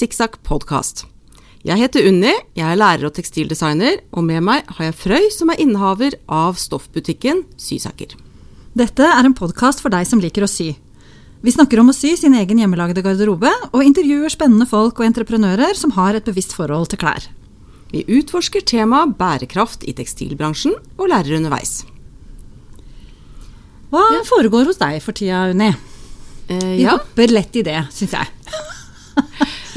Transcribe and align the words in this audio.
Sikksakk 0.00 0.38
podkast. 0.46 1.02
Jeg 1.60 1.76
heter 1.76 2.06
Unni, 2.08 2.30
jeg 2.56 2.64
er 2.64 2.78
lærer 2.78 3.10
og 3.10 3.12
tekstildesigner, 3.18 3.98
og 4.16 4.24
med 4.24 4.40
meg 4.46 4.68
har 4.78 4.86
jeg 4.86 4.96
Frøy, 4.96 5.26
som 5.34 5.50
er 5.52 5.60
innehaver 5.60 6.14
av 6.24 6.56
stoffbutikken 6.56 7.42
Sysaker. 7.60 8.14
Dette 8.72 9.04
er 9.04 9.28
en 9.28 9.36
podkast 9.36 9.82
for 9.84 9.92
deg 9.92 10.08
som 10.08 10.22
liker 10.22 10.46
å 10.46 10.48
sy. 10.48 10.70
Vi 11.44 11.52
snakker 11.52 11.82
om 11.82 11.92
å 11.92 11.96
sy 11.96 12.14
sin 12.16 12.38
egen 12.38 12.62
hjemmelagde 12.62 13.04
garderobe, 13.04 13.52
og 13.74 13.84
intervjuer 13.84 14.32
spennende 14.32 14.68
folk 14.70 15.02
og 15.02 15.10
entreprenører 15.10 15.76
som 15.76 15.92
har 15.98 16.16
et 16.16 16.24
bevisst 16.24 16.56
forhold 16.56 16.88
til 16.94 17.02
klær. 17.04 17.28
Vi 17.92 18.06
utforsker 18.08 18.64
temaet 18.64 19.18
bærekraft 19.20 19.84
i 19.84 19.92
tekstilbransjen, 20.00 20.78
og 20.96 21.12
lærer 21.12 21.36
underveis. 21.42 21.82
Hva 23.92 24.24
foregår 24.24 24.72
hos 24.72 24.80
deg 24.80 25.02
for 25.04 25.12
tida, 25.12 25.50
Unni? 25.52 25.74
Eh, 26.48 26.76
Vi 26.78 26.88
hopper 26.88 27.36
lett 27.36 27.60
i 27.60 27.68
det, 27.68 27.82
syns 27.92 28.16
jeg. 28.16 28.36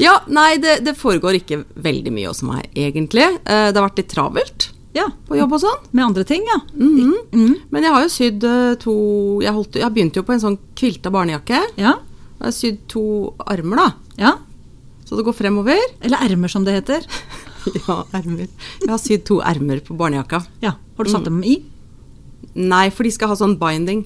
Ja, 0.02 0.14
nei, 0.28 0.56
det, 0.62 0.78
det 0.86 0.96
foregår 0.98 1.38
ikke 1.40 1.60
veldig 1.84 2.12
mye 2.14 2.30
hos 2.30 2.42
meg, 2.46 2.68
egentlig. 2.74 3.26
Eh, 3.44 3.68
det 3.70 3.76
har 3.78 3.86
vært 3.88 4.00
litt 4.02 4.10
travelt 4.12 4.70
Ja, 4.94 5.08
på 5.28 5.36
jobb 5.38 5.52
og 5.56 5.60
sånn. 5.62 5.84
Med 5.92 6.04
andre 6.06 6.24
ting, 6.28 6.44
ja. 6.46 6.60
Mhm. 6.78 7.12
Mm. 7.34 7.54
Men 7.74 7.82
jeg 7.86 7.92
har 7.94 8.02
jo 8.06 8.12
sydd 8.14 8.44
eh, 8.48 8.74
to 8.82 8.94
jeg, 9.42 9.52
holdt, 9.54 9.78
jeg 9.80 9.94
begynte 9.94 10.20
jo 10.22 10.26
på 10.28 10.34
en 10.36 10.42
sånn 10.42 10.58
kvilta 10.78 11.10
barnejakke. 11.14 11.60
Ja. 11.80 11.96
Jeg 12.38 12.44
har 12.48 12.54
sydd 12.54 12.78
to 12.90 13.04
armer, 13.46 13.76
da. 13.82 13.88
ja. 14.18 14.34
Så 15.04 15.18
det 15.18 15.24
går 15.26 15.34
fremover. 15.36 15.80
Eller 16.00 16.22
ermer, 16.24 16.48
som 16.48 16.64
det 16.64 16.78
heter. 16.80 17.04
Ja, 17.88 18.02
ermer. 18.12 18.44
Jeg 18.82 18.90
har 18.90 18.98
sydd 19.00 19.22
to 19.24 19.38
ermer 19.40 19.78
på 19.80 19.94
barnejakka. 19.96 20.42
Ja. 20.60 20.74
Har 20.98 21.06
du 21.06 21.10
satt 21.10 21.24
dem 21.24 21.38
i? 21.48 21.54
Nei, 22.54 22.90
for 22.92 23.06
de 23.08 23.12
skal 23.14 23.30
ha 23.32 23.36
sånn 23.40 23.54
binding. 23.60 24.02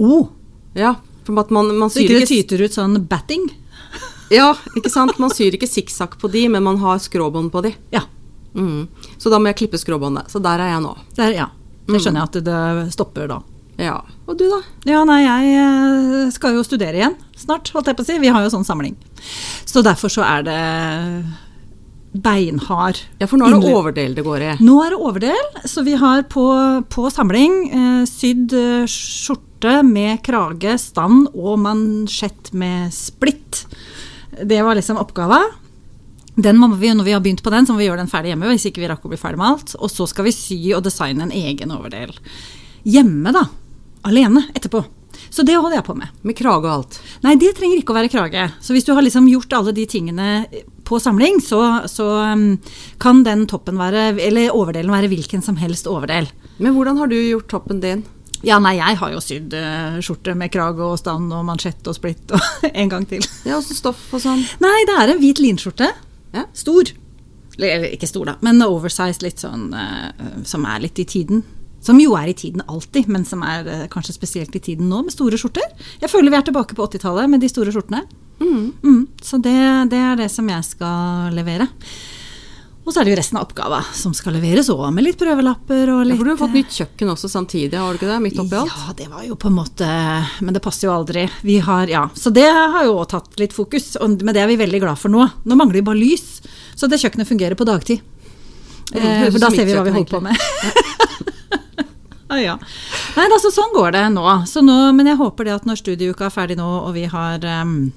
Oh, 0.00 0.30
Ja, 0.76 0.94
for 1.26 1.36
at 1.42 1.50
man, 1.52 1.68
man 1.76 1.90
så 1.92 2.00
syr 2.00 2.06
ikke 2.08 2.14
det 2.14 2.24
ikke 2.24 2.32
tyter 2.48 2.64
ut 2.64 2.76
sånn 2.76 2.96
batting? 3.10 3.44
Ja, 4.32 4.52
ikke 4.74 4.90
sant? 4.90 5.18
Man 5.22 5.30
syr 5.30 5.54
ikke 5.54 5.68
sikksakk 5.70 6.16
på 6.18 6.30
de, 6.32 6.46
men 6.50 6.64
man 6.66 6.80
har 6.82 6.98
skråbånd 7.02 7.52
på 7.54 7.62
de. 7.66 7.74
Ja. 7.94 8.02
Mm. 8.56 8.88
Så 9.18 9.30
da 9.30 9.38
må 9.38 9.52
jeg 9.52 9.60
klippe 9.62 9.78
skråbåndet. 9.78 10.32
Så 10.32 10.42
der 10.42 10.62
er 10.64 10.74
jeg 10.74 10.82
nå. 10.82 10.96
Der, 11.18 11.36
ja. 11.36 11.50
Det 11.86 12.00
skjønner 12.02 12.24
jeg 12.24 12.30
at 12.32 12.48
det 12.48 12.94
stopper 12.96 13.30
da. 13.30 13.40
Ja. 13.78 14.00
Og 14.26 14.38
du, 14.40 14.46
da? 14.50 14.60
Ja, 14.88 15.04
nei, 15.06 15.20
jeg 15.22 15.56
eh, 15.60 16.28
skal 16.34 16.56
jo 16.56 16.64
studere 16.66 16.96
igjen 16.96 17.16
snart, 17.36 17.68
holdt 17.74 17.90
jeg 17.90 17.98
på 17.98 18.06
å 18.06 18.08
si. 18.08 18.20
Vi 18.22 18.30
har 18.32 18.44
jo 18.44 18.52
sånn 18.52 18.66
samling. 18.66 18.96
Så 19.68 19.84
derfor 19.84 20.12
så 20.12 20.24
er 20.26 20.46
det 20.46 20.60
beinhard 22.16 22.96
Ja, 23.20 23.26
for 23.28 23.36
nå 23.36 23.48
er 23.50 23.58
det 23.60 23.72
overdel 23.76 24.14
det 24.16 24.24
går 24.24 24.44
i. 24.44 24.52
Nå 24.64 24.78
er 24.84 24.94
det 24.94 25.00
overdel, 25.04 25.50
så 25.68 25.84
vi 25.86 25.96
har 26.00 26.24
på, 26.32 26.46
på 26.92 27.10
samling 27.12 27.58
eh, 27.68 28.02
sydd 28.08 28.56
eh, 28.56 28.86
skjorte 28.88 29.80
med 29.84 30.22
krage, 30.24 30.78
stand 30.80 31.28
og 31.34 31.60
mansjett 31.60 32.52
med 32.56 32.94
splitt. 32.96 33.65
Det 34.44 34.58
var 34.62 34.76
liksom 34.76 35.00
oppgava. 35.00 35.40
Den 36.36 36.58
må 36.60 36.68
vi, 36.76 36.90
når 36.92 37.04
vi 37.04 37.14
har 37.16 37.22
begynt 37.24 37.42
på 37.42 37.50
den, 37.50 37.64
så 37.66 37.72
må 37.72 37.80
vi 37.80 37.86
gjøre 37.86 38.02
den 38.02 38.10
ferdig 38.12 38.34
hjemme. 38.34 38.50
hvis 38.50 38.66
ikke 38.68 38.82
vi 38.82 38.90
rakk 38.90 39.06
å 39.06 39.12
bli 39.12 39.20
ferdig 39.20 39.40
med 39.40 39.48
alt. 39.48 39.76
Og 39.80 39.90
så 39.92 40.06
skal 40.10 40.28
vi 40.28 40.34
sy 40.36 40.58
og 40.76 40.84
designe 40.84 41.24
en 41.24 41.32
egen 41.32 41.72
overdel. 41.72 42.12
Hjemme, 42.84 43.32
da. 43.32 43.46
Alene 44.06 44.44
etterpå. 44.52 44.84
Så 45.32 45.42
det 45.48 45.56
holder 45.56 45.78
jeg 45.78 45.86
på 45.86 45.96
med. 45.96 46.12
Med 46.22 46.36
krage 46.36 46.68
og 46.68 46.72
alt. 46.74 46.98
Nei, 47.24 47.34
det 47.40 47.54
trenger 47.56 47.80
ikke 47.80 47.94
å 47.94 47.96
være 47.96 48.12
krage. 48.12 48.48
Så 48.60 48.76
hvis 48.76 48.84
du 48.84 48.92
har 48.92 49.04
liksom 49.04 49.30
gjort 49.30 49.56
alle 49.56 49.72
de 49.76 49.86
tingene 49.88 50.28
på 50.86 51.00
samling, 51.02 51.40
så, 51.42 51.60
så 51.90 52.06
um, 52.36 52.44
kan 53.02 53.24
den 53.26 53.46
toppen 53.50 53.80
være, 53.80 54.10
eller 54.22 54.54
overdelen 54.54 54.92
være 54.92 55.10
hvilken 55.10 55.42
som 55.42 55.56
helst 55.60 55.88
overdel. 55.90 56.28
Men 56.60 56.76
hvordan 56.76 57.00
har 57.00 57.10
du 57.10 57.16
gjort 57.16 57.48
toppen 57.50 57.80
din? 57.82 58.04
Ja, 58.46 58.60
nei, 58.62 58.76
jeg 58.78 58.98
har 59.00 59.10
jo 59.10 59.22
sydd 59.22 59.54
eh, 59.58 59.96
skjorte 60.04 60.36
med 60.38 60.52
krage 60.54 60.84
og 60.84 61.00
stand 61.00 61.32
og 61.34 61.42
mansjett 61.48 61.88
og 61.90 61.96
splitt 61.96 62.30
og 62.36 62.42
en 62.70 62.92
gang 62.92 63.06
til. 63.10 63.24
Ja, 63.46 63.58
også 63.58 63.74
stoff 63.74 64.04
og 64.14 64.22
sånn. 64.22 64.44
Nei, 64.62 64.76
det 64.86 64.94
er 65.00 65.12
en 65.12 65.22
hvit 65.22 65.42
linskjorte. 65.42 65.90
Ja. 66.36 66.46
Stor. 66.54 66.92
Eller 67.56 67.88
ikke 67.88 68.08
stor, 68.08 68.28
da, 68.28 68.36
men 68.44 68.62
oversized, 68.62 69.24
litt 69.24 69.42
sånn 69.42 69.70
eh, 69.74 70.26
som 70.46 70.66
er 70.68 70.84
litt 70.84 71.00
i 71.02 71.08
tiden. 71.08 71.42
Som 71.86 71.98
jo 72.02 72.14
er 72.18 72.30
i 72.30 72.36
tiden 72.36 72.62
alltid, 72.66 73.10
men 73.12 73.26
som 73.26 73.42
er 73.46 73.66
eh, 73.70 73.86
kanskje 73.90 74.14
spesielt 74.14 74.54
i 74.58 74.62
tiden 74.62 74.90
nå, 74.92 75.02
med 75.06 75.14
store 75.14 75.38
skjorter. 75.40 75.66
Jeg 76.02 76.12
føler 76.12 76.30
vi 76.30 76.38
er 76.38 76.46
tilbake 76.46 76.78
på 76.78 76.86
80-tallet 76.86 77.32
med 77.32 77.42
de 77.42 77.50
store 77.50 77.74
skjortene. 77.74 78.04
Mm. 78.38 78.72
Mm, 78.84 79.02
så 79.24 79.40
det, 79.42 79.56
det 79.90 79.98
er 79.98 80.18
det 80.20 80.30
som 80.30 80.46
jeg 80.52 80.70
skal 80.70 81.34
levere. 81.34 81.66
Og 82.86 82.94
så 82.94 83.00
er 83.00 83.08
det 83.08 83.16
jo 83.16 83.18
resten 83.18 83.38
av 83.40 83.48
oppgava 83.48 83.80
som 83.98 84.12
skal 84.14 84.36
leveres 84.36 84.68
òg, 84.70 84.84
med 84.94 85.02
litt 85.02 85.18
prøvelapper 85.18 85.90
og 85.90 86.04
Ja, 86.06 86.14
for 86.14 86.22
du 86.22 86.30
har 86.30 86.38
fått 86.38 86.54
nytt 86.54 86.70
kjøkken 86.70 87.10
også 87.10 87.30
samtidig, 87.32 87.74
har 87.74 87.90
du 87.90 87.98
ikke 87.98 88.10
det? 88.12 88.18
Midt 88.22 88.38
oppi 88.38 88.60
alt? 88.60 88.70
ja, 88.70 88.94
det 89.00 89.08
var 89.10 89.24
jo 89.26 89.34
på 89.42 89.50
en 89.50 89.56
måte 89.58 89.88
Men 90.38 90.54
det 90.54 90.62
passer 90.62 90.86
jo 90.86 90.94
aldri. 90.94 91.26
Vi 91.42 91.58
har, 91.66 91.90
ja, 91.90 92.04
Så 92.14 92.30
det 92.30 92.46
har 92.46 92.86
jo 92.86 92.94
òg 93.00 93.08
tatt 93.10 93.40
litt 93.42 93.56
fokus, 93.56 93.96
og, 93.98 94.22
men 94.22 94.36
det 94.36 94.44
er 94.44 94.52
vi 94.52 94.60
veldig 94.60 94.82
glad 94.86 95.02
for 95.02 95.10
nå. 95.10 95.26
Nå 95.42 95.58
mangler 95.58 95.80
vi 95.80 95.86
bare 95.90 95.98
lys, 95.98 96.40
så 96.78 96.86
det 96.86 97.02
kjøkkenet 97.02 97.26
fungerer 97.26 97.58
på 97.58 97.66
dagtid. 97.66 98.00
Mm, 98.94 99.02
Eh, 99.02 99.30
for 99.32 99.42
da 99.42 99.50
ser 99.50 99.66
vi 99.66 99.74
hva 99.74 99.82
vi 99.82 99.90
holder 99.90 100.10
på 100.10 100.20
med. 100.22 100.36
ah, 102.30 102.38
ja. 102.38 102.56
Nei, 103.16 103.26
altså 103.26 103.50
sånn 103.50 103.74
går 103.74 103.96
det 103.96 104.04
nå. 104.14 104.26
Så 104.46 104.62
nå. 104.62 104.76
Men 104.94 105.10
jeg 105.10 105.18
håper 105.18 105.48
det 105.48 105.56
at 105.56 105.66
når 105.66 105.80
studieuka 105.82 106.28
er 106.28 106.34
ferdig 106.34 106.58
nå, 106.60 106.68
og 106.86 106.94
vi 106.94 107.06
har 107.10 107.42
um, 107.66 107.90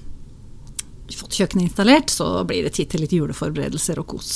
fått 1.14 1.38
kjøkkenet 1.38 1.68
installert, 1.68 2.10
så 2.10 2.40
blir 2.48 2.66
det 2.66 2.74
tid 2.78 2.90
til 2.90 3.04
litt 3.04 3.14
juleforberedelser 3.14 4.02
og 4.02 4.16
kos. 4.16 4.32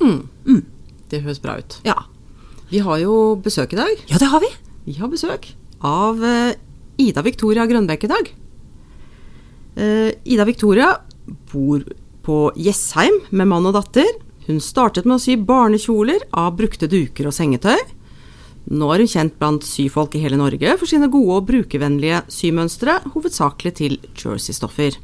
Mhm. 0.00 0.28
Mm. 0.46 0.62
Det 1.10 1.22
høres 1.22 1.40
bra 1.42 1.58
ut. 1.58 1.78
Ja. 1.84 1.94
Vi 2.70 2.80
har 2.82 2.98
jo 2.98 3.36
besøk 3.36 3.72
i 3.72 3.76
dag. 3.76 3.96
ja, 4.08 4.18
det 4.18 4.26
har 4.32 4.40
vi. 4.40 4.48
Vi 4.86 4.94
har 4.98 5.08
besøk 5.08 5.52
av 5.84 6.22
eh, 6.24 6.54
Ida 6.98 7.22
Victoria 7.22 7.66
Grønbekk 7.66 8.04
i 8.04 8.10
dag. 8.10 8.30
Eh, 9.76 10.10
Ida 10.24 10.44
Victoria 10.44 10.96
bor 11.52 11.84
på 12.24 12.38
Jessheim 12.56 13.20
med 13.30 13.48
mann 13.50 13.66
og 13.66 13.74
datter. 13.76 14.08
Hun 14.46 14.60
startet 14.60 15.06
med 15.08 15.16
å 15.16 15.22
sy 15.22 15.36
barnekjoler 15.40 16.24
av 16.32 16.56
brukte 16.58 16.88
duker 16.90 17.28
og 17.28 17.36
sengetøy. 17.36 17.78
Nå 18.72 18.88
er 18.94 19.02
hun 19.04 19.10
kjent 19.10 19.34
blant 19.40 19.64
syfolk 19.64 20.14
i 20.16 20.22
hele 20.24 20.38
Norge 20.40 20.76
for 20.80 20.88
sine 20.88 21.10
gode 21.12 21.36
og 21.36 21.48
brukervennlige 21.50 22.22
symønstre, 22.32 22.98
hovedsakelig 23.12 23.74
til 23.76 23.98
jersey-stoffer. 24.16 24.96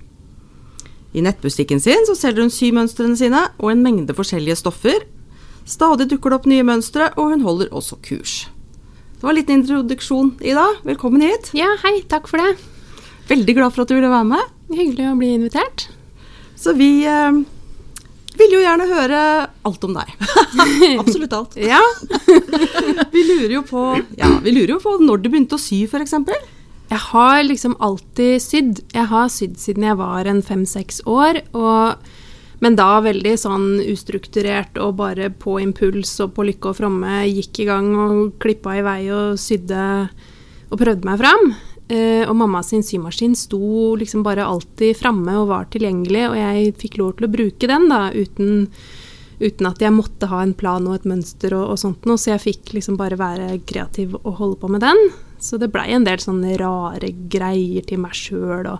I 1.12 1.22
nettbutikken 1.26 1.80
sin 1.82 2.06
så 2.06 2.14
selger 2.14 2.44
hun 2.44 2.52
symønstrene 2.54 3.18
sine 3.18 3.42
og 3.58 3.72
en 3.72 3.82
mengde 3.82 4.14
forskjellige 4.14 4.60
stoffer. 4.60 5.02
Stadig 5.66 6.06
dukker 6.10 6.30
det 6.32 6.38
opp 6.40 6.48
nye 6.50 6.66
mønstre, 6.66 7.10
og 7.18 7.32
hun 7.34 7.42
holder 7.46 7.70
også 7.74 7.98
kurs. 8.06 8.34
Det 9.18 9.26
var 9.26 9.34
en 9.34 9.38
liten 9.40 9.60
introduksjon, 9.60 10.30
Ida. 10.40 10.66
Velkommen 10.86 11.22
hit. 11.26 11.50
Ja, 11.58 11.68
hei, 11.82 12.00
takk 12.08 12.30
for 12.30 12.40
det. 12.40 12.54
Veldig 13.30 13.56
glad 13.58 13.74
for 13.74 13.84
at 13.84 13.90
du 13.90 13.98
ville 13.98 14.10
være 14.10 14.28
med. 14.30 14.54
Hyggelig 14.70 15.10
å 15.10 15.16
bli 15.18 15.32
invitert. 15.36 15.88
Så 16.58 16.72
vi 16.78 17.02
eh, 17.08 17.42
vil 18.40 18.54
jo 18.56 18.62
gjerne 18.62 18.86
høre 18.90 19.20
alt 19.68 19.84
om 19.86 19.98
deg. 19.98 20.14
Absolutt 21.02 21.36
alt. 21.36 21.58
Ja, 21.60 21.82
Vi 23.14 23.26
lurer 23.26 23.54
jo 23.58 23.62
på, 23.66 23.84
ja, 24.18 24.30
vi 24.44 24.52
lurer 24.54 24.76
jo 24.76 24.80
på 24.82 24.96
når 25.02 25.22
du 25.22 25.28
begynte 25.32 25.58
å 25.58 25.60
sy, 25.62 25.82
f.eks. 25.90 26.14
jeg 26.90 27.02
har 27.12 27.44
liksom 27.46 27.76
alltid 27.78 28.42
sydd. 28.42 28.82
Jeg 28.90 29.06
har 29.12 29.30
sydd 29.30 29.60
siden 29.62 29.86
jeg 29.86 29.98
var 30.00 30.26
en 30.26 30.42
fem-seks 30.42 31.04
år, 31.06 31.38
og, 31.54 32.02
men 32.64 32.78
da 32.78 32.88
veldig 33.04 33.36
sånn 33.38 33.68
ustrukturert 33.92 34.78
og 34.82 34.96
bare 34.98 35.30
på 35.30 35.60
impuls 35.62 36.16
og 36.24 36.34
på 36.34 36.48
lykke 36.48 36.72
og 36.72 36.80
fromme 36.80 37.22
gikk 37.30 37.62
i 37.62 37.68
gang 37.70 37.92
og 37.94 38.34
klippa 38.42 38.74
i 38.80 38.84
vei 38.86 39.00
og 39.14 39.38
sydde 39.38 39.84
og 40.70 40.82
prøvde 40.82 41.06
meg 41.06 41.22
fram. 41.22 41.52
Eh, 41.90 42.26
og 42.26 42.34
mamma 42.38 42.64
sin 42.66 42.82
symaskin 42.86 43.38
sto 43.38 43.94
liksom 43.98 44.26
bare 44.26 44.46
alltid 44.46 44.98
framme 44.98 45.38
og 45.38 45.48
var 45.50 45.70
tilgjengelig, 45.70 46.26
og 46.26 46.36
jeg 46.38 46.76
fikk 46.82 46.98
lov 46.98 47.16
til 47.18 47.26
å 47.26 47.32
bruke 47.38 47.70
den 47.70 47.86
da, 47.90 48.04
uten, 48.14 48.68
uten 49.38 49.70
at 49.70 49.82
jeg 49.82 49.94
måtte 49.94 50.30
ha 50.30 50.42
en 50.42 50.58
plan 50.58 50.86
og 50.90 50.98
et 50.98 51.10
mønster 51.10 51.54
og, 51.54 51.72
og 51.74 51.82
sånt 51.82 52.06
noe, 52.06 52.18
så 52.18 52.34
jeg 52.34 52.46
fikk 52.50 52.76
liksom 52.78 52.98
bare 52.98 53.18
være 53.18 53.56
kreativ 53.66 54.18
og 54.22 54.38
holde 54.42 54.62
på 54.62 54.70
med 54.74 54.86
den. 54.86 55.10
Så 55.40 55.58
det 55.58 55.70
blei 55.72 55.88
en 55.96 56.04
del 56.04 56.18
sånne 56.22 56.56
rare 56.60 57.12
greier 57.32 57.86
til 57.88 57.98
meg 58.02 58.12
sjøl 58.16 58.66
og 58.74 58.78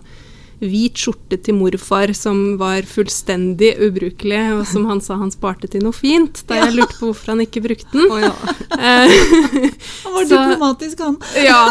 hvit 0.61 0.93
skjorte 1.01 1.39
til 1.41 1.55
morfar 1.57 2.11
som 2.13 2.37
var 2.59 2.85
fullstendig 2.85 3.71
ubrukelig, 3.81 4.41
og 4.59 4.67
som 4.69 4.83
han 4.85 4.99
sa 5.01 5.15
han 5.17 5.31
sparte 5.33 5.65
til 5.73 5.81
noe 5.81 5.95
fint, 5.97 6.43
da 6.45 6.59
jeg 6.59 6.75
lurte 6.75 6.99
på 6.99 7.07
hvorfor 7.09 7.31
han 7.33 7.41
ikke 7.41 7.63
brukte 7.65 7.89
den. 7.97 8.05
Eh, 8.77 9.09
Han 10.03 10.13
var 10.13 10.25
Så- 10.29 10.37
diplomatisk, 10.37 10.99
han. 11.01 11.17
ja, 11.41 11.63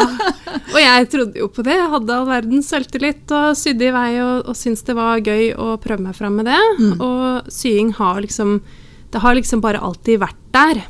og 0.75 0.81
jeg 0.83 1.09
trodde 1.11 1.39
jo 1.39 1.47
på 1.55 1.63
det. 1.63 1.77
Jeg 1.79 1.91
hadde 1.95 2.11
all 2.19 2.27
verdens 2.27 2.69
selvtillit 2.75 3.31
og 3.31 3.55
sydde 3.57 3.87
i 3.89 3.95
vei 3.95 4.11
og, 4.25 4.49
og 4.51 4.59
syntes 4.59 4.83
det 4.91 4.97
var 4.99 5.21
gøy 5.23 5.55
å 5.55 5.77
prøve 5.81 6.01
meg 6.09 6.17
fram 6.19 6.37
med 6.43 6.47
det. 6.51 6.61
Og 7.01 7.47
sying 7.51 7.93
har 7.95 8.21
liksom 8.27 8.61
Det 9.11 9.21
har 9.23 9.35
liksom 9.35 9.61
bare 9.61 9.79
alltid 9.83 10.21
vært 10.21 10.37
der. 10.55 10.83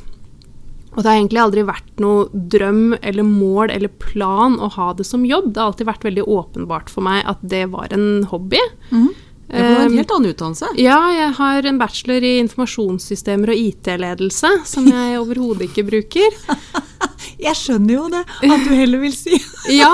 Og 0.91 0.99
det 1.03 1.07
har 1.07 1.17
egentlig 1.21 1.39
aldri 1.39 1.61
vært 1.63 1.99
noe 2.03 2.25
drøm 2.51 2.97
eller 3.01 3.23
mål 3.23 3.71
eller 3.71 3.87
plan 4.01 4.57
å 4.59 4.67
ha 4.75 4.89
det 4.97 5.05
som 5.07 5.23
jobb. 5.25 5.53
Det 5.53 5.61
har 5.61 5.71
alltid 5.71 5.87
vært 5.87 6.03
veldig 6.03 6.25
åpenbart 6.27 6.89
for 6.91 7.05
meg 7.05 7.23
at 7.31 7.39
det 7.41 7.65
var 7.71 7.87
en 7.95 8.23
hobby. 8.31 8.59
Mhm. 8.91 9.11
Det 9.51 9.59
var 9.59 9.81
en 9.81 9.91
Um, 9.91 9.97
helt 9.97 10.11
annen 10.15 10.31
utdannelse. 10.31 10.67
ja, 10.79 10.97
jeg 11.11 11.33
har 11.35 11.65
en 11.67 11.77
bachelor 11.77 12.23
i 12.23 12.37
informasjonssystemer 12.39 13.49
og 13.51 13.59
IT-ledelse, 13.59 14.51
som 14.63 14.85
jeg 14.87 15.17
overhodet 15.19 15.67
ikke 15.67 15.83
bruker. 15.89 16.37
Jeg 17.41 17.57
skjønner 17.57 17.93
jo 17.95 18.03
det, 18.13 18.21
at 18.45 18.63
du 18.63 18.71
heller 18.77 19.01
vil 19.01 19.13
si. 19.17 19.35
Ja, 19.73 19.89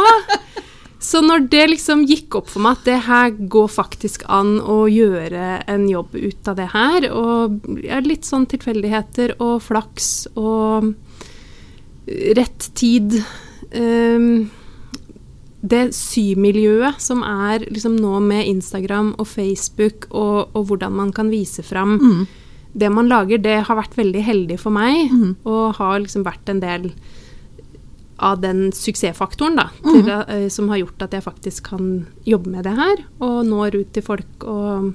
Så 1.00 1.22
når 1.22 1.46
det 1.52 1.64
liksom 1.70 2.06
gikk 2.10 2.40
opp 2.40 2.48
for 2.50 2.64
meg 2.66 2.80
at 2.80 2.88
det 2.88 2.98
her 3.06 3.34
går 3.54 3.68
faktisk 3.70 4.24
an 4.34 4.56
å 4.60 4.88
gjøre 4.90 5.60
en 5.70 5.86
jobb 5.90 6.16
ut 6.18 6.50
av 6.50 6.58
det 6.58 6.70
her, 6.74 7.10
og 7.14 7.68
litt 8.08 8.26
sånn 8.26 8.48
tilfeldigheter 8.50 9.36
og 9.38 9.60
flaks 9.68 10.10
og 10.34 10.96
rett 12.08 12.70
tid 12.78 13.20
ehm, 13.76 14.48
Det 15.68 15.90
symiljøet 15.96 17.02
som 17.04 17.24
er 17.26 17.66
liksom 17.68 17.98
nå 18.00 18.20
med 18.24 18.48
Instagram 18.48 19.14
og 19.18 19.28
Facebook 19.28 20.08
og, 20.12 20.54
og 20.56 20.70
hvordan 20.70 20.94
man 20.96 21.12
kan 21.12 21.32
vise 21.34 21.66
fram 21.66 21.98
Mm. 21.98 22.28
det 22.74 22.90
man 22.94 23.10
lager, 23.10 23.38
det 23.38 23.66
har 23.66 23.76
vært 23.76 23.98
veldig 23.98 24.22
heldig 24.24 24.60
for 24.60 24.72
meg, 24.72 25.12
mm. 25.12 25.36
og 25.46 25.76
har 25.80 26.00
liksom 26.00 26.24
vært 26.24 26.50
en 26.50 26.60
del 26.62 26.92
av 28.20 28.40
den 28.42 28.72
suksessfaktoren 28.74 29.56
da, 29.60 29.68
til, 29.84 30.04
Mhm. 30.04 30.30
uh, 30.46 30.48
som 30.50 30.70
har 30.70 30.78
gjort 30.82 31.02
at 31.06 31.12
jeg 31.14 31.24
faktisk 31.24 31.64
kan 31.70 32.08
jobbe 32.26 32.48
med 32.50 32.64
det 32.64 32.76
her, 32.76 33.04
og 33.22 33.46
når 33.46 33.76
ut 33.82 33.92
til 33.94 34.04
folk 34.04 34.44
og 34.44 34.94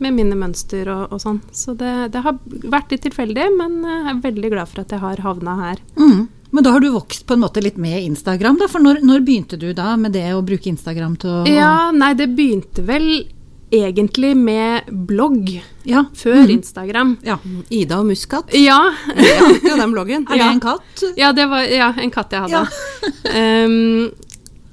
med 0.00 0.14
mine 0.16 0.32
mønster 0.38 0.88
og, 0.88 1.12
og 1.12 1.20
sånn. 1.20 1.40
Så 1.52 1.74
det, 1.76 2.12
det 2.12 2.22
har 2.24 2.38
vært 2.46 2.90
litt 2.94 3.02
tilfeldig, 3.04 3.48
men 3.58 3.84
eh, 3.84 3.98
jeg 4.06 4.14
er 4.14 4.22
veldig 4.32 4.50
glad 4.54 4.68
for 4.70 4.80
at 4.80 4.94
jeg 4.94 5.00
har 5.02 5.16
havna 5.20 5.56
her. 5.58 5.82
Mm. 6.00 6.22
Men 6.52 6.64
da 6.64 6.72
har 6.72 6.80
du 6.80 6.88
vokst 6.90 7.26
på 7.28 7.34
en 7.36 7.42
måte 7.44 7.60
litt 7.62 7.76
med 7.76 8.00
Instagram, 8.08 8.56
da? 8.58 8.66
For 8.66 8.80
når, 8.80 9.02
når 9.06 9.20
begynte 9.26 9.58
du 9.60 9.68
da 9.76 9.92
med 10.00 10.12
det 10.16 10.24
å 10.34 10.40
bruke 10.42 10.66
Instagram 10.72 11.18
til 11.20 11.30
å 11.30 11.42
Ja, 11.46 11.90
nei, 11.92 12.14
det 12.18 12.30
begynte 12.34 12.82
vel 12.88 13.26
egentlig 13.70 14.34
med 14.36 14.88
blogg 14.90 15.52
ja. 15.86 16.04
før 16.16 16.42
mm. 16.44 16.50
Instagram. 16.56 17.12
Ja. 17.26 17.38
Ida 17.68 18.00
og 18.00 18.08
Muskat. 18.10 18.54
Ja, 18.56 18.80
Ja, 19.16 19.50
ja, 19.64 19.76
den 19.76 19.92
bloggen. 19.92 20.26
Er 20.30 20.42
det 20.42 20.48
en 20.48 20.62
katt? 20.62 21.04
Ja, 21.16 21.32
det 21.36 21.46
var 21.50 21.66
ja, 21.68 21.92
en 21.98 22.10
katt 22.14 22.34
jeg 22.34 22.46
hadde. 22.46 22.64
Ehm, 23.40 24.10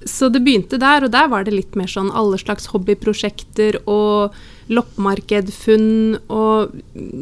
så 0.05 0.29
det 0.29 0.43
begynte 0.45 0.77
der, 0.81 1.05
og 1.05 1.11
der 1.11 1.27
var 1.31 1.47
det 1.47 1.55
litt 1.55 1.75
mer 1.79 1.89
sånn 1.89 2.11
alle 2.13 2.37
slags 2.37 2.69
hobbyprosjekter 2.73 3.81
og 3.89 4.35
loppemarkedfunn 4.67 6.17
og 6.33 6.73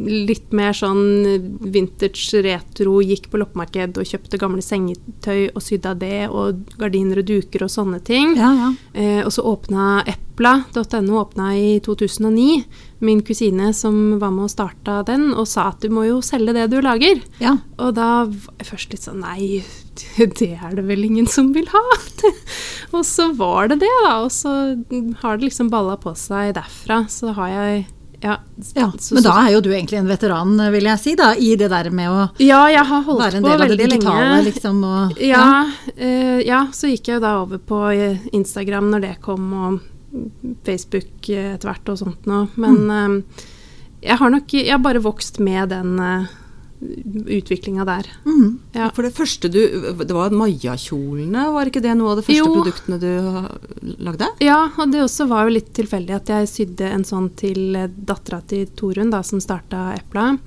litt 0.10 0.54
mer 0.56 0.74
sånn 0.76 1.62
vintage 1.62 2.42
retro. 2.46 2.98
Gikk 3.06 3.30
på 3.32 3.40
loppemarked 3.42 4.00
og 4.02 4.10
kjøpte 4.10 4.40
gamle 4.42 4.66
sengetøy 4.66 5.52
og 5.54 5.62
sydde 5.64 5.94
av 5.94 6.02
det, 6.02 6.22
og 6.28 6.76
gardiner 6.82 7.22
og 7.22 7.30
duker 7.30 7.68
og 7.68 7.72
sånne 7.72 8.02
ting. 8.06 8.36
Ja, 8.40 8.52
ja. 8.60 8.72
Eh, 8.94 9.22
og 9.24 9.32
så 9.36 9.46
åpna 9.46 10.02
Epla.no 10.10 11.22
åpna 11.22 11.54
i 11.58 11.78
2009. 11.86 12.64
Min 13.06 13.22
kusine 13.26 13.72
som 13.78 14.18
var 14.20 14.34
med 14.34 14.50
og 14.50 14.56
starta 14.56 15.02
den, 15.08 15.30
og 15.34 15.48
sa 15.48 15.70
at 15.72 15.86
du 15.86 15.94
må 15.94 16.08
jo 16.10 16.22
selge 16.26 16.58
det 16.58 16.70
du 16.74 16.80
lager. 16.82 17.22
ja. 17.40 17.58
Og 17.78 17.94
da 17.96 18.26
var 18.26 18.56
jeg 18.58 18.72
først 18.72 18.94
litt 18.94 19.06
sånn 19.06 19.22
Nei, 19.26 19.62
det 20.40 20.52
er 20.60 20.76
det 20.78 20.86
vel 20.88 21.06
ingen 21.08 21.28
som 21.28 21.52
vil 21.56 21.68
ha. 21.72 21.84
og 22.96 23.04
så 23.08 23.30
var 23.38 23.70
det 23.72 23.80
det, 23.84 23.92
da. 24.06 24.16
Og 24.26 24.32
så 24.34 24.52
har 25.22 25.38
det 25.38 25.50
liksom 25.50 25.70
balla 25.74 25.98
på 26.02 26.16
seg 26.20 26.56
derfra. 26.58 27.04
Så 27.12 27.34
har 27.38 27.52
jeg 27.54 27.86
Ja. 28.26 28.38
ja. 28.74 28.88
Men 29.12 29.24
da 29.26 29.34
er 29.44 29.50
jo 29.54 29.60
du 29.62 29.70
egentlig 29.76 30.00
en 30.00 30.08
veteran, 30.10 30.56
vil 30.74 30.88
jeg 30.88 31.00
si, 31.02 31.16
da, 31.20 31.34
i 31.36 31.56
det 31.60 31.68
der 31.70 31.92
med 31.94 32.10
å 32.10 32.30
Ja, 32.42 32.64
jeg 32.72 32.86
har 32.88 33.04
holdt 33.06 33.22
være 33.22 33.42
en 33.42 33.44
del 33.46 33.62
av 33.66 33.70
det 33.70 33.78
digitale, 33.84 34.30
lenge. 34.30 34.46
liksom. 34.48 34.80
Og, 34.84 35.20
Ja, 35.34 35.50
eh, 35.96 36.40
ja, 36.48 36.64
så 36.74 36.90
gikk 36.90 37.12
jeg 37.12 37.22
da 37.22 37.36
over 37.44 37.60
på 37.60 37.84
eh, 37.92 38.24
Instagram 38.34 38.90
når 38.96 39.04
det 39.04 39.18
kom, 39.22 39.52
og 39.54 39.84
Facebook 40.66 41.30
eh, 41.30 41.52
etter 41.58 41.70
hvert 41.70 41.92
og 41.92 42.00
sånt 42.00 42.26
noe. 42.32 42.48
Men 42.56 42.90
eh, 42.96 43.44
jeg 44.06 44.18
har 44.22 44.30
nok 44.30 44.54
Jeg 44.54 44.72
har 44.72 44.82
bare 44.86 45.02
vokst 45.02 45.40
med 45.42 45.70
den 45.74 45.96
uh, 46.00 46.26
utviklinga 47.38 47.86
der. 47.88 48.10
Mm. 48.26 48.60
Ja. 48.76 48.90
For 48.96 49.06
det 49.08 49.14
første 49.16 49.50
du 49.52 49.60
Det 50.06 50.14
var 50.16 50.34
Maja-kjolene, 50.36 51.48
var 51.54 51.70
ikke 51.70 51.82
det 51.84 51.96
noe 51.98 52.14
av 52.14 52.22
de 52.22 52.26
første 52.28 52.38
Jo. 52.38 52.52
produktene 52.58 53.00
du 53.00 53.96
lagde? 54.06 54.30
Ja, 54.44 54.70
og 54.78 54.92
det 54.92 55.02
også 55.04 55.28
var 55.30 55.46
jo 55.46 55.56
litt 55.58 55.74
tilfeldig 55.74 56.16
at 56.16 56.32
jeg 56.34 56.52
sydde 56.52 56.92
en 56.92 57.04
sånn 57.08 57.30
til 57.36 57.76
dattera 57.96 58.42
til 58.48 58.66
Torunn, 58.78 59.12
da, 59.14 59.22
som 59.24 59.40
starta 59.44 59.94
Epla. 59.98 60.38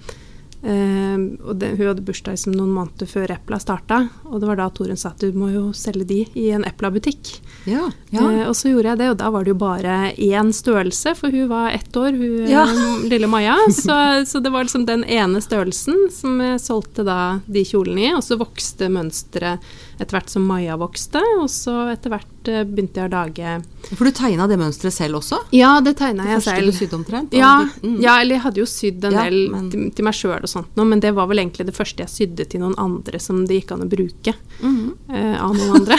Eh, 0.62 1.16
og 1.46 1.54
det, 1.60 1.68
hun 1.78 1.86
hadde 1.86 2.02
bursdag 2.02 2.34
liksom 2.34 2.56
noen 2.56 2.72
måneder 2.74 3.06
før 3.06 3.30
Epla 3.36 3.60
starta, 3.62 4.00
og 4.26 4.40
det 4.42 4.48
var 4.50 4.58
da 4.58 4.66
Torunn 4.74 4.98
sa 4.98 5.12
at 5.12 5.22
du 5.22 5.30
må 5.38 5.52
jo 5.52 5.68
selge 5.76 6.06
de 6.08 6.20
i 6.34 6.48
en 6.56 6.64
Epla-butikk. 6.66 7.36
Ja. 7.70 7.84
Eh, 8.10 8.42
og 8.48 8.56
så 8.58 8.72
gjorde 8.72 8.90
jeg 8.94 8.98
det, 9.04 9.10
og 9.12 9.18
da 9.20 9.30
var 9.30 9.46
det 9.46 9.52
jo 9.54 9.60
bare 9.60 9.98
én 10.18 10.50
størrelse, 10.56 11.14
for 11.18 11.30
hun 11.30 11.46
var 11.52 11.70
ett 11.76 11.94
år, 11.96 12.10
hun 12.18 12.48
Ja. 12.50 12.64
eh, 12.66 13.06
lille 13.08 13.30
Maja. 13.30 13.54
Så, 13.70 13.94
så 14.26 14.40
det 14.42 14.50
var 14.50 14.64
liksom 14.66 14.86
den 14.88 15.04
ene 15.04 15.40
størrelsen 15.44 16.08
som 16.10 16.40
jeg 16.42 16.58
solgte 16.64 17.04
da 17.06 17.18
de 17.46 17.62
kjolene 17.64 18.08
i, 18.08 18.14
og 18.18 18.24
så 18.26 18.38
vokste 18.40 18.88
mønsteret 18.90 19.62
etter 19.98 20.16
hvert 20.16 20.30
som 20.30 20.44
Maja 20.46 20.76
vokste, 20.78 21.20
og 21.40 21.48
så 21.50 21.74
etter 21.92 22.12
hvert 22.12 22.50
eh, 22.50 22.64
begynte 22.66 23.02
jeg 23.02 23.10
å 23.10 23.12
lage 23.12 23.54
For 23.90 24.06
du 24.06 24.14
tegna 24.14 24.46
det 24.50 24.58
mønsteret 24.60 24.94
selv 24.94 25.20
også? 25.20 25.40
Ja, 25.54 25.76
det 25.84 25.96
tegna 25.98 26.26
Det 26.28 26.38
første 26.38 26.66
du 26.66 26.72
sydde 26.76 26.98
omtrent? 27.00 27.36
Ja, 27.36 27.52
mm. 27.82 27.98
ja, 28.04 28.18
eller 28.20 28.38
jeg 28.38 28.44
hadde 28.46 28.62
jo 28.62 28.68
sydd 28.70 29.08
en 29.08 29.18
Ja, 29.18 29.26
del 29.26 29.38
men- 29.52 29.70
til, 29.72 29.88
til 29.94 30.08
meg 30.08 30.18
sjøl 30.18 30.38
og 30.38 30.50
sånt 30.50 30.84
men 30.88 31.02
det 31.02 31.10
var 31.16 31.28
vel 31.28 31.42
egentlig 31.42 31.66
det 31.68 31.76
første 31.76 32.04
jeg 32.04 32.12
sydde 32.12 32.46
til 32.48 32.62
noen 32.62 32.76
andre 32.80 33.18
som 33.20 33.42
det 33.46 33.58
gikk 33.58 33.72
an 33.74 33.84
å 33.84 33.88
bruke 33.90 34.34
mm 34.60 34.76
-hmm. 34.76 34.92
uh, 35.12 35.44
av 35.44 35.56
noen 35.56 35.74
andre. 35.80 35.96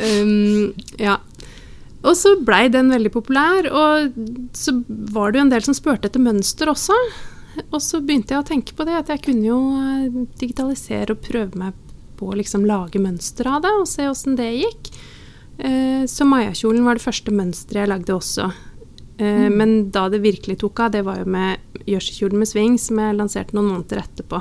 um, 0.22 0.72
ja. 0.98 1.18
Og 2.02 2.16
så 2.16 2.32
blei 2.40 2.68
den 2.72 2.90
veldig 2.90 3.12
populær, 3.12 3.68
og 3.68 4.14
så 4.56 4.72
var 4.88 5.32
det 5.32 5.38
jo 5.38 5.44
en 5.44 5.52
del 5.52 5.62
som 5.62 5.74
spurte 5.76 6.08
etter 6.08 6.22
mønster 6.22 6.70
også. 6.72 6.96
Og 7.70 7.80
så 7.82 8.00
begynte 8.00 8.34
jeg 8.34 8.40
å 8.40 8.46
tenke 8.46 8.74
på 8.76 8.86
det, 8.88 8.96
at 8.96 9.12
jeg 9.12 9.24
kunne 9.26 9.44
jo 9.44 9.58
eh, 9.76 10.26
digitalisere 10.40 11.16
og 11.16 11.24
prøve 11.26 11.60
meg 11.60 11.74
på 12.20 12.30
å 12.30 12.36
liksom 12.38 12.66
lage 12.68 13.00
mønster 13.02 13.48
av 13.50 13.64
det, 13.64 13.72
og 13.80 13.88
se 13.88 14.06
åssen 14.10 14.36
det 14.38 14.50
gikk. 14.60 14.92
Eh, 15.58 16.04
så 16.08 16.24
Maja-kjolen 16.28 16.84
var 16.86 16.96
det 17.00 17.04
første 17.04 17.32
mønsteret 17.34 17.82
jeg 17.82 17.90
lagde 17.90 18.14
også. 18.16 18.46
Eh, 19.20 19.48
Men 19.52 19.90
da 19.92 20.06
det 20.12 20.22
virkelig 20.24 20.60
tok 20.62 20.80
av, 20.86 20.94
det 20.94 21.02
var 21.04 21.18
jo 21.20 21.26
med 21.28 21.58
Jørskikjolen 21.88 22.38
med 22.40 22.48
sving, 22.48 22.78
som 22.80 23.00
jeg 23.02 23.16
lanserte 23.18 23.56
noen 23.56 23.72
måneder 23.74 24.04
etterpå. 24.04 24.40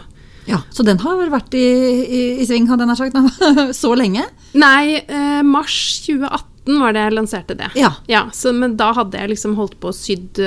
Ja, 0.50 0.62
Så 0.74 0.84
den 0.84 0.98
har 1.04 1.20
vært 1.30 1.54
i, 1.54 1.66
i, 2.04 2.22
i 2.42 2.46
sving, 2.48 2.68
hadde 2.72 2.86
jeg 2.86 2.90
nær 2.90 3.00
sagt, 3.00 3.76
så 3.82 3.92
lenge? 3.98 4.24
Nei, 4.58 5.02
eh, 5.04 5.42
mars 5.46 5.76
2018 6.08 6.80
var 6.80 6.94
det 6.96 7.04
jeg 7.04 7.16
lanserte 7.18 7.58
det. 7.60 7.70
Ja. 7.78 8.26
så, 8.34 8.54
men 8.56 8.76
da 8.80 8.92
hadde 8.98 9.20
jeg 9.20 9.34
liksom 9.36 9.56
holdt 9.60 9.78
på 9.82 9.92
å 9.92 9.96
sydd, 9.96 10.40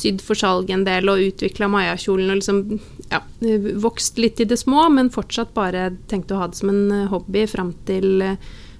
sydd 0.00 0.22
for 0.24 0.38
salg 0.38 0.70
en 0.74 0.84
del 0.86 1.08
og 1.12 1.20
utvikla 1.28 1.68
Maja-kjolen 1.70 2.32
og 2.32 2.40
liksom 2.40 2.80
ja, 3.10 3.20
vokst 3.82 4.18
litt 4.22 4.40
i 4.40 4.46
det 4.48 4.58
små, 4.60 4.86
men 4.92 5.10
fortsatt 5.14 5.52
bare 5.56 5.90
tenkte 6.10 6.34
å 6.36 6.40
ha 6.42 6.48
det 6.50 6.58
som 6.60 6.72
en 6.72 6.82
eh, 7.02 7.06
hobby 7.12 7.44
fram 7.50 7.74
til 7.88 8.22
eh, 8.24 8.36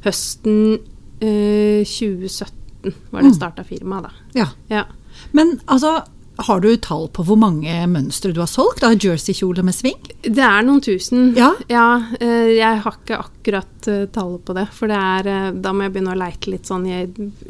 høsten 0.07 0.79
eh, 1.21 1.85
2017 1.85 2.95
var 3.13 3.21
det 3.21 3.29
Mm. 3.31 3.37
starta 3.37 3.65
firmaet, 3.69 4.07
da. 4.09 4.11
ja. 4.41 4.47
Ja. 4.73 4.85
Men 5.37 5.59
altså, 5.67 5.99
har 6.47 6.61
du 6.61 6.71
tall 6.77 7.09
på 7.13 7.25
hvor 7.27 7.39
mange 7.41 7.73
mønstre 7.91 8.33
du 8.35 8.41
har 8.43 8.49
solgt 8.51 8.85
av 8.87 8.97
jerseykjole 8.97 9.65
med 9.67 9.77
sving? 9.77 9.99
Det 10.23 10.45
er 10.45 10.65
noen 10.67 10.83
tusen. 10.85 11.31
Ja. 11.37 11.53
ja 11.71 11.87
jeg 12.21 12.83
har 12.85 12.97
ikke 12.97 13.19
akkurat 13.21 13.89
eh, 13.91 14.07
tallet 14.15 14.45
på 14.47 14.57
det. 14.57 14.67
For 14.77 14.91
det 14.91 14.99
er, 14.99 15.31
eh, 15.31 15.51
da 15.63 15.75
må 15.77 15.87
jeg 15.87 15.95
begynne 15.97 16.15
å 16.15 16.21
leite 16.21 16.53
litt 16.53 16.69
sånn 16.71 16.87
i 16.89 16.99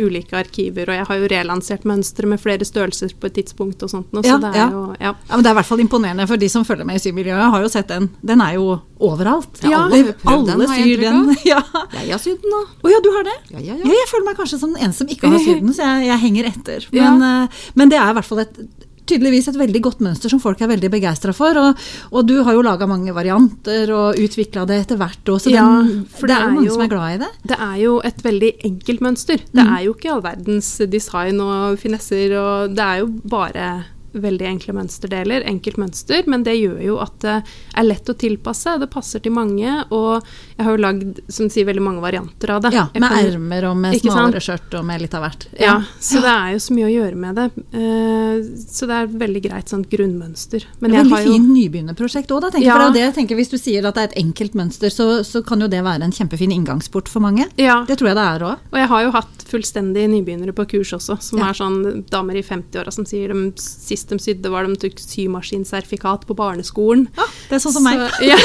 ulike 0.01 0.39
arkiver. 0.41 0.91
Og 0.91 1.01
jeg 1.01 1.09
har 1.11 1.23
jo 1.23 1.31
relansert 1.35 1.87
mønstre 1.89 2.31
med 2.31 2.43
flere 2.43 2.67
størrelser 2.67 3.15
på 3.19 3.31
et 3.31 3.39
tidspunkt 3.41 3.83
og 3.87 3.93
sånt. 3.95 4.13
nå, 4.13 4.25
Ja, 4.27 4.37
så 4.37 4.45
det 4.45 4.53
er 4.55 4.63
ja. 4.63 4.69
jo 4.75 4.85
Ja. 5.01 5.15
Ja, 5.15 5.37
men 5.37 5.43
Det 5.45 5.51
er 5.51 5.55
i 5.55 5.61
hvert 5.61 5.71
fall 5.71 5.85
imponerende 5.87 6.29
for 6.29 6.37
de 6.37 6.49
som 6.49 6.65
følger 6.65 6.87
med 6.87 6.97
i 6.97 7.05
symiljøet. 7.05 7.51
har 7.51 7.63
jo 7.63 7.69
sett 7.69 7.89
den. 7.89 8.11
Den 8.23 8.41
er 8.41 8.55
jo 8.55 8.81
overalt. 9.01 9.63
Ja, 9.65 9.85
alle 9.89 10.15
alle 10.27 10.69
syr 10.75 11.01
den. 11.07 11.31
Ja. 11.51 11.63
Jeg 11.97 12.13
har 12.13 12.21
sydd 12.23 12.43
den, 12.45 12.53
da. 12.53 12.63
Å 12.85 12.93
ja, 12.93 13.01
du 13.05 13.11
har 13.17 13.25
det? 13.27 13.39
Ja, 13.57 13.59
ja, 13.71 13.79
Ja, 13.81 13.95
jeg 13.97 14.11
føler 14.13 14.29
meg 14.29 14.37
kanskje 14.39 14.59
som 14.61 14.75
den 14.77 14.85
eneste 14.85 15.05
som 15.07 15.11
ikke 15.17 15.31
har 15.33 15.41
sydd 15.43 15.65
den, 15.65 15.73
så 15.77 15.83
jeg, 15.89 16.07
jeg 16.11 16.23
henger 16.27 16.51
etter. 16.53 16.87
Men, 16.95 17.23
eh, 17.25 17.65
men 17.81 17.89
det 17.93 17.99
er 17.99 18.13
i 18.13 18.17
hvert 18.21 18.29
fall 18.29 18.45
et 18.45 18.63
tydeligvis 19.11 19.49
et 19.51 19.57
veldig 19.59 19.81
godt 19.83 20.03
mønster 20.07 20.31
som 20.31 20.39
folk 20.39 20.61
er 20.63 20.69
veldig 20.71 20.87
begeistra 20.93 21.33
for. 21.35 21.57
Og, 21.59 21.81
og 22.15 22.27
du 22.29 22.37
har 22.47 22.55
jo 22.55 22.61
laga 22.63 22.87
mange 22.87 23.11
varianter 23.17 23.91
og 23.91 24.21
utvikla 24.23 24.63
det 24.71 24.77
etter 24.85 25.01
hvert 25.01 25.33
òg, 25.33 25.41
så 25.43 25.51
den, 25.51 26.05
for 26.15 26.31
det 26.31 26.37
det 26.37 26.37
er 26.37 26.45
jo 26.45 26.53
mange 26.55 26.67
jo- 26.69 26.75
som 26.77 26.85
er 26.85 26.93
glad 26.93 27.15
i 27.17 27.21
det. 27.25 27.31
Det 27.51 27.59
er 27.67 27.77
jo 27.83 27.97
et 28.07 28.21
veldig 28.23 28.51
enkelt 28.71 29.03
mønster. 29.09 29.43
Det 29.51 29.65
Mm. 29.65 29.73
er 29.75 29.81
jo 29.89 29.95
ikke 29.97 30.13
all 30.15 30.23
verdens 30.29 30.69
design 30.93 31.41
og 31.43 31.79
finesser, 31.83 32.37
og 32.39 32.77
det 32.77 32.87
er 32.87 33.01
jo 33.03 33.09
bare 33.35 33.67
veldig 34.13 34.47
enkle 34.47 34.75
mønsterdeler. 34.75 35.45
Enkelt 35.47 35.77
mønster, 35.79 36.25
men 36.27 36.43
det 36.43 36.57
gjør 36.59 36.81
jo 36.85 36.99
at 37.03 37.19
det 37.21 37.37
er 37.77 37.85
lett 37.87 38.09
å 38.11 38.15
tilpasse. 38.19 38.79
Det 38.81 38.91
passer 38.91 39.21
til 39.21 39.33
mange, 39.33 39.85
og 39.91 40.23
jeg 40.57 40.65
har 40.67 40.77
jo 40.77 40.83
lagd 40.83 41.21
som 41.29 41.49
sier, 41.51 41.65
veldig 41.69 41.83
mange 41.83 42.01
varianter 42.03 42.51
av 42.57 42.63
det. 42.63 42.73
Ja, 42.75 42.89
Med 42.95 43.03
kan- 43.11 43.27
ermer 43.27 43.65
og 43.71 43.77
med 43.77 44.01
smalere 44.01 44.41
skjørt 44.41 44.75
og 44.79 44.85
med 44.85 45.01
litt 45.03 45.15
av 45.15 45.23
hvert. 45.23 45.47
Ja, 45.61 45.83
så 46.01 46.21
det 46.21 46.31
er 46.33 46.53
jo 46.53 46.59
så 46.59 46.75
mye 46.75 46.89
å 46.89 46.95
gjøre 46.95 47.17
med 47.17 47.35
det. 47.37 47.49
Uh, 47.75 48.43
så 48.71 48.87
det 48.87 48.95
er 48.97 49.05
et 49.05 49.19
veldig 49.21 49.43
greit 49.43 49.69
sånt 49.69 49.89
grunnmønster. 49.91 50.65
Men 50.81 50.93
jeg 50.93 51.05
Veldig 51.05 51.13
har 51.17 51.25
jo 51.27 51.33
fint 51.33 51.51
nybegynnerprosjekt 51.55 52.31
òg, 52.35 52.41
da. 52.43 52.51
tenker. 52.51 52.67
Ja. 52.67 52.75
For 52.75 52.81
det 52.81 52.89
er 52.89 52.93
det 52.99 53.05
jeg 53.07 53.15
tenker, 53.21 53.37
Hvis 53.41 53.51
du 53.51 53.59
sier 53.59 53.87
at 53.87 53.95
det 53.95 54.03
er 54.03 54.09
et 54.13 54.19
enkelt 54.25 54.55
mønster, 54.55 54.91
så, 54.91 55.23
så 55.25 55.45
kan 55.47 55.61
jo 55.61 55.69
det 55.69 55.83
være 55.85 56.03
en 56.03 56.13
kjempefin 56.13 56.53
inngangsport 56.53 57.09
for 57.09 57.21
mange. 57.21 57.47
ja, 57.57 57.85
Det 57.87 57.99
tror 57.99 58.09
jeg 58.09 58.17
det 58.17 58.27
er 58.27 58.41
òg. 58.41 58.59
og 58.73 58.79
jeg 58.79 58.89
har 58.89 59.03
jo 59.05 59.11
hatt 59.13 59.45
fullstendig 59.51 60.09
nybegynnere 60.11 60.53
på 60.55 60.67
kurs 60.69 60.93
også, 60.95 61.21
som 61.21 61.39
Ja. 61.39 61.49
er 61.51 61.55
sånn 61.55 62.05
damer 62.09 62.37
i 62.37 62.43
50-åra 62.43 62.93
som 62.93 63.05
sier 63.05 63.29
de 63.29 63.53
siste 63.57 64.00
sist 64.01 64.09
de 64.11 64.19
sydde, 64.19 64.51
var 64.51 64.65
de 64.67 64.75
tok 64.81 64.97
symaskinsertifikat 64.99 66.27
på 66.27 66.35
barneskolen. 66.39 67.07
Ja, 67.17 67.27
det 67.51 67.59
er 67.59 67.63
sånn 67.63 67.77
som 67.77 67.85
meg. 67.87 68.01
Ja. 68.25 68.39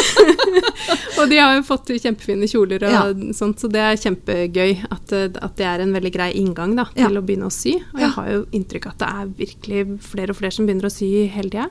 og 1.19 1.29
de 1.31 1.37
har 1.39 1.55
jo 1.57 1.63
fått 1.67 1.89
kjempefine 2.03 2.47
kjoler 2.51 2.83
og 2.85 2.91
Ja. 2.95 3.03
sånt, 3.33 3.59
så 3.63 3.69
det 3.71 3.81
er 3.81 3.99
kjempegøy 3.99 4.85
at, 4.91 5.13
eh, 5.15 5.29
at 5.41 5.55
det 5.59 5.65
er 5.69 5.83
en 5.85 5.93
veldig 5.95 6.11
grei 6.13 6.31
inngang 6.37 6.75
da, 6.75 6.85
til 6.93 7.07
Ja. 7.15 7.21
å 7.21 7.25
begynne 7.25 7.47
å 7.49 7.53
sy. 7.53 7.77
Og 7.93 7.99
jeg 7.99 8.09
har 8.17 8.29
jo 8.31 8.45
inntrykk 8.51 8.85
av 8.87 8.91
at 8.93 8.99
det 8.99 9.09
er 9.09 9.45
virkelig 9.45 9.99
flere 10.01 10.29
og 10.35 10.35
flere 10.41 10.51
som 10.51 10.65
begynner 10.67 10.89
å 10.89 10.91
sy 10.93 11.27
hele 11.27 11.49
tida. 11.49 11.69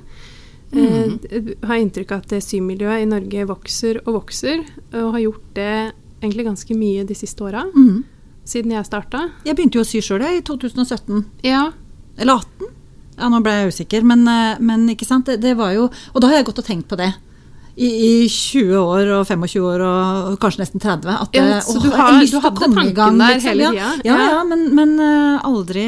Mm. 0.75 1.21
Eh, 1.31 1.67
har 1.69 1.77
inntrykk 1.79 2.13
av 2.17 2.25
at 2.25 2.35
symiljøet 2.43 3.03
i 3.05 3.07
Norge 3.07 3.47
vokser 3.47 4.01
og 4.07 4.15
vokser, 4.25 4.65
og 4.93 5.13
har 5.13 5.21
gjort 5.21 5.55
det 5.55 5.93
egentlig 6.23 6.47
ganske 6.49 6.75
mye 6.77 7.05
de 7.07 7.15
siste 7.15 7.45
åra, 7.45 7.65
Mm. 7.71 8.03
siden 8.45 8.73
jeg 8.73 8.85
starta. 8.87 9.31
Jeg 9.45 9.57
begynte 9.57 9.75
jo 9.79 9.83
å 9.83 9.87
sy 9.87 10.01
sjøl 10.01 10.23
i 10.23 10.41
2017. 10.41 11.25
Ja, 11.45 11.71
Eller 12.17 12.35
18? 12.39 12.69
Ja, 13.19 13.29
nå 13.31 13.39
ble 13.45 13.53
jeg 13.61 13.73
usikker. 13.75 14.03
Men, 14.03 14.27
eh, 14.29 14.57
men 14.61 14.89
ikke 14.91 15.07
sant, 15.07 15.27
det, 15.27 15.41
det 15.41 15.53
var 15.57 15.71
jo 15.77 15.85
Og 16.13 16.21
da 16.21 16.29
har 16.33 16.41
jeg 16.41 16.47
gått 16.51 16.59
og 16.59 16.67
tenkt 16.67 16.89
på 16.91 16.97
det. 16.99 17.13
I, 17.77 17.89
I 17.91 18.29
20 18.31 18.77
år 18.79 19.09
og 19.17 19.27
25 19.27 19.65
år 19.67 19.83
og 19.83 20.35
kanskje 20.43 20.63
nesten 20.63 20.83
30. 20.83 21.09
At 21.11 21.35
Ja, 21.35 21.45
eh, 21.57 21.63
så 21.67 21.79
å, 21.79 21.83
du 21.83 21.91
har- 21.91 22.21
du 22.23 22.39
hadde 22.41 22.61
tanken 22.69 22.95
gang, 22.95 23.19
der 23.19 23.35
liksom. 23.35 23.49
hele 23.51 23.63
ja. 23.63 23.71
tida? 23.71 24.03
Ja, 24.05 24.17
Ja. 24.19 24.29
ja, 24.37 24.45
men, 24.45 24.69
men 24.75 24.93
eh, 25.03 25.41
aldri 25.43 25.87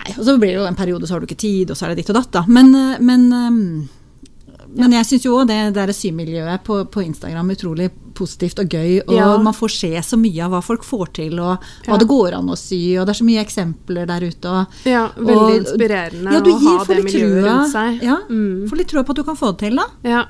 Nei, 0.00 0.14
og 0.16 0.24
så 0.24 0.36
blir 0.38 0.54
det 0.54 0.60
jo 0.62 0.66
en 0.68 0.76
periode, 0.78 1.06
så 1.06 1.12
har 1.14 1.20
du 1.20 1.26
ikke 1.28 1.36
tid, 1.42 1.70
og 1.70 1.76
så 1.76 1.84
er 1.84 1.90
det 1.94 2.00
ditt 2.04 2.10
og 2.14 2.16
datt, 2.16 2.30
da. 2.32 2.44
Men, 2.48 2.70
men, 3.04 3.26
men 4.72 4.94
jeg 4.96 5.04
syns 5.10 5.26
jo 5.26 5.34
òg 5.42 5.48
det 5.50 5.58
der 5.76 5.92
symiljøet 5.92 6.62
på, 6.64 6.78
på 6.88 7.02
Instagram 7.04 7.50
utrolig 7.52 7.90
positivt 8.20 8.60
og 8.62 8.68
gøy. 8.76 9.00
Og 9.06 9.14
Ja. 9.16 9.30
man 9.42 9.56
får 9.56 9.70
se 9.78 9.90
så 10.10 10.18
mye 10.20 10.44
av 10.44 10.52
hva 10.52 10.60
folk 10.62 10.84
får 10.84 11.12
til, 11.20 11.40
og 11.40 11.58
hva 11.86 11.94
Ja. 11.94 11.96
det 11.98 12.08
går 12.08 12.36
an 12.38 12.52
å 12.52 12.56
sy. 12.60 12.80
Og 13.00 13.06
det 13.08 13.16
er 13.16 13.20
så 13.24 13.26
mye 13.26 13.44
eksempler 13.44 14.06
der 14.06 14.20
ute. 14.28 14.44
Og, 14.60 14.66
ja 14.84 15.08
veldig 15.16 15.36
og- 15.36 15.58
inspirerende 15.64 16.32
ja, 16.32 16.40
du 16.40 16.50
å 16.52 16.60
gir, 16.60 16.78
ha 16.78 16.84
det 16.84 17.04
miljøet 17.04 17.42
trua. 17.42 17.50
rundt 17.50 17.72
seg. 17.72 18.02
Ja, 18.02 18.16
Mm. 18.28 18.68
Får 18.68 18.76
litt 18.78 18.88
trua 18.88 19.02
på 19.04 19.10
at 19.10 19.16
du 19.16 19.24
kan 19.24 19.36
få 19.36 19.56
det 19.56 19.58
til, 19.66 19.76
da. 19.76 19.84
Ja. 20.04 20.24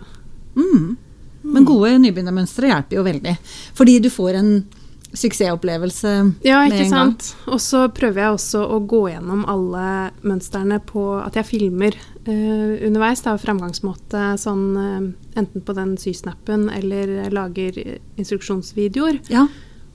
Mm. 0.56 0.96
Men 1.42 1.64
gode 1.64 1.98
nybegynnermønstre 2.02 2.68
hjelper 2.68 2.92
jo 2.98 3.02
veldig. 3.04 3.38
Fordi 3.74 4.00
du 4.02 4.08
får 4.10 4.34
en 4.36 4.64
suksessopplevelse 5.12 6.10
Ja, 6.46 6.60
med 6.62 6.72
ikke 6.72 6.84
en 6.84 6.90
gang. 6.90 7.12
sant. 7.20 7.36
Og 7.46 7.60
så 7.60 7.88
prøver 7.94 8.20
jeg 8.22 8.36
også 8.36 8.62
å 8.62 8.78
gå 8.86 9.00
gjennom 9.10 9.44
alle 9.50 10.10
mønstrene 10.22 10.78
på 10.86 11.04
at 11.24 11.34
jeg 11.40 11.48
filmer 11.48 11.96
uh, 11.96 12.76
underveis. 12.86 13.22
Det 13.24 13.30
er 13.32 13.38
jo 13.38 13.44
framgangsmåte 13.46 14.22
sånn 14.38 14.64
uh, 14.76 15.08
enten 15.40 15.64
på 15.66 15.74
den 15.76 15.96
sysnappen 16.00 16.68
eller 16.70 17.30
lager 17.34 17.80
instruksjonsvideoer. 18.20 19.20
Ja. 19.32 19.46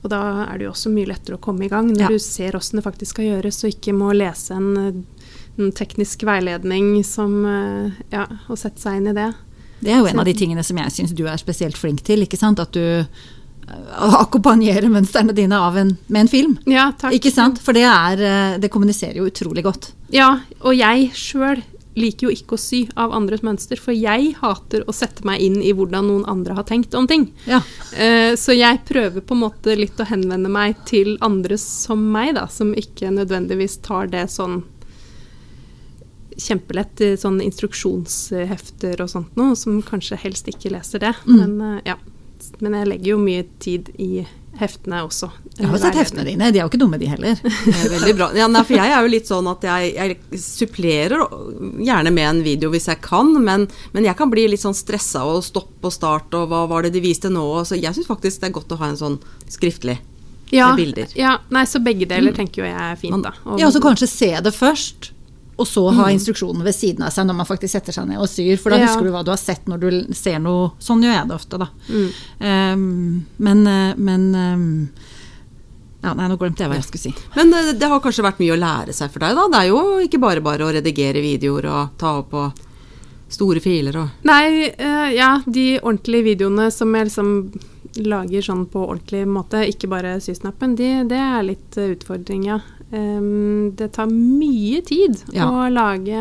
Og 0.04 0.10
da 0.12 0.20
er 0.46 0.58
det 0.60 0.68
jo 0.68 0.74
også 0.74 0.92
mye 0.92 1.08
lettere 1.10 1.38
å 1.38 1.42
komme 1.42 1.66
i 1.66 1.72
gang 1.72 1.88
når 1.90 2.00
Ja. 2.04 2.08
du 2.12 2.18
ser 2.22 2.54
åssen 2.58 2.78
det 2.78 2.84
faktisk 2.84 3.16
skal 3.16 3.30
gjøres, 3.30 3.64
og 3.64 3.72
ikke 3.72 3.94
må 3.96 4.12
lese 4.14 4.54
en, 4.54 4.76
eh, 4.76 5.24
en 5.58 5.72
teknisk 5.72 6.22
veiledning 6.28 7.02
som 7.04 7.44
uh, 7.44 7.90
Ja, 8.12 8.26
og 8.48 8.58
sette 8.60 8.78
seg 8.80 9.00
inn 9.00 9.08
i 9.08 9.16
det. 9.16 9.32
Det 9.80 9.92
er 9.92 9.98
jo 9.98 10.06
en 10.06 10.18
av 10.20 10.24
de 10.24 10.32
tingene 10.32 10.62
som 10.64 10.76
jeg 10.78 10.92
syns 10.94 11.12
du 11.14 11.26
er 11.26 11.36
spesielt 11.36 11.76
flink 11.76 12.02
til. 12.02 12.22
ikke 12.22 12.38
sant? 12.38 12.60
At 12.60 12.72
du 12.72 13.04
eh, 13.68 14.16
akkompagnerer 14.20 14.88
mønstrene 14.92 15.34
dine 15.36 15.58
av 15.58 15.76
en, 15.76 15.96
med 16.06 16.20
en 16.26 16.28
film. 16.32 16.58
Ja, 16.66 16.90
takk. 16.98 17.14
Ikke 17.16 17.32
sant? 17.34 17.58
For 17.62 17.76
det, 17.76 17.86
er, 17.86 18.22
eh, 18.22 18.58
det 18.62 18.70
kommuniserer 18.72 19.20
jo 19.20 19.30
utrolig 19.30 19.64
godt. 19.66 19.92
Ja, 20.14 20.40
og 20.62 20.76
jeg 20.76 21.10
sjøl 21.14 21.62
liker 21.96 22.28
jo 22.28 22.34
ikke 22.34 22.58
å 22.58 22.60
sy 22.60 22.82
av 23.00 23.14
andres 23.16 23.40
mønster, 23.40 23.80
for 23.80 23.96
jeg 23.96 24.34
hater 24.42 24.82
å 24.84 24.92
sette 24.92 25.24
meg 25.24 25.40
inn 25.40 25.62
i 25.64 25.72
hvordan 25.72 26.04
noen 26.10 26.26
andre 26.28 26.52
har 26.58 26.66
tenkt 26.68 26.92
om 26.94 27.06
ting. 27.08 27.30
Ja. 27.48 27.62
Eh, 27.96 28.34
Så 28.36 28.52
jeg 28.52 28.82
prøver 28.84 29.24
på 29.24 29.32
en 29.32 29.40
måte 29.46 29.72
litt 29.78 29.96
å 29.96 30.04
henvende 30.04 30.50
meg 30.52 30.76
til 30.84 31.16
andre 31.24 31.56
som 31.56 32.02
meg, 32.12 32.34
da, 32.36 32.46
som 32.52 32.74
ikke 32.76 33.08
nødvendigvis 33.16 33.78
tar 33.86 34.12
det 34.12 34.26
sånn 34.28 34.62
kjempelett 36.36 37.00
i 37.00 37.14
sånne 37.16 37.46
instruksjonshefter 37.48 39.00
og 39.00 39.08
sånt 39.08 39.38
noe, 39.40 39.56
som 39.56 39.78
kanskje 39.80 40.18
helst 40.20 40.48
ikke 40.52 40.74
leser 40.74 41.00
det. 41.00 41.14
Mm. 41.24 41.38
Men, 41.38 41.80
eh, 41.86 41.94
Men 42.60 42.74
jeg 42.80 42.88
legger 42.92 43.12
jo 43.14 43.18
mye 43.22 43.44
tid 43.62 43.88
i 43.98 44.26
heftene 44.56 45.02
også. 45.04 45.28
Jeg 45.58 45.68
har 45.68 45.80
sett 45.82 45.98
heftene 45.98 46.24
dine, 46.24 46.46
de 46.52 46.58
er 46.58 46.62
jo 46.64 46.70
ikke 46.70 46.80
dumme 46.80 46.96
de 47.00 47.08
heller. 47.10 47.36
Det 47.44 47.74
er 47.76 47.90
veldig 47.92 48.14
bra. 48.16 48.28
Ja, 48.38 48.46
nei, 48.48 48.62
for 48.64 48.78
jeg 48.78 48.92
er 48.94 49.04
jo 49.04 49.10
litt 49.12 49.28
sånn 49.28 49.50
at 49.50 49.66
jeg, 49.68 49.90
jeg 49.98 50.40
supplerer 50.40 51.26
gjerne 51.84 52.12
med 52.16 52.28
en 52.30 52.40
video 52.46 52.70
hvis 52.72 52.88
jeg 52.88 53.02
kan, 53.04 53.34
men, 53.44 53.66
men 53.92 54.08
jeg 54.08 54.16
kan 54.16 54.32
bli 54.32 54.46
litt 54.48 54.62
sånn 54.64 54.76
stressa 54.76 55.26
og 55.28 55.42
stoppe 55.44 55.90
og 55.90 55.92
starte, 55.92 56.40
og 56.40 56.48
hva 56.52 56.62
var 56.70 56.86
det 56.86 56.94
de 56.96 57.02
viste 57.04 57.28
nå? 57.32 57.44
Så 57.68 57.76
jeg 57.76 57.92
syns 57.98 58.08
faktisk 58.08 58.40
det 58.40 58.48
er 58.50 58.56
godt 58.56 58.72
å 58.72 58.80
ha 58.80 58.88
en 58.92 59.00
sånn 59.00 59.18
skriftlig 59.52 59.98
ja, 60.54 60.70
med 60.72 60.80
bilder. 60.84 61.12
Ja, 61.18 61.36
nei, 61.52 61.66
så 61.68 61.80
begge 61.84 62.08
deler 62.08 62.32
tenker 62.36 62.62
jo 62.64 62.70
jeg 62.70 62.80
er 62.80 62.96
fint, 63.00 63.20
da. 63.26 63.34
Og- 63.44 63.60
Ja, 63.60 63.68
og 63.68 63.76
så 63.76 63.82
kanskje 63.84 64.08
se 64.08 64.32
det 64.40 64.54
først, 64.56 65.10
og 65.58 65.66
så 65.66 65.86
Mm. 65.90 65.96
ha 65.96 66.06
instruksjonen 66.12 66.62
ved 66.62 66.74
siden 66.74 67.02
av 67.06 67.10
seg 67.12 67.26
når 67.26 67.34
man 67.38 67.46
faktisk 67.46 67.72
setter 67.72 67.92
seg 67.92 68.06
ned 68.08 68.18
og 68.20 68.28
syr. 68.28 68.58
For 68.58 68.70
da 68.70 68.76
Ja. 68.78 68.86
husker 68.86 69.04
du 69.04 69.10
hva 69.10 69.24
du 69.24 69.30
har 69.30 69.38
sett 69.40 69.64
når 69.66 69.78
du 69.80 70.14
ser 70.14 70.38
noe. 70.38 70.72
Sånn 70.78 71.00
gjør 71.02 71.14
jeg 71.16 71.28
det 71.28 71.34
ofte, 71.36 71.58
da. 71.58 71.68
Mm. 71.88 72.10
Um, 72.40 73.26
men 73.38 73.66
eh, 73.66 73.94
men 73.96 74.34
um, 74.34 74.88
ja, 76.04 76.12
Nei, 76.14 76.28
nå 76.28 76.36
glemte 76.38 76.58
jeg 76.62 76.68
hva 76.70 76.76
jeg 76.76 76.84
skulle 76.84 77.02
si. 77.08 77.14
Men 77.34 77.52
eh, 77.54 77.72
det 77.72 77.88
har 77.88 78.00
kanskje 78.04 78.22
vært 78.22 78.38
mye 78.38 78.52
å 78.54 78.60
lære 78.60 78.92
seg 78.94 79.10
for 79.10 79.24
deg, 79.24 79.34
da? 79.34 79.48
Det 79.48 79.62
er 79.64 79.68
jo 79.72 79.80
ikke 80.04 80.20
bare 80.22 80.40
bare 80.44 80.66
å 80.68 80.72
redigere 80.76 81.22
videoer 81.24 81.66
og 81.72 81.96
ta 81.98 82.18
opp 82.20 82.34
og 82.34 82.52
store 83.28 83.58
filer 83.64 83.96
og 83.98 84.08
Nei, 84.28 84.68
uh, 84.78 85.08
ja, 85.10 85.40
de 85.46 85.80
ordentlige 85.80 86.28
videoene 86.36 86.68
som 86.70 86.92
jeg 86.94 87.08
liksom 87.08 87.32
lager 88.06 88.42
sånn 88.44 88.66
på 88.68 88.84
ordentlig 88.86 89.24
måte, 89.26 89.64
ikke 89.66 89.88
bare 89.88 90.18
sysnappen, 90.20 90.76
de, 90.76 91.02
det 91.08 91.16
er 91.18 91.42
litt 91.42 91.78
utfordring, 91.80 92.44
ja. 92.44 92.60
Em, 92.94 93.72
det 93.74 93.88
tar 93.96 94.06
mye 94.06 94.78
tid 94.86 95.16
Ja. 95.34 95.48
å 95.50 95.64
lage 95.72 96.20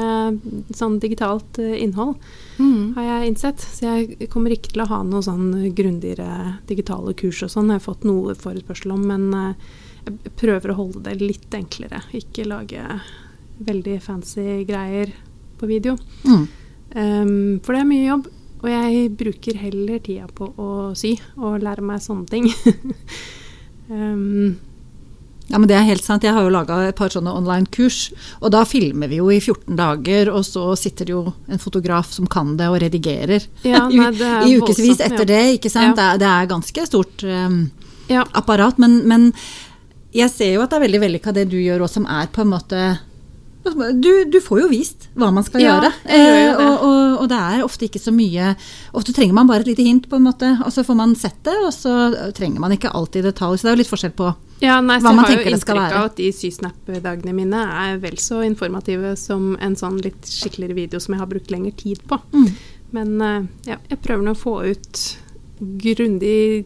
sånn 0.73 0.95
digitalt 0.99 1.59
uh, 1.61 1.75
innhold, 1.77 2.15
har 2.95 3.03
jeg 3.05 3.27
innsett. 3.29 3.59
Så 3.61 3.85
jeg 3.85 4.29
kommer 4.33 4.49
ikke 4.55 4.71
til 4.73 4.81
å 4.81 4.87
ha 4.89 5.03
noe 5.05 5.21
sånn 5.21 5.51
grundigere 5.77 6.55
digitale 6.65 7.13
kurs 7.13 7.43
og 7.45 7.51
sånn. 7.53 7.69
Jeg 7.69 7.81
har 7.81 7.85
fått 7.85 8.07
noe 8.07 8.33
forespørsel 8.39 8.95
om, 8.97 9.05
men 9.05 9.27
uh, 9.33 9.53
jeg 10.07 10.33
prøver 10.41 10.73
å 10.73 10.79
holde 10.81 11.03
det 11.05 11.19
litt 11.21 11.53
enklere. 11.53 12.01
Ikke 12.17 12.47
lage 12.49 12.81
veldig 13.61 13.99
fancy 14.01 14.63
greier 14.67 15.13
på 15.59 15.69
video. 15.69 15.95
Mm. 16.25 16.47
Um, 16.95 17.59
for 17.63 17.73
det 17.75 17.81
er 17.83 17.89
mye 17.93 18.07
jobb, 18.09 18.27
og 18.63 18.69
jeg 18.71 19.09
bruker 19.19 19.57
heller 19.61 19.99
tida 20.03 20.27
på 20.33 20.49
å 20.57 20.69
sy 20.97 21.13
og 21.37 21.61
lære 21.63 21.83
meg 21.85 22.01
sånne 22.01 22.25
ting. 22.31 22.49
um, 23.89 24.55
Ja, 25.47 25.59
men 25.59 25.69
det 25.69 25.75
er 25.77 25.85
helt 25.85 26.03
sant. 26.05 26.25
Jeg 26.25 26.33
har 26.33 26.45
jo 26.45 26.53
laga 26.53 26.79
et 26.87 26.97
par 26.97 27.13
sånne 27.13 27.33
online-kurs, 27.37 27.99
og 28.41 28.53
da 28.55 28.63
filmer 28.65 29.11
vi 29.11 29.19
jo 29.19 29.29
i 29.29 29.37
14 29.37 29.77
dager, 29.77 30.31
og 30.33 30.45
så 30.47 30.71
sitter 30.79 31.05
det 31.05 31.13
jo 31.13 31.21
en 31.45 31.61
fotograf 31.61 32.09
som 32.15 32.29
kan 32.31 32.55
det 32.57 32.69
og 32.71 32.79
redigerer 32.81 33.45
Ja, 33.65 33.85
nei, 33.91 34.09
det 34.17 34.31
i 34.49 34.55
ukevis 34.57 35.03
etter 35.05 35.21
ja. 35.21 35.29
det, 35.35 35.43
ikke 35.59 35.71
sant. 35.73 35.93
Ja. 35.93 35.95
Det, 35.95 36.07
er, 36.07 36.23
det 36.23 36.31
er 36.31 36.51
ganske 36.55 36.87
stort 36.89 37.25
um, 37.29 37.59
ja. 38.09 38.25
apparat, 38.33 38.81
men, 38.81 39.03
men 39.09 39.29
jeg 40.15 40.31
ser 40.33 40.55
jo 40.55 40.63
at 40.63 40.71
det 40.71 40.79
er 40.79 40.87
veldig 40.87 41.03
vellykka 41.03 41.35
det 41.35 41.49
du 41.51 41.59
gjør 41.59 41.85
òg, 41.85 41.91
som 41.91 42.09
er 42.09 42.31
på 42.33 42.45
en 42.45 42.53
måte 42.55 42.81
du, 43.65 44.09
du 44.29 44.37
får 44.45 44.59
jo 44.61 44.67
vist 44.69 45.07
hva 45.17 45.31
man 45.33 45.43
skal 45.43 45.61
Ja, 45.63 45.75
gjøre. 45.79 45.89
jeg 46.05 46.21
gjør 46.25 46.35
jo 46.37 46.45
Eh, 46.45 46.59
og, 46.65 46.83
og, 46.85 47.15
og 47.23 47.29
det 47.31 47.37
er 47.41 47.63
ofte 47.65 47.87
ikke 47.87 47.99
så 48.03 48.11
mye 48.13 48.51
Ofte 48.93 49.13
trenger 49.15 49.33
man 49.33 49.47
bare 49.49 49.63
et 49.65 49.71
lite 49.71 49.83
hint, 49.87 50.05
på 50.11 50.15
en 50.19 50.25
måte, 50.27 50.51
og 50.63 50.69
så 50.71 50.83
får 50.85 50.95
man 50.99 51.15
sett 51.17 51.39
det, 51.47 51.55
og 51.65 51.73
så 51.73 51.95
trenger 52.37 52.61
man 52.61 52.71
ikke 52.75 52.91
alltid 52.93 53.25
detalj. 53.25 53.57
Så 53.57 53.65
det 53.65 53.71
er 53.71 53.75
jo 53.75 53.81
litt 53.81 53.89
forskjell 53.91 54.13
på 54.15 54.29
ja, 54.61 54.77
nei, 54.85 54.99
Hva 55.01 55.11
man 55.11 55.25
jeg 55.25 55.25
har 55.25 55.31
tenker 55.33 55.49
jo 55.49 55.55
det 55.57 55.61
skal 55.65 55.75
inntrykk 55.75 55.91
være. 55.91 55.99
av 55.99 56.05
at 56.11 56.15
de 56.21 56.29
sysnap-dagene 56.39 57.33
mine 57.35 57.63
er 57.89 57.97
vel 58.05 58.17
så 58.23 58.39
informative 58.45 59.15
som 59.19 59.55
en 59.59 59.75
sånn 59.75 59.97
litt 60.05 60.29
skikkeligere 60.29 60.77
video 60.77 61.01
som 61.03 61.15
jeg 61.17 61.23
har 61.25 61.31
brukt 61.33 61.51
lengre 61.51 61.73
tid 61.75 62.05
på. 62.07 62.21
Mm. 62.31 62.47
Men 62.95 63.15
eh, 63.21 63.41
ja, 63.73 63.79
jeg 63.89 63.99
prøver 64.05 64.23
nå 64.29 64.35
å 64.37 64.39
få 64.45 64.55
ut 64.69 65.03
grundig 65.59 66.65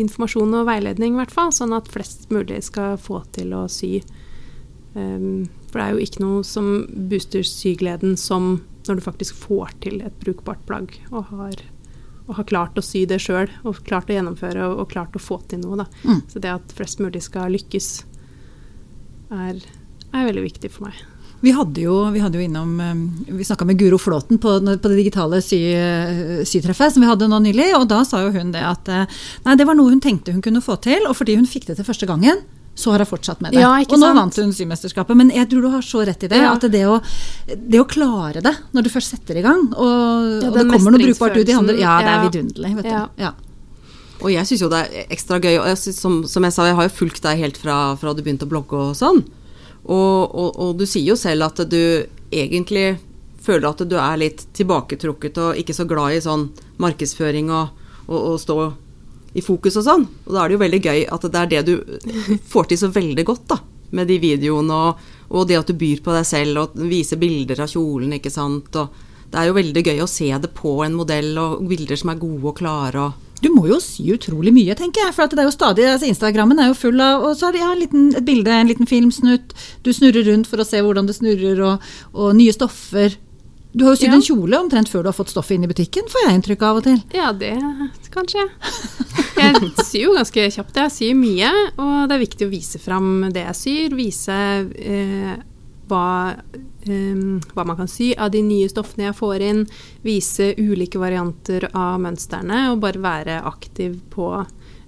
informasjon 0.00 0.54
og 0.60 0.66
veiledning, 0.68 1.14
i 1.14 1.20
hvert 1.20 1.32
fall, 1.34 1.50
sånn 1.52 1.74
at 1.76 1.88
flest 1.92 2.28
mulig 2.32 2.62
skal 2.66 2.96
få 3.00 3.22
til 3.36 3.52
å 3.56 3.66
sy. 3.70 3.98
Um, 4.94 5.44
for 5.70 5.80
det 5.80 5.86
er 5.86 5.94
jo 5.94 6.06
ikke 6.06 6.24
noe 6.24 6.46
som 6.46 6.70
booster 7.10 7.46
sygleden 7.46 8.16
som 8.18 8.56
når 8.88 8.98
du 8.98 9.04
faktisk 9.04 9.36
får 9.38 9.76
til 9.84 10.00
et 10.02 10.16
brukbart 10.22 10.62
plagg 10.66 10.96
og 11.10 11.30
har, 11.30 11.62
og 12.26 12.34
har 12.40 12.48
klart 12.50 12.80
å 12.80 12.84
sy 12.84 13.04
det 13.08 13.20
sjøl 13.22 13.50
og 13.62 13.82
klart 13.86 14.10
å 14.10 14.16
gjennomføre 14.16 14.64
og, 14.66 14.82
og 14.82 14.90
klart 14.90 15.16
å 15.16 15.22
få 15.22 15.40
til 15.50 15.62
noe. 15.62 15.82
Da. 15.82 15.86
Mm. 16.02 16.24
Så 16.32 16.42
det 16.42 16.52
at 16.56 16.74
flest 16.76 17.02
mulig 17.02 17.22
skal 17.26 17.54
lykkes, 17.54 17.92
er, 19.30 19.62
er 20.10 20.28
veldig 20.30 20.46
viktig 20.48 20.72
for 20.74 20.88
meg. 20.88 20.98
Vi 21.40 21.54
hadde 21.56 21.80
jo, 21.80 21.94
vi 22.12 22.20
hadde 22.20 22.36
jo 22.36 22.44
innom 22.44 22.72
um, 22.76 23.04
Vi 23.24 23.46
snakka 23.48 23.64
med 23.64 23.78
Guro 23.80 23.96
Flåten 23.96 24.36
på, 24.36 24.58
på 24.60 24.90
det 24.92 24.98
digitale 24.98 25.38
sy, 25.40 25.60
sytreffet 26.44 26.92
som 26.92 27.00
vi 27.00 27.08
hadde 27.08 27.30
nå 27.30 27.38
nylig, 27.46 27.70
og 27.78 27.86
da 27.88 28.02
sa 28.04 28.20
jo 28.26 28.34
hun 28.34 28.50
det 28.52 28.60
at 28.60 28.90
eh, 28.92 29.20
nei, 29.46 29.54
det 29.56 29.64
var 29.64 29.78
noe 29.78 29.94
hun 29.94 30.02
tenkte 30.04 30.34
hun 30.34 30.44
kunne 30.44 30.60
få 30.64 30.76
til, 30.84 31.06
og 31.08 31.16
fordi 31.16 31.38
hun 31.38 31.48
fikk 31.48 31.70
det 31.70 31.78
til 31.78 31.88
første 31.88 32.08
gangen, 32.10 32.42
så 32.80 32.94
har 32.94 33.02
hun 33.04 33.08
fortsatt 33.10 33.42
med 33.44 33.52
det. 33.54 33.60
Ja, 33.62 33.74
ikke 33.82 33.94
og 33.98 34.00
nå 34.02 34.08
sant? 34.08 34.18
vant 34.20 34.38
hun 34.40 34.54
symesterskapet. 34.56 35.18
Men 35.20 35.30
jeg 35.34 35.48
tror 35.52 35.66
du 35.66 35.70
har 35.74 35.84
så 35.84 36.02
rett 36.08 36.24
i 36.24 36.30
det. 36.32 36.40
Ja. 36.40 36.54
At 36.56 36.64
det 36.72 36.82
å, 36.88 36.96
det 37.54 37.80
å 37.82 37.86
klare 37.88 38.40
det 38.44 38.54
når 38.76 38.88
du 38.88 38.90
først 38.94 39.14
setter 39.14 39.38
i 39.40 39.44
gang, 39.44 39.68
og, 39.74 40.40
Ja, 40.40 40.48
og 40.48 40.56
det 40.58 40.66
kommer 40.72 40.96
noe 40.96 41.04
brukbart 41.04 41.36
ut 41.38 41.48
i 41.52 41.56
andre 41.56 41.76
Ja, 41.80 41.98
det 42.04 42.12
er 42.16 42.24
vidunderlig. 42.28 42.72
Vet 42.80 42.90
Ja. 42.90 43.04
du. 43.06 43.22
Ja. 43.26 43.32
Og 44.20 44.28
jeg 44.34 44.44
syns 44.50 44.60
jo 44.64 44.68
det 44.72 44.80
er 44.84 45.06
ekstra 45.14 45.38
gøy. 45.40 45.54
Og 45.62 45.68
jeg 45.70 45.78
synes, 45.80 46.00
som, 46.00 46.16
som 46.28 46.44
jeg 46.44 46.52
sa, 46.52 46.66
jeg 46.68 46.76
har 46.76 46.88
jo 46.88 46.96
fulgt 46.96 47.22
deg 47.24 47.38
helt 47.40 47.56
fra, 47.60 47.76
fra 48.00 48.12
du 48.12 48.20
begynte 48.24 48.44
å 48.48 48.50
blogge 48.50 48.76
og 48.90 48.96
sånn. 48.98 49.22
Og, 49.80 50.34
og, 50.34 50.50
og 50.60 50.74
du 50.76 50.84
sier 50.84 51.06
jo 51.08 51.16
selv 51.16 51.46
at 51.46 51.62
du 51.72 52.04
egentlig 52.30 52.98
føler 53.40 53.70
at 53.70 53.80
du 53.88 53.96
er 53.96 54.18
litt 54.20 54.42
tilbaketrukket 54.54 55.38
og 55.40 55.56
ikke 55.56 55.72
så 55.72 55.86
glad 55.88 56.12
i 56.18 56.20
sånn 56.20 56.50
markedsføring 56.82 57.48
og, 57.48 57.70
og, 58.10 58.18
og 58.34 58.36
stå 58.42 58.56
i 59.34 59.42
fokus 59.44 59.78
og 59.80 59.86
sånn. 59.86 60.06
Og 60.26 60.34
da 60.34 60.42
er 60.42 60.50
det 60.50 60.56
jo 60.56 60.64
veldig 60.64 60.80
gøy 60.84 61.04
at 61.14 61.26
det 61.26 61.42
er 61.42 61.52
det 61.52 61.62
du 61.68 61.74
får 62.52 62.70
til 62.70 62.82
så 62.82 62.90
veldig 62.94 63.26
godt, 63.28 63.46
da. 63.52 63.60
Med 63.96 64.06
de 64.06 64.20
videoene 64.22 64.74
og, 64.86 65.06
og 65.34 65.48
det 65.50 65.58
at 65.58 65.70
du 65.70 65.74
byr 65.78 66.02
på 66.04 66.12
deg 66.14 66.26
selv 66.26 66.60
og 66.62 66.82
viser 66.90 67.18
bilder 67.18 67.64
av 67.64 67.72
kjolen, 67.72 68.14
ikke 68.18 68.30
sant. 68.30 68.76
Og 68.78 69.08
det 69.30 69.38
er 69.38 69.48
jo 69.48 69.56
veldig 69.56 69.82
gøy 69.86 70.02
å 70.02 70.10
se 70.10 70.30
det 70.42 70.52
på 70.54 70.76
en 70.84 70.94
modell 70.98 71.34
og 71.38 71.66
bilder 71.70 71.98
som 71.98 72.12
er 72.12 72.22
gode 72.22 72.52
og 72.52 72.56
klare 72.62 73.08
og 73.08 73.26
Du 73.40 73.48
må 73.54 73.62
jo 73.70 73.78
sy 73.80 74.10
utrolig 74.12 74.52
mye, 74.52 74.74
tenker 74.76 75.00
jeg. 75.00 75.14
For 75.16 75.30
det 75.30 75.40
er 75.40 75.46
jo 75.48 75.54
stadig, 75.54 75.86
altså 75.88 76.10
Instagrammen 76.10 76.58
er 76.60 76.68
jo 76.68 76.76
full 76.76 77.00
av 77.00 77.22
Og 77.24 77.38
så 77.40 77.48
er 77.48 77.56
det 77.56 77.62
ja, 77.62 77.70
en 77.72 77.80
liten, 77.80 78.10
et 78.12 78.26
bilde, 78.26 78.52
en 78.52 78.68
liten 78.68 78.90
filmsnutt. 78.90 79.54
Du 79.86 79.94
snurrer 79.96 80.26
rundt 80.28 80.50
for 80.50 80.60
å 80.60 80.66
se 80.68 80.82
hvordan 80.84 81.08
det 81.08 81.16
snurrer, 81.16 81.62
og, 81.64 81.86
og 82.12 82.34
nye 82.36 82.52
stoffer. 82.52 83.16
Du 83.72 83.84
har 83.84 83.94
jo 83.94 84.00
sydd 84.00 84.10
Ja. 84.10 84.14
en 84.18 84.24
kjole 84.26 84.58
omtrent 84.58 84.88
før 84.90 85.04
du 85.04 85.08
har 85.08 85.14
fått 85.14 85.30
stoffet 85.30 85.54
inn 85.54 85.64
i 85.64 85.70
butikken, 85.70 86.08
får 86.10 86.24
jeg 86.26 86.38
inntrykk 86.40 86.62
av 86.66 86.76
og 86.80 86.82
til. 86.88 86.98
Ja, 87.14 87.30
det 87.32 87.52
kanskje. 88.10 88.48
Jeg 89.38 89.70
syr 89.86 90.02
jo 90.08 90.14
ganske 90.16 90.46
kjapt. 90.50 90.74
Jeg 90.74 90.90
syr 90.90 91.14
mye, 91.14 91.50
og 91.78 92.08
det 92.10 92.16
er 92.16 92.24
viktig 92.24 92.48
å 92.48 92.50
vise 92.50 92.80
fram 92.82 93.28
det 93.30 93.44
jeg 93.46 93.54
syr. 93.60 93.94
Vise 93.96 94.38
eh, 94.74 95.36
hva, 95.88 96.34
eh, 96.82 97.22
hva 97.54 97.64
man 97.66 97.78
kan 97.78 97.88
sy 97.90 98.10
av 98.18 98.32
de 98.34 98.42
nye 98.42 98.68
stoffene 98.68 99.06
jeg 99.08 99.18
får 99.20 99.46
inn. 99.46 99.62
Vise 100.02 100.50
ulike 100.58 100.98
varianter 100.98 101.68
av 101.72 102.00
mønstrene, 102.02 102.72
og 102.72 102.82
bare 102.82 102.98
være 103.00 103.38
aktiv 103.46 104.00
på 104.10 104.32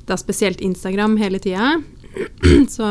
da 0.07 0.19
spesielt 0.19 0.61
Instagram 0.61 1.17
hele 1.23 1.39
tida. 1.39 1.77
Så 2.75 2.91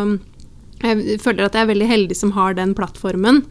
jeg 0.81 1.19
føler 1.21 1.45
at 1.45 1.53
jeg 1.53 1.67
er 1.67 1.73
veldig 1.75 1.91
heldig 1.91 2.17
som 2.17 2.31
har 2.39 2.55
den 2.57 2.71
plattformen 2.73 3.43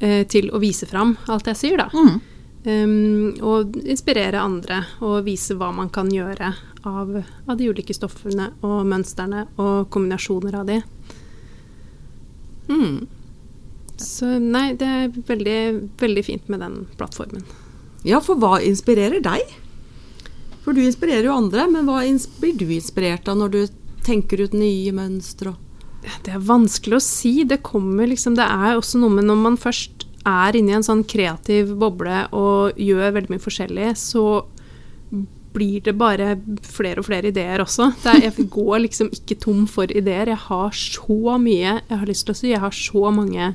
eh, 0.00 0.26
til 0.26 0.50
å 0.50 0.60
vise 0.62 0.88
fram 0.90 1.14
alt 1.30 1.48
jeg 1.50 1.60
syr, 1.60 1.76
da. 1.80 1.88
Mm. 1.94 2.18
Um, 2.60 3.30
og 3.40 3.76
inspirere 3.88 4.42
andre 4.44 4.82
og 5.00 5.22
vise 5.24 5.54
hva 5.56 5.70
man 5.72 5.88
kan 5.88 6.10
gjøre 6.12 6.50
av, 6.84 7.14
av 7.48 7.54
de 7.56 7.70
ulike 7.72 7.94
stoffene 7.96 8.50
og 8.60 8.82
mønstrene 8.84 9.46
og 9.56 9.88
kombinasjoner 9.88 10.58
av 10.60 10.68
de. 10.68 10.82
mm. 12.68 12.98
Så 14.00 14.28
nei, 14.40 14.74
det 14.80 14.86
er 14.88 15.16
veldig, 15.28 15.56
veldig 16.00 16.22
fint 16.24 16.46
med 16.52 16.62
den 16.64 16.76
plattformen. 16.96 17.42
Ja, 18.04 18.20
for 18.24 18.40
hva 18.40 18.54
inspirerer 18.64 19.20
deg? 19.20 19.56
For 20.64 20.76
du 20.76 20.80
inspirerer 20.84 21.28
jo 21.28 21.36
andre, 21.36 21.66
men 21.68 21.88
hva 21.88 22.00
blir 22.40 22.56
du 22.56 22.70
inspirert 22.72 23.28
av 23.28 23.36
når 23.40 23.52
du 23.52 23.60
tenker 24.04 24.40
ut 24.40 24.56
nye 24.56 24.92
mønstre? 24.96 25.52
og- 25.52 25.69
Det 26.00 26.32
er 26.32 26.44
vanskelig 26.44 26.96
å 26.98 27.04
si. 27.04 27.34
Det 27.44 27.60
kommer 27.66 28.08
liksom 28.08 28.36
Det 28.38 28.46
er 28.46 28.78
også 28.78 29.00
noe 29.02 29.18
med 29.18 29.28
når 29.28 29.42
man 29.42 29.58
først 29.60 30.06
er 30.28 30.56
inne 30.56 30.74
i 30.74 30.76
en 30.76 30.84
sånn 30.84 31.02
kreativ 31.08 31.72
boble 31.80 32.26
og 32.36 32.80
gjør 32.80 33.14
veldig 33.16 33.32
mye 33.32 33.42
forskjellig, 33.42 33.92
så 33.96 34.24
blir 35.50 35.80
det 35.82 35.96
bare 35.98 36.34
flere 36.62 37.02
og 37.02 37.08
flere 37.08 37.32
ideer 37.32 37.62
også. 37.64 37.90
Er, 38.06 38.20
jeg 38.28 38.46
går 38.52 38.84
liksom 38.84 39.10
ikke 39.14 39.38
tom 39.42 39.64
for 39.70 39.90
ideer. 39.90 40.30
Jeg 40.30 40.44
har 40.46 40.76
så 40.76 41.38
mye 41.42 41.80
jeg 41.80 41.96
har 41.96 42.06
lyst 42.08 42.28
til 42.28 42.36
å 42.36 42.38
si. 42.38 42.52
Jeg 42.52 42.62
har 42.62 42.76
så 42.76 43.10
mange 43.14 43.54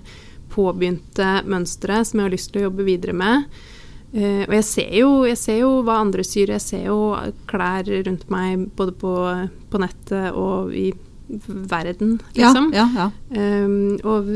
påbegynte 0.56 1.40
mønstre 1.50 2.02
som 2.06 2.20
jeg 2.20 2.28
har 2.28 2.36
lyst 2.36 2.52
til 2.52 2.64
å 2.64 2.68
jobbe 2.68 2.88
videre 2.88 3.16
med. 3.16 3.48
Uh, 4.16 4.44
og 4.48 4.54
jeg 4.58 4.68
ser, 4.68 4.92
jo, 5.00 5.10
jeg 5.28 5.40
ser 5.40 5.62
jo 5.62 5.72
hva 5.88 6.02
andre 6.04 6.26
syr. 6.28 6.52
Jeg 6.56 6.66
ser 6.66 6.86
jo 6.90 7.00
klær 7.50 7.88
rundt 8.10 8.28
meg 8.34 8.68
både 8.76 8.96
på, 9.00 9.16
på 9.72 9.84
nettet 9.84 10.36
og 10.36 10.76
i 10.76 10.90
verden, 11.28 12.20
liksom. 12.34 12.72
Ja, 12.74 12.90
ja, 12.96 13.12
ja. 13.30 13.66
Um, 13.66 13.98
og 14.04 14.30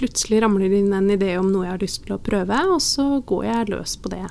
plutselig 0.00 0.42
ramler 0.42 0.70
det 0.70 0.80
inn 0.80 0.92
en 0.96 1.10
idé 1.12 1.34
om 1.38 1.50
noe 1.52 1.66
jeg 1.66 1.74
har 1.74 1.82
lyst 1.82 2.04
til 2.06 2.16
å 2.16 2.22
prøve, 2.24 2.60
og 2.72 2.80
så 2.84 3.20
går 3.26 3.46
jeg 3.48 3.72
løs 3.74 3.96
på 4.00 4.12
det. 4.12 4.26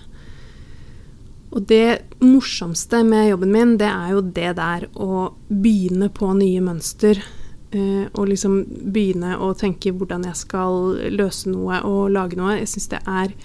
Og 1.49 1.65
det 1.69 2.02
morsomste 2.21 3.02
med 3.06 3.32
jobben 3.32 3.54
min, 3.54 3.75
det 3.82 3.89
er 3.89 4.13
jo 4.13 4.21
det 4.21 4.54
der 4.60 4.86
å 4.93 5.30
begynne 5.49 6.12
på 6.13 6.34
nye 6.38 6.62
mønster. 6.65 7.21
Uh, 7.69 8.10
og 8.17 8.32
liksom 8.32 8.63
begynne 8.93 9.36
å 9.38 9.52
tenke 9.58 9.93
hvordan 9.93 10.25
jeg 10.25 10.38
skal 10.39 10.95
løse 11.13 11.52
noe 11.52 11.84
og 11.86 12.10
lage 12.13 12.38
noe. 12.39 12.58
Jeg 12.58 12.71
syns 12.71 12.89
det 12.93 13.02
er 13.06 13.36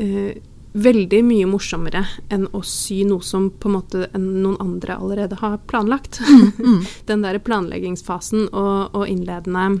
eh, 0.00 0.38
veldig 0.72 1.20
mye 1.26 1.46
morsommere 1.50 2.04
enn 2.30 2.46
å 2.54 2.60
sy 2.66 3.00
noe 3.08 3.24
som 3.26 3.48
på 3.50 3.70
en 3.70 3.74
måte 3.74 4.04
noen 4.14 4.58
andre 4.62 4.96
allerede 5.00 5.38
har 5.40 5.58
planlagt. 5.70 6.20
Den 7.10 7.24
der 7.26 7.40
planleggingsfasen 7.42 8.48
og, 8.52 8.94
og 8.94 9.08
innledende 9.10 9.80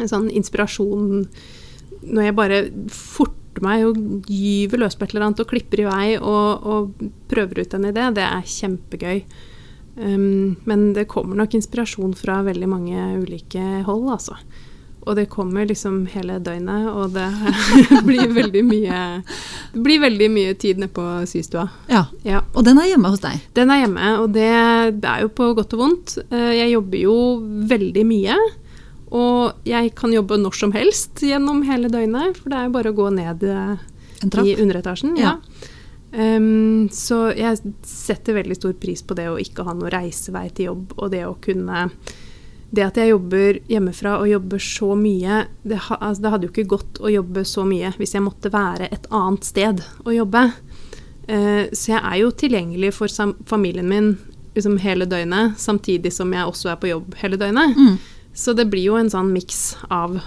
en 0.00 0.08
sånn 0.08 0.30
inspirasjon 0.32 1.26
Når 2.02 2.24
jeg 2.24 2.36
bare 2.38 2.60
forter 2.88 3.60
meg 3.62 3.84
og 3.84 4.30
gyver 4.32 4.80
løs 4.80 4.96
på 4.96 5.04
et 5.04 5.12
eller 5.12 5.26
annet 5.26 5.42
og 5.44 5.50
klipper 5.50 5.82
i 5.82 5.88
vei 5.88 6.06
og, 6.16 6.64
og 6.64 7.08
prøver 7.28 7.60
ut 7.62 7.74
en 7.76 7.84
idé, 7.90 8.06
det 8.16 8.24
er 8.24 8.48
kjempegøy. 8.48 9.20
Um, 10.00 10.56
men 10.64 10.86
det 10.96 11.04
kommer 11.12 11.36
nok 11.36 11.52
inspirasjon 11.58 12.14
fra 12.16 12.40
veldig 12.46 12.68
mange 12.70 13.04
ulike 13.20 13.82
hold, 13.84 14.08
altså. 14.14 14.38
Og 15.02 15.16
det 15.18 15.24
kommer 15.32 15.66
liksom 15.66 16.04
hele 16.12 16.36
døgnet, 16.38 16.86
og 16.94 17.10
det 17.16 17.26
blir 18.08 18.28
veldig 18.36 18.62
mye 18.68 19.00
Det 19.72 19.82
blir 19.82 19.98
veldig 20.04 20.28
mye 20.30 20.54
tid 20.54 20.78
nede 20.78 20.92
på 20.94 21.06
systua. 21.26 21.64
ja. 21.90 22.04
Ja. 22.22 22.42
Og 22.54 22.62
den 22.64 22.78
er 22.78 22.86
hjemme 22.92 23.10
hos 23.10 23.20
deg. 23.24 23.40
Den 23.56 23.70
er 23.74 23.82
hjemme, 23.82 24.12
og 24.22 24.30
det, 24.36 24.48
det 25.02 25.10
er 25.10 25.24
jo 25.24 25.32
på 25.34 25.50
godt 25.58 25.74
og 25.74 25.82
vondt. 25.82 26.16
Eh, 26.30 26.52
Jeg 26.60 26.72
jobber 26.76 26.98
jo 27.02 27.16
veldig 27.72 28.04
mye. 28.06 28.36
Og 29.12 29.66
jeg 29.68 29.90
kan 29.98 30.12
jobbe 30.14 30.38
når 30.40 30.54
som 30.56 30.70
helst 30.72 31.20
gjennom 31.20 31.64
hele 31.68 31.90
døgnet, 31.92 32.38
for 32.40 32.48
det 32.48 32.58
er 32.62 32.68
jo 32.70 32.74
bare 32.78 32.92
å 32.94 32.96
gå 32.96 33.10
ned 33.12 33.42
eh, 33.44 33.76
i 34.46 34.54
underetasjen. 34.62 35.16
Ja. 35.20 35.34
Ja. 35.36 35.68
Um, 36.12 36.90
så 36.92 37.30
jeg 37.32 37.56
setter 37.88 38.34
veldig 38.36 38.56
stor 38.58 38.74
pris 38.76 39.00
på 39.00 39.16
det 39.16 39.30
å 39.32 39.38
ikke 39.40 39.64
ha 39.64 39.72
noe 39.76 39.88
reisevei 39.92 40.46
til 40.52 40.66
jobb, 40.70 40.90
og 41.00 41.10
det 41.14 41.22
å 41.24 41.34
kunne 41.40 41.86
Det 42.72 42.84
at 42.86 42.96
jeg 42.96 43.12
jobber 43.12 43.58
hjemmefra 43.68 44.16
og 44.22 44.30
jobber 44.30 44.62
så 44.64 44.94
mye 44.96 45.42
det, 45.62 45.76
ha, 45.88 45.98
altså, 46.00 46.24
det 46.24 46.30
hadde 46.32 46.48
jo 46.48 46.52
ikke 46.54 46.70
gått 46.72 47.00
å 47.04 47.12
jobbe 47.12 47.44
så 47.48 47.66
mye 47.68 47.92
hvis 47.98 48.14
jeg 48.16 48.24
måtte 48.24 48.52
være 48.52 48.88
et 48.88 49.08
annet 49.12 49.44
sted 49.44 49.82
å 50.06 50.14
jobbe. 50.14 50.46
Eh, 51.28 51.68
så 51.68 51.92
jeg 51.92 52.00
er 52.00 52.16
jo 52.22 52.30
tilgjengelig 52.32 52.94
for 52.96 53.34
familien 53.48 53.90
min 53.90 54.14
liksom 54.56 54.78
hele 54.82 55.06
døgnet, 55.08 55.58
samtidig 55.60 56.12
som 56.12 56.32
jeg 56.32 56.48
også 56.48 56.72
er 56.72 56.80
på 56.80 56.90
jobb 56.90 57.14
hele 57.20 57.38
døgnet. 57.40 57.76
Mm. 57.76 58.00
Så 58.32 58.56
det 58.56 58.68
blir 58.72 58.88
jo 58.88 58.96
en 58.96 59.12
sånn 59.12 59.32
miks 59.32 59.74
av 59.92 60.18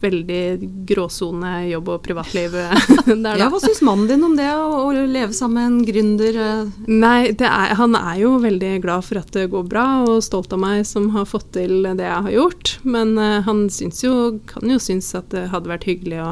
veldig 0.00 0.40
gråsone 0.88 1.50
jobb 1.70 1.88
og 1.94 2.02
privatliv 2.04 2.54
eh, 2.56 2.74
der, 3.24 3.38
Ja, 3.40 3.48
hva 3.52 3.60
syns 3.62 3.82
mannen 3.86 4.08
din 4.10 4.24
om 4.26 4.36
det, 4.38 4.48
å, 4.56 4.86
å 4.88 4.92
leve 4.94 5.32
sammen 5.36 5.56
med 5.60 5.66
en 5.70 5.80
gründer? 5.88 6.38
eh? 6.44 6.70
Nei, 6.90 7.32
det 7.36 7.48
er, 7.48 7.74
han 7.80 7.96
er 7.98 8.20
jo 8.22 8.34
veldig 8.42 8.72
glad 8.84 9.06
for 9.06 9.20
at 9.22 9.32
det 9.36 9.48
går 9.52 9.66
bra, 9.70 9.86
og 10.06 10.22
stolt 10.26 10.52
av 10.56 10.62
meg 10.62 10.84
som 10.88 11.10
har 11.14 11.26
fått 11.28 11.50
til 11.56 11.82
det 11.88 12.06
jeg 12.06 12.26
har 12.28 12.34
gjort. 12.36 12.74
Men 12.86 13.16
uh, 13.18 13.40
han 13.46 13.66
syns 13.72 14.02
jo, 14.04 14.14
kan 14.50 14.70
jo 14.70 14.78
synes 14.82 15.10
at 15.18 15.28
det 15.34 15.48
hadde 15.52 15.70
vært 15.72 15.86
hyggelig 15.90 16.20
å, 16.24 16.30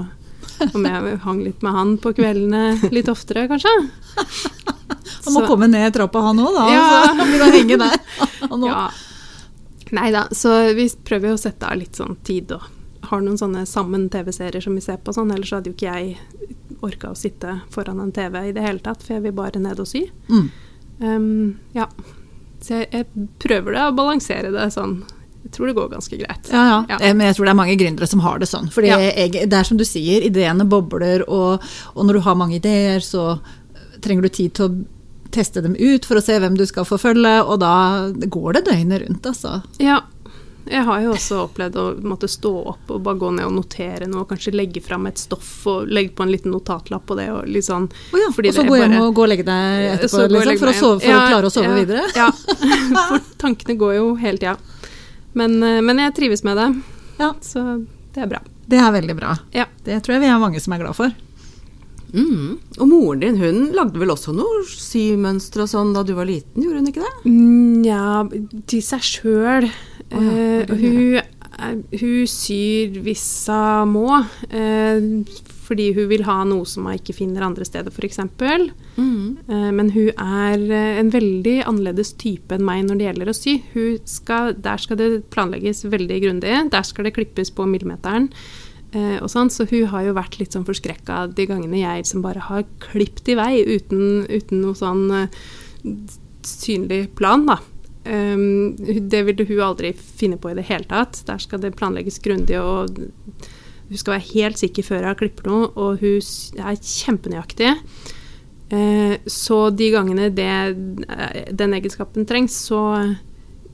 om 0.75 0.87
jeg 0.88 1.19
hang 1.27 1.43
litt 1.45 1.62
med 1.67 1.75
han 1.77 1.97
på 2.03 2.14
kveldene 2.17 2.91
litt 2.95 3.11
oftere, 3.12 3.47
kanskje. 3.51 3.75
Han 4.19 5.35
må 5.35 5.43
Så- 5.43 5.49
komme 5.51 5.69
ned 5.71 5.93
trappa 5.95 6.23
han 6.31 6.41
òg, 6.43 6.55
da. 6.57 6.64
Ja. 6.73 6.88
Så 7.12 7.27
blir 7.29 7.45
han 7.45 7.55
henge 7.59 7.79
der. 7.85 8.01
Han 8.49 8.62
også. 8.62 8.71
Ja. 8.71 8.88
Nei 9.96 10.11
da, 10.12 10.27
så 10.33 10.74
vi 10.77 10.88
prøver 11.05 11.33
jo 11.33 11.38
å 11.38 11.40
sette 11.40 11.68
av 11.68 11.79
litt 11.81 11.96
sånn 11.96 12.16
tid 12.27 12.53
og 12.57 12.62
har 13.09 13.22
noen 13.24 13.38
sånne 13.40 13.62
sammen 13.66 14.09
TV-serier 14.12 14.61
som 14.61 14.74
vi 14.77 14.83
ser 14.85 14.98
på 15.01 15.14
sånn, 15.16 15.31
ellers 15.33 15.53
hadde 15.55 15.70
jo 15.70 15.77
ikke 15.77 15.92
jeg 15.94 16.16
orka 16.85 17.12
å 17.12 17.16
sitte 17.18 17.61
foran 17.72 18.01
en 18.03 18.12
TV 18.12 18.48
i 18.48 18.53
det 18.53 18.64
hele 18.64 18.83
tatt, 18.85 19.03
for 19.03 19.16
jeg 19.16 19.24
vil 19.24 19.37
bare 19.38 19.62
ned 19.62 19.81
og 19.81 19.88
sy. 19.88 20.03
Mm. 20.29 20.48
Um, 21.01 21.29
ja. 21.74 21.87
Så 22.61 22.74
jeg, 22.83 22.88
jeg 22.92 23.29
prøver 23.40 23.77
det 23.79 23.87
å 23.87 23.94
balansere 23.96 24.51
det 24.53 24.66
sånn. 24.74 24.98
Jeg 25.44 25.53
tror 25.55 25.70
det 25.70 25.77
går 25.79 25.88
ganske 25.94 26.18
greit. 26.20 26.51
Ja, 26.53 26.64
ja. 26.68 26.79
Ja. 26.90 26.98
Eh, 26.98 27.14
Men 27.16 27.31
jeg 27.31 27.38
tror 27.38 27.46
det 27.48 27.53
er 27.55 27.61
mange 27.62 27.77
gründere 27.81 28.09
som 28.11 28.20
har 28.20 28.42
det 28.42 28.51
sånn. 28.51 28.68
For 28.74 28.85
Ja. 28.85 28.98
det 28.98 29.46
er 29.55 29.64
som 29.64 29.79
du 29.79 29.87
sier, 29.88 30.27
ideene 30.27 30.66
bobler, 30.68 31.24
og, 31.31 31.62
og 31.94 32.05
når 32.05 32.18
du 32.18 32.24
har 32.27 32.37
mange 32.37 32.59
ideer, 32.59 33.01
så 33.01 33.38
trenger 34.05 34.27
du 34.27 34.29
tid 34.29 34.55
til 34.59 34.66
å 34.68 34.74
teste 35.35 35.62
dem 35.64 35.77
ut 35.79 36.07
for 36.09 36.19
å 36.19 36.25
se 36.25 36.38
hvem 36.41 36.57
du 36.59 36.64
skal 36.69 36.87
forfølge, 36.88 37.35
og 37.45 37.59
da 37.62 37.75
går 38.12 38.59
det 38.59 38.69
døgnet 38.71 39.05
rundt, 39.05 39.27
altså. 39.29 39.61
Ja. 39.83 40.03
Jeg 40.69 40.85
har 40.85 41.01
jo 41.01 41.14
også 41.14 41.37
opplevd 41.47 41.77
å 41.81 41.85
måtte 42.05 42.29
stå 42.29 42.51
opp 42.75 42.91
og 42.93 43.01
bare 43.05 43.17
gå 43.21 43.31
ned 43.38 43.47
og 43.49 43.55
notere 43.57 44.09
noe, 44.11 44.27
kanskje 44.29 44.53
legge 44.53 44.83
fram 44.85 45.07
et 45.09 45.21
stoff 45.21 45.49
og 45.71 45.88
legge 45.88 46.12
på 46.17 46.27
en 46.27 46.33
liten 46.33 46.53
notatlapp 46.53 47.07
på 47.09 47.17
det. 47.17 47.29
og 47.33 47.49
litt 47.49 47.64
sånn. 47.64 47.87
oh 47.88 48.21
ja, 48.21 48.29
og 48.29 48.51
så 48.53 48.64
gå 48.69 48.81
hjem 48.83 48.99
og 49.01 49.14
gå 49.17 49.25
og 49.25 49.31
legge 49.33 49.47
deg 49.49 49.87
etterpå, 49.95 50.21
og 50.27 50.35
liksom, 50.35 50.51
legge 50.51 50.61
for, 50.61 50.73
å, 50.73 50.77
sove, 50.77 50.99
for 51.01 51.09
ja, 51.09 51.23
å 51.23 51.31
klare 51.33 51.49
å 51.49 51.55
sove 51.55 51.71
ja, 51.71 51.79
videre? 51.79 52.05
Ja, 52.19 52.29
for 53.09 53.31
tankene 53.41 53.79
går 53.81 53.95
jo 53.97 54.11
hele 54.21 54.43
tida. 54.43 54.59
Men, 55.38 55.57
eh, 55.62 55.81
men 55.85 56.05
jeg 56.05 56.17
trives 56.19 56.45
med 56.45 56.61
det, 56.61 56.69
Ja, 57.23 57.33
så 57.45 57.64
det 58.12 58.27
er 58.27 58.31
bra. 58.35 58.43
det 58.69 58.83
er 58.83 58.93
veldig 58.93 59.17
bra. 59.17 59.38
Ja. 59.57 59.69
Det 59.85 60.03
tror 60.05 60.19
jeg 60.19 60.27
vi 60.27 60.31
er 60.35 60.43
mange 60.43 60.61
som 60.61 60.77
er 60.77 60.85
glad 60.85 60.99
for. 60.99 61.17
Mm. 62.14 62.59
Og 62.79 62.87
moren 62.88 63.21
din 63.25 63.40
hun 63.40 63.59
lagde 63.77 64.01
vel 64.01 64.12
også 64.14 64.33
noe 64.37 64.62
symønster 64.68 65.64
og 65.64 65.73
sånn 65.73 65.92
da 65.97 66.05
du 66.07 66.14
var 66.16 66.29
liten, 66.29 66.64
gjorde 66.64 66.81
hun 66.81 66.92
ikke 66.92 67.05
det? 67.05 67.33
Nja, 67.35 68.62
til 68.71 68.85
seg 68.85 69.05
sjøl. 69.05 69.68
ja, 70.12 70.23
uh, 70.23 70.79
hun 70.79 71.35
Hun 71.90 72.27
syr 72.31 73.01
hvis 73.03 73.29
hun 73.51 73.94
må, 73.97 74.25
Uh, 74.49 75.25
fordi 75.68 75.90
hun 75.92 76.07
vil 76.09 76.23
ha 76.25 76.37
noe 76.49 76.64
som 76.68 76.87
hun 76.88 76.97
ikke 76.97 77.16
finner 77.16 77.44
andre 77.44 77.66
steder, 77.66 77.92
f.eks. 77.92 78.23
Mm. 78.97 79.37
Eh, 79.44 79.66
Men 79.77 79.90
hun 79.92 80.09
er 80.16 80.62
en 81.03 81.11
veldig 81.12 81.59
annerledes 81.68 82.14
type 82.16 82.57
enn 82.57 82.64
meg 82.64 82.87
når 82.87 82.97
det 82.97 83.09
gjelder 83.09 83.29
å 83.29 83.37
sy. 83.37 83.59
Skal, 84.09 84.55
der 84.64 84.81
skal 84.81 84.97
det 84.97 85.11
planlegges 85.35 85.85
veldig 85.85 86.23
grundig. 86.25 86.55
Der 86.73 86.88
skal 86.88 87.05
det 87.05 87.12
klippes 87.18 87.53
på 87.53 87.68
millimeteren. 87.68 88.31
Eh, 88.96 89.20
sånn, 89.29 89.51
så 89.53 89.66
hun 89.68 89.88
har 89.92 90.07
jo 90.07 90.16
vært 90.16 90.38
litt 90.40 90.55
sånn 90.57 90.64
forskrekka 90.64 91.27
de 91.37 91.44
gangene 91.51 91.83
jeg 91.83 92.07
som 92.09 92.22
bare 92.24 92.40
har 92.46 92.64
klippet 92.81 93.35
i 93.35 93.37
vei 93.37 93.53
uten, 93.66 94.24
uten 94.31 94.62
noe 94.62 94.79
sånn 94.79 95.11
uh, 95.12 96.14
synlig 96.46 97.11
plan, 97.18 97.44
da. 97.48 97.59
Um, 98.09 98.72
det 98.81 99.20
ville 99.27 99.44
hun 99.44 99.64
aldri 99.66 99.92
finne 99.92 100.38
på 100.40 100.48
i 100.48 100.57
det 100.57 100.64
hele 100.70 100.88
tatt. 100.88 101.20
Der 101.29 101.42
skal 101.42 101.61
det 101.61 101.74
planlegges 101.77 102.22
grundig, 102.24 102.57
og 102.57 102.96
hun 102.96 104.01
skal 104.01 104.16
være 104.16 104.31
helt 104.33 104.61
sikker 104.61 104.87
før 104.87 105.11
hun 105.11 105.18
klipper 105.20 105.51
noe, 105.51 105.68
og 105.77 106.01
hun 106.01 106.64
er 106.64 106.81
kjempenøyaktig. 106.81 107.74
Eh, 108.68 109.14
så 109.24 109.59
de 109.72 109.87
gangene 109.94 110.29
det, 110.37 110.48
den 111.57 111.77
egenskapen 111.77 112.27
trengs, 112.29 112.57
så, 112.68 112.81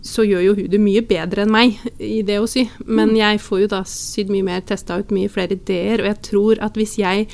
så 0.05 0.25
gjør 0.27 0.43
jo 0.45 0.55
hun 0.59 0.67
det 0.69 0.81
mye 0.83 1.03
bedre 1.09 1.45
enn 1.45 1.53
meg 1.53 1.79
i 2.03 2.21
det 2.27 2.37
å 2.43 2.49
sy. 2.51 2.67
Men 2.85 3.15
jeg 3.17 3.41
får 3.41 3.63
jo 3.65 3.69
da 3.73 3.81
sydd 3.89 4.33
mye 4.33 4.45
mer, 4.45 4.65
testa 4.69 4.99
ut 5.01 5.15
mye 5.15 5.31
flere 5.33 5.57
ideer, 5.57 6.03
og 6.03 6.11
jeg 6.11 6.21
tror 6.29 6.61
at 6.65 6.77
hvis 6.77 6.99
jeg 7.01 7.29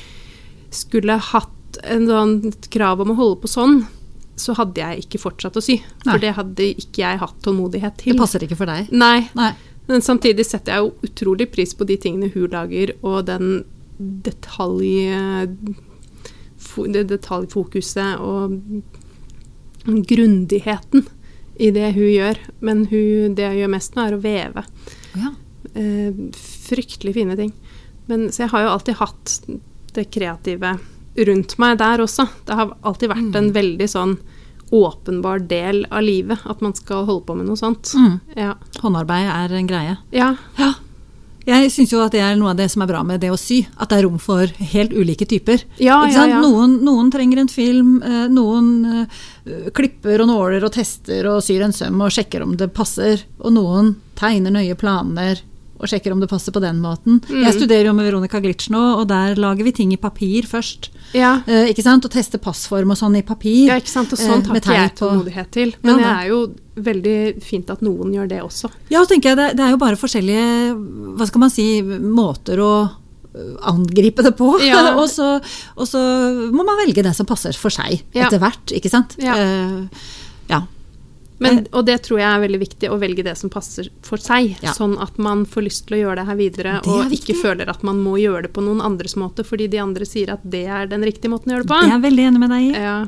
skulle 0.75 1.17
hatt 1.33 1.81
en 1.91 2.07
sånn 2.07 2.37
krav 2.71 3.03
om 3.03 3.11
å 3.11 3.19
holde 3.19 3.41
på 3.43 3.51
sånn, 3.51 3.81
så 4.41 4.55
hadde 4.57 4.81
jeg 4.81 5.05
ikke 5.05 5.21
fortsatt 5.21 5.59
å 5.59 5.65
sy. 5.65 5.81
Nei. 5.81 6.07
For 6.07 6.23
det 6.23 6.33
hadde 6.39 6.71
ikke 6.71 7.03
jeg 7.03 7.21
hatt 7.25 7.43
tålmodighet 7.45 7.99
til. 8.01 8.15
Det 8.15 8.23
passer 8.23 8.47
ikke 8.47 8.59
for 8.63 8.71
deg. 8.71 8.89
Nei, 8.95 9.27
Nei. 9.37 9.51
men 9.91 10.07
samtidig 10.07 10.47
setter 10.47 10.77
jeg 10.77 10.87
jo 10.87 11.11
utrolig 11.11 11.51
pris 11.53 11.75
på 11.77 11.87
de 11.91 11.99
tingene 12.01 12.31
hun 12.35 12.51
lager, 12.55 12.95
og 13.03 13.27
den 13.31 13.63
detalj... 13.99 14.95
Det 16.71 17.03
detaljfokuset 17.09 18.21
og 18.21 18.53
grundigheten 20.07 21.07
i 21.61 21.71
det 21.75 21.93
hun 21.97 22.09
gjør. 22.09 22.41
Men 22.65 22.87
hun, 22.91 23.37
det 23.39 23.51
hun 23.51 23.61
gjør 23.61 23.75
mest 23.77 23.97
nå, 23.97 24.07
er 24.07 24.17
å 24.17 24.23
veve. 24.23 24.65
Ja. 25.19 25.35
Eh, 25.75 26.21
fryktelig 26.71 27.15
fine 27.19 27.37
ting. 27.39 27.53
Men, 28.11 28.29
så 28.33 28.47
jeg 28.47 28.55
har 28.55 28.65
jo 28.65 28.75
alltid 28.75 29.01
hatt 29.01 29.37
det 29.95 30.09
kreative 30.15 30.75
rundt 31.29 31.57
meg 31.61 31.79
der 31.83 32.03
også. 32.03 32.27
Det 32.47 32.57
har 32.59 32.75
alltid 32.87 33.13
vært 33.13 33.39
en 33.39 33.51
veldig 33.55 33.89
sånn 33.91 34.19
åpenbar 34.71 35.43
del 35.51 35.83
av 35.91 36.05
livet 36.07 36.45
at 36.47 36.61
man 36.63 36.75
skal 36.79 37.03
holde 37.09 37.27
på 37.27 37.35
med 37.39 37.49
noe 37.51 37.59
sånt. 37.59 37.91
Mm. 37.99 38.21
Ja. 38.39 38.53
Håndarbeid 38.83 39.27
er 39.27 39.57
en 39.59 39.71
greie. 39.71 39.99
ja. 40.15 40.37
Ja. 40.61 40.75
Jeg 41.47 41.71
syns 41.73 41.93
jo 41.93 42.01
at 42.05 42.13
det 42.13 42.21
er 42.21 42.37
noe 42.37 42.51
av 42.53 42.57
det 42.61 42.69
som 42.73 42.83
er 42.85 42.91
bra 42.91 43.03
med 43.07 43.21
det 43.23 43.31
å 43.33 43.39
sy. 43.41 43.63
At 43.81 43.89
det 43.93 43.99
er 44.01 44.07
rom 44.07 44.19
for 44.21 44.47
helt 44.73 44.93
ulike 44.93 45.27
typer. 45.29 45.63
Ja, 45.81 46.03
Ikke 46.05 46.13
ja, 46.13 46.21
sant? 46.21 46.33
ja. 46.37 46.41
Noen, 46.45 46.79
noen 46.85 47.11
trenger 47.15 47.39
en 47.45 47.49
film, 47.53 48.03
eh, 48.03 48.27
noen 48.29 48.71
eh, 49.47 49.71
klipper 49.75 50.21
og 50.25 50.29
nåler 50.31 50.65
og 50.69 50.73
tester 50.77 51.27
og 51.33 51.43
syr 51.47 51.65
en 51.67 51.73
søm 51.77 52.01
og 52.05 52.13
sjekker 52.15 52.43
om 52.45 52.57
det 52.61 52.73
passer. 52.77 53.25
Og 53.41 53.55
noen 53.57 53.95
tegner 54.21 54.53
nøye 54.55 54.77
planer 54.77 55.41
og 55.81 55.89
sjekker 55.89 56.13
om 56.13 56.21
det 56.21 56.29
passer 56.29 56.53
på 56.53 56.61
den 56.61 56.77
måten. 56.85 57.23
Mm. 57.25 57.39
Jeg 57.47 57.55
studerer 57.57 57.87
jo 57.89 57.95
med 57.97 58.05
Veronica 58.05 58.37
Glitch 58.45 58.67
nå, 58.69 58.81
og 59.01 59.07
der 59.09 59.39
lager 59.41 59.65
vi 59.65 59.73
ting 59.73 59.95
i 59.95 59.97
papir 59.97 60.45
først. 60.45 60.91
Ja. 61.17 61.39
Eh, 61.49 61.71
ikke 61.73 61.81
sant? 61.87 62.05
Og 62.05 62.13
tester 62.13 62.37
passform 62.43 62.93
og 62.93 62.99
sånn 63.01 63.17
i 63.17 63.23
papir. 63.25 63.71
ja, 63.71 63.79
ikke 63.81 63.89
sant. 63.89 64.13
Og 64.13 64.21
sånt 64.21 64.45
Eh, 64.45 64.53
har 64.53 64.61
ikke 64.61 64.77
jeg 64.77 64.93
tålmodighet 65.01 65.51
til. 65.57 65.73
Men 65.81 65.97
ja, 65.99 66.05
jeg 66.05 66.27
er 66.27 66.29
jo 66.35 66.43
veldig 66.87 67.43
fint 67.45 67.71
at 67.73 67.83
noen 67.85 68.15
gjør 68.17 68.31
det 68.31 68.41
også. 68.45 68.71
Ja, 68.93 69.03
så 69.03 69.11
tenker 69.13 69.33
jeg 69.33 69.41
det, 69.41 69.49
det 69.59 69.67
er 69.67 69.75
jo 69.75 69.81
bare 69.83 69.99
forskjellige 70.01 70.75
hva 71.19 71.29
skal 71.29 71.45
man 71.45 71.53
si, 71.55 71.67
måter 71.85 72.61
å 72.65 72.73
øh, 72.89 73.55
angripe 73.71 74.25
det 74.27 74.35
på. 74.39 74.55
Ja. 74.65 74.83
og, 75.01 75.07
så, 75.13 75.37
og 75.77 75.87
så 75.89 76.01
må 76.51 76.67
man 76.67 76.81
velge 76.85 77.05
det 77.07 77.15
som 77.19 77.29
passer 77.29 77.57
for 77.59 77.73
seg 77.75 78.01
Ja. 78.17 78.27
etter 78.29 78.43
hvert, 78.43 78.75
ikke 78.77 78.93
sant? 78.93 79.17
Ja. 79.23 79.37
Uh, 79.39 80.05
ja. 80.51 80.65
Men, 81.41 81.63
og 81.73 81.87
det 81.89 82.03
tror 82.05 82.19
jeg 82.21 82.29
er 82.29 82.43
veldig 82.43 82.59
viktig, 82.61 82.89
å 82.93 82.99
velge 83.01 83.23
det 83.25 83.33
som 83.41 83.49
passer 83.49 83.87
for 84.05 84.21
seg. 84.21 84.59
Ja. 84.61 84.75
Sånn 84.77 84.99
at 85.01 85.17
man 85.17 85.47
får 85.49 85.65
lyst 85.65 85.87
til 85.89 85.97
å 85.97 86.01
gjøre 86.03 86.19
det 86.21 86.27
her 86.29 86.37
videre, 86.37 86.75
Det 86.85 86.93
og 86.93 87.07
viktig. 87.09 87.33
ikke 87.33 87.47
føler 87.47 87.71
at 87.73 87.81
man 87.87 88.03
må 88.05 88.19
gjøre 88.21 88.43
det 88.45 88.51
på 88.53 88.61
noen 88.67 88.83
andres 88.85 89.17
måte 89.17 89.41
fordi 89.49 89.71
de 89.73 89.81
andre 89.81 90.05
sier 90.05 90.35
at 90.35 90.45
det 90.45 90.67
er 90.69 90.91
den 90.91 91.01
riktige 91.09 91.33
måten 91.33 91.49
å 91.49 91.57
gjøre 91.57 91.65
det 91.65 91.73
på. 91.73 91.79
Det 91.81 91.89
er 91.89 91.95
jeg 91.97 92.05
veldig 92.05 92.27
enig 92.29 92.43
med 92.45 92.53
deg 92.53 92.67
i. 92.67 92.75
Ja, 92.77 92.99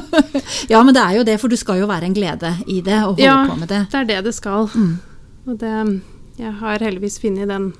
Ja, 0.72 0.82
men 0.82 0.94
det 0.94 1.02
er 1.02 1.16
jo 1.18 1.24
det, 1.26 1.38
for 1.40 1.48
du 1.52 1.56
skal 1.60 1.80
jo 1.82 1.86
være 1.90 2.08
en 2.08 2.14
glede 2.16 2.52
i 2.66 2.80
det 2.84 2.98
og 3.02 3.14
holde 3.16 3.24
Ja. 3.26 3.38
på 3.48 3.56
med 3.60 3.68
det. 3.72 3.80
det 3.92 3.98
er 4.02 4.08
det 4.10 4.20
det 4.28 4.34
skal. 4.36 4.68
Mm. 4.74 4.98
Og 5.46 5.58
det 5.58 5.72
Jeg 6.38 6.52
har 6.60 6.78
heldigvis 6.78 7.18
funnet 7.20 7.48
den 7.50 7.72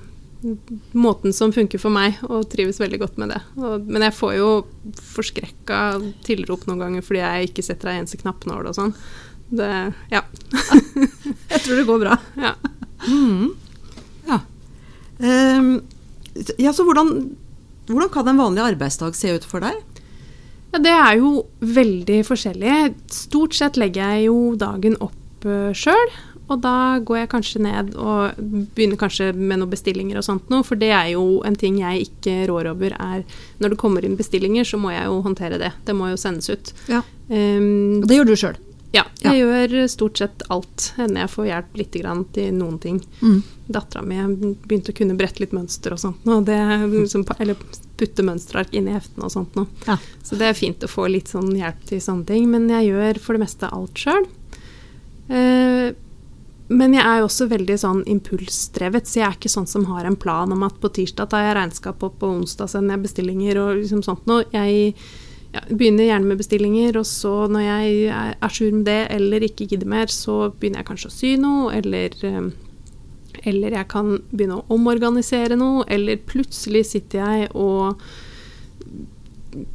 måten 0.93 1.31
som 1.33 1.53
funker 1.55 1.79
for 1.79 1.89
meg, 1.95 2.17
og 2.27 2.49
trives 2.51 2.79
veldig 2.81 2.99
godt 2.99 3.17
med 3.21 3.29
det. 3.31 3.37
Og, 3.57 3.85
men 3.87 4.03
jeg 4.03 4.13
får 4.17 4.33
jo 4.35 4.49
forskrekka 5.15 5.77
tilrop 6.27 6.65
noen 6.67 6.81
ganger 6.83 7.05
fordi 7.05 7.21
jeg 7.23 7.47
ikke 7.51 7.63
setter 7.63 7.93
ei 7.93 8.01
eneste 8.01 8.19
knappnål 8.19 8.67
og 8.71 8.75
sånn. 8.75 8.91
Det 9.53 9.69
Ja. 10.11 10.21
Jeg 11.53 11.61
tror 11.63 11.75
det 11.79 11.87
går 11.87 11.99
bra. 12.03 12.17
ja. 12.39 12.53
Mm. 13.07 13.49
Ja. 14.27 14.37
Um, 15.23 15.71
ja, 16.59 16.71
så 16.73 16.83
hvordan, 16.87 17.09
hvordan 17.87 18.09
kan 18.11 18.27
en 18.31 18.39
vanlig 18.39 18.63
arbeidsdag 18.63 19.15
se 19.15 19.33
ut 19.35 19.45
for 19.47 19.63
deg? 19.63 19.75
Ja, 20.73 20.81
det 20.81 20.93
er 20.93 21.17
jo 21.21 21.31
veldig 21.61 22.23
forskjellig. 22.25 22.77
Stort 23.13 23.53
sett 23.53 23.77
legger 23.77 24.15
jeg 24.15 24.29
jo 24.31 24.37
dagen 24.57 24.97
opp 25.05 25.45
uh, 25.45 25.69
sjøl. 25.77 26.15
Og 26.51 26.59
da 26.59 26.99
går 27.05 27.21
jeg 27.21 27.29
kanskje 27.31 27.61
ned 27.63 27.93
og 27.95 28.39
begynner 28.75 28.99
kanskje 28.99 29.29
med 29.31 29.61
noen 29.61 29.71
bestillinger 29.71 30.19
og 30.19 30.25
sånt 30.25 30.49
noe. 30.51 30.65
For 30.67 30.79
det 30.79 30.89
er 30.91 31.13
jo 31.13 31.39
en 31.47 31.55
ting 31.59 31.77
jeg 31.79 32.09
ikke 32.09 32.35
rår 32.49 32.73
over. 32.73 32.97
er 32.97 33.23
Når 33.61 33.73
det 33.73 33.79
kommer 33.79 34.05
inn 34.05 34.17
bestillinger, 34.19 34.67
så 34.67 34.81
må 34.81 34.91
jeg 34.91 35.05
jo 35.07 35.21
håndtere 35.23 35.61
det. 35.61 35.71
Det 35.87 35.95
må 35.95 36.11
jo 36.11 36.19
sendes 36.19 36.49
ut. 36.51 36.73
Ja. 36.91 37.03
Um, 37.29 38.01
Og 38.01 38.09
det 38.09 38.19
gjør 38.19 38.33
du 38.33 38.35
sjøl. 38.35 38.59
Ja, 38.93 39.03
jeg 39.23 39.39
gjør 39.39 39.87
stort 39.89 40.19
sett 40.21 40.43
alt. 40.53 40.91
Hender 40.99 41.23
jeg 41.23 41.31
får 41.33 41.47
hjelp 41.47 41.79
litt 41.79 41.95
grann 41.97 42.19
til 42.35 42.51
noen 42.53 42.75
ting. 42.81 42.99
Mm. 43.23 43.39
Dattera 43.73 44.03
mi 44.05 44.19
begynte 44.67 44.93
å 44.93 44.97
kunne 44.99 45.17
brette 45.17 45.41
litt 45.41 45.55
mønster 45.55 45.95
og 45.95 46.01
sånt. 46.03 46.21
Og 46.29 46.45
det, 46.45 46.59
liksom, 46.91 47.25
eller 47.41 47.57
putte 47.97 48.25
mønsterark 48.27 48.69
inn 48.77 48.91
i 48.91 48.93
heftene 48.93 49.25
og 49.25 49.33
sånt 49.33 49.57
noe. 49.57 49.65
Ja. 49.87 49.97
Så 50.21 50.37
det 50.37 50.51
er 50.51 50.59
fint 50.59 50.85
å 50.85 50.91
få 50.91 51.07
litt 51.09 51.33
sånn 51.33 51.49
hjelp 51.57 51.81
til 51.89 52.03
sånne 52.05 52.29
ting. 52.29 52.45
Men 52.53 52.69
jeg 52.69 52.91
gjør 52.91 53.21
for 53.23 53.33
det 53.33 53.45
meste 53.47 53.71
alt 53.73 54.05
sjøl. 54.05 54.29
Eh, 55.33 55.89
men 56.73 56.95
jeg 56.95 57.03
er 57.03 57.19
jo 57.19 57.27
også 57.27 57.49
veldig 57.51 57.75
sånn 57.81 58.05
impulsdrevet, 58.09 59.09
så 59.09 59.19
jeg 59.19 59.27
er 59.27 59.35
ikke 59.35 59.51
sånn 59.51 59.67
som 59.69 59.89
har 59.89 60.07
en 60.07 60.15
plan 60.19 60.53
om 60.53 60.63
at 60.65 60.77
på 60.81 60.93
tirsdag 60.95 61.33
tar 61.33 61.43
jeg 61.47 61.57
regnskap 61.57 62.05
opp, 62.05 62.21
på 62.21 62.29
onsdag 62.37 62.71
sender 62.71 62.95
jeg 62.95 63.07
bestillinger 63.07 63.59
og 63.61 63.75
liksom 63.81 64.05
sånt 64.05 64.29
noe. 64.29 64.45
Jeg 64.53 64.93
ja, 65.53 65.63
begynner 65.69 66.07
gjerne 66.07 66.31
med 66.31 66.41
bestillinger, 66.41 66.97
og 66.99 67.07
så 67.07 67.33
når 67.51 67.65
jeg 67.67 67.95
er 68.09 68.35
à 68.41 68.49
jour 68.49 68.73
med 68.73 68.87
det 68.89 69.01
eller 69.13 69.45
ikke 69.45 69.67
gidder 69.69 69.89
mer, 69.89 70.11
så 70.11 70.47
begynner 70.51 70.81
jeg 70.81 70.89
kanskje 70.91 71.11
å 71.11 71.17
sy 71.17 71.33
noe, 71.41 71.73
eller 71.77 72.17
eh, 72.27 72.53
eller 73.43 73.75
jeg 73.75 73.89
kan 73.91 74.13
begynne 74.31 74.61
å 74.61 74.65
omorganisere 74.73 75.57
noe, 75.59 75.83
eller 75.91 76.21
plutselig 76.29 76.85
sitter 76.93 77.23
jeg 77.23 77.49
og 77.59 78.03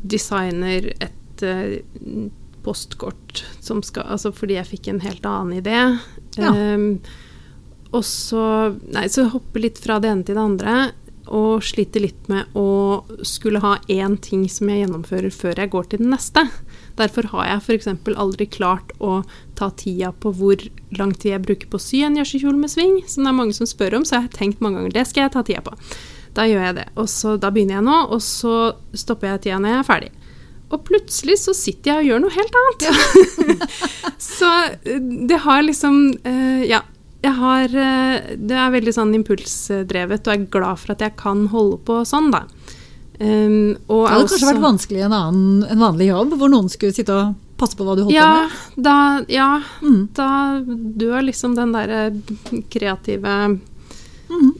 designer 0.09 0.91
et 0.97 1.45
eh, 1.47 1.81
postkort 2.65 3.45
som 3.63 3.83
skal 3.87 4.09
Altså 4.11 4.33
fordi 4.35 4.57
jeg 4.59 4.71
fikk 4.73 4.89
en 4.91 5.03
helt 5.05 5.27
annen 5.29 5.61
idé. 5.61 5.77
Ja. 6.39 6.53
Um, 6.53 6.99
og 7.95 8.03
så 8.05 8.43
Nei, 8.93 9.07
så 9.13 9.29
hopper 9.33 9.63
litt 9.65 9.79
fra 9.81 9.99
det 10.03 10.11
ene 10.13 10.27
til 10.27 10.39
det 10.39 10.45
andre. 10.45 10.79
Og 11.35 11.65
sliter 11.65 12.03
litt 12.05 12.29
med 12.31 12.57
å 12.57 13.05
skulle 13.27 13.63
ha 13.65 13.77
én 13.93 14.17
ting 14.25 14.47
som 14.51 14.71
jeg 14.71 14.85
gjennomfører 14.85 15.35
før 15.35 15.61
jeg 15.61 15.73
går 15.73 15.89
til 15.91 16.03
den 16.03 16.13
neste. 16.15 16.47
Derfor 16.99 17.29
har 17.35 17.51
jeg 17.51 17.65
f.eks. 17.65 17.91
aldri 18.17 18.49
klart 18.51 18.95
å 18.99 19.23
ta 19.59 19.71
tida 19.71 20.13
på 20.13 20.33
hvor 20.35 20.63
lang 20.97 21.13
tid 21.15 21.35
jeg 21.35 21.45
bruker 21.47 21.71
på 21.71 21.79
å 21.79 21.83
sy 21.83 22.03
en 22.07 22.17
gjørsekjole 22.19 22.59
med 22.59 22.73
sving, 22.73 23.01
som 23.07 23.27
det 23.27 23.33
er 23.33 23.41
mange 23.41 23.57
som 23.57 23.69
spør 23.69 24.01
om, 24.01 24.07
så 24.07 24.17
jeg 24.17 24.29
har 24.29 24.39
tenkt 24.39 24.63
mange 24.65 24.81
ganger 24.81 24.97
det 24.97 25.09
skal 25.11 25.27
jeg 25.27 25.35
ta 25.37 25.45
tida 25.47 25.65
på. 25.67 25.77
Da 26.37 26.47
gjør 26.47 26.65
jeg 26.69 26.79
det. 26.79 26.87
Og 27.01 27.09
så 27.11 27.37
da 27.41 27.51
begynner 27.55 27.79
jeg 27.79 27.89
nå, 27.89 27.99
og 28.15 28.23
så 28.25 28.55
stopper 28.97 29.35
jeg 29.35 29.47
tida 29.47 29.61
når 29.63 29.75
jeg 29.75 29.83
er 29.83 29.89
ferdig. 29.89 30.13
Og 30.69 30.83
plutselig 30.85 31.39
så 31.41 31.55
sitter 31.57 31.91
jeg 31.91 32.03
og 32.03 32.09
gjør 32.11 32.23
noe 32.25 32.35
helt 32.35 32.59
annet. 32.61 33.65
så 34.37 34.51
eh, 34.85 35.01
det 35.31 35.43
har 35.47 35.65
liksom 35.65 36.01
eh, 36.29 36.65
Ja. 36.69 36.85
Jeg 37.25 37.35
har 37.35 37.73
eh, 37.75 38.37
Det 38.39 38.55
er 38.55 38.71
veldig 38.77 38.93
sånn 38.95 39.15
impulsdrevet, 39.19 40.23
og 40.29 40.35
jeg 40.35 40.45
er 40.45 40.51
glad 40.55 40.79
for 40.79 40.95
at 40.95 41.01
jeg 41.03 41.17
kan 41.19 41.47
holde 41.51 41.81
på 41.89 42.01
sånn, 42.07 42.31
da. 42.35 42.45
Um, 43.19 43.75
Det 43.75 43.89
hadde 43.91 44.13
hadde 44.13 44.29
kanskje 44.31 44.47
vært 44.53 44.63
vanskelig 44.63 45.01
i 45.01 45.07
en, 45.09 45.15
en 45.67 45.81
vanlig 45.83 46.07
jobb, 46.13 46.37
hvor 46.39 46.53
noen 46.53 46.69
skulle 46.71 46.95
sitte 46.95 47.17
og 47.19 47.33
passe 47.59 47.75
på 47.75 47.83
hva 47.83 47.97
du 47.99 48.05
holdt 48.05 48.15
ja, 48.15 48.29
på 48.31 48.45
med. 48.45 48.85
da, 48.87 48.97
ja, 49.35 49.49
Mm. 49.83 50.05
da 50.15 50.29
dør 51.03 51.25
liksom 51.27 51.57
den 51.59 51.73
derre 51.75 52.05
kreative 52.71 53.59
Mm. 54.31 54.53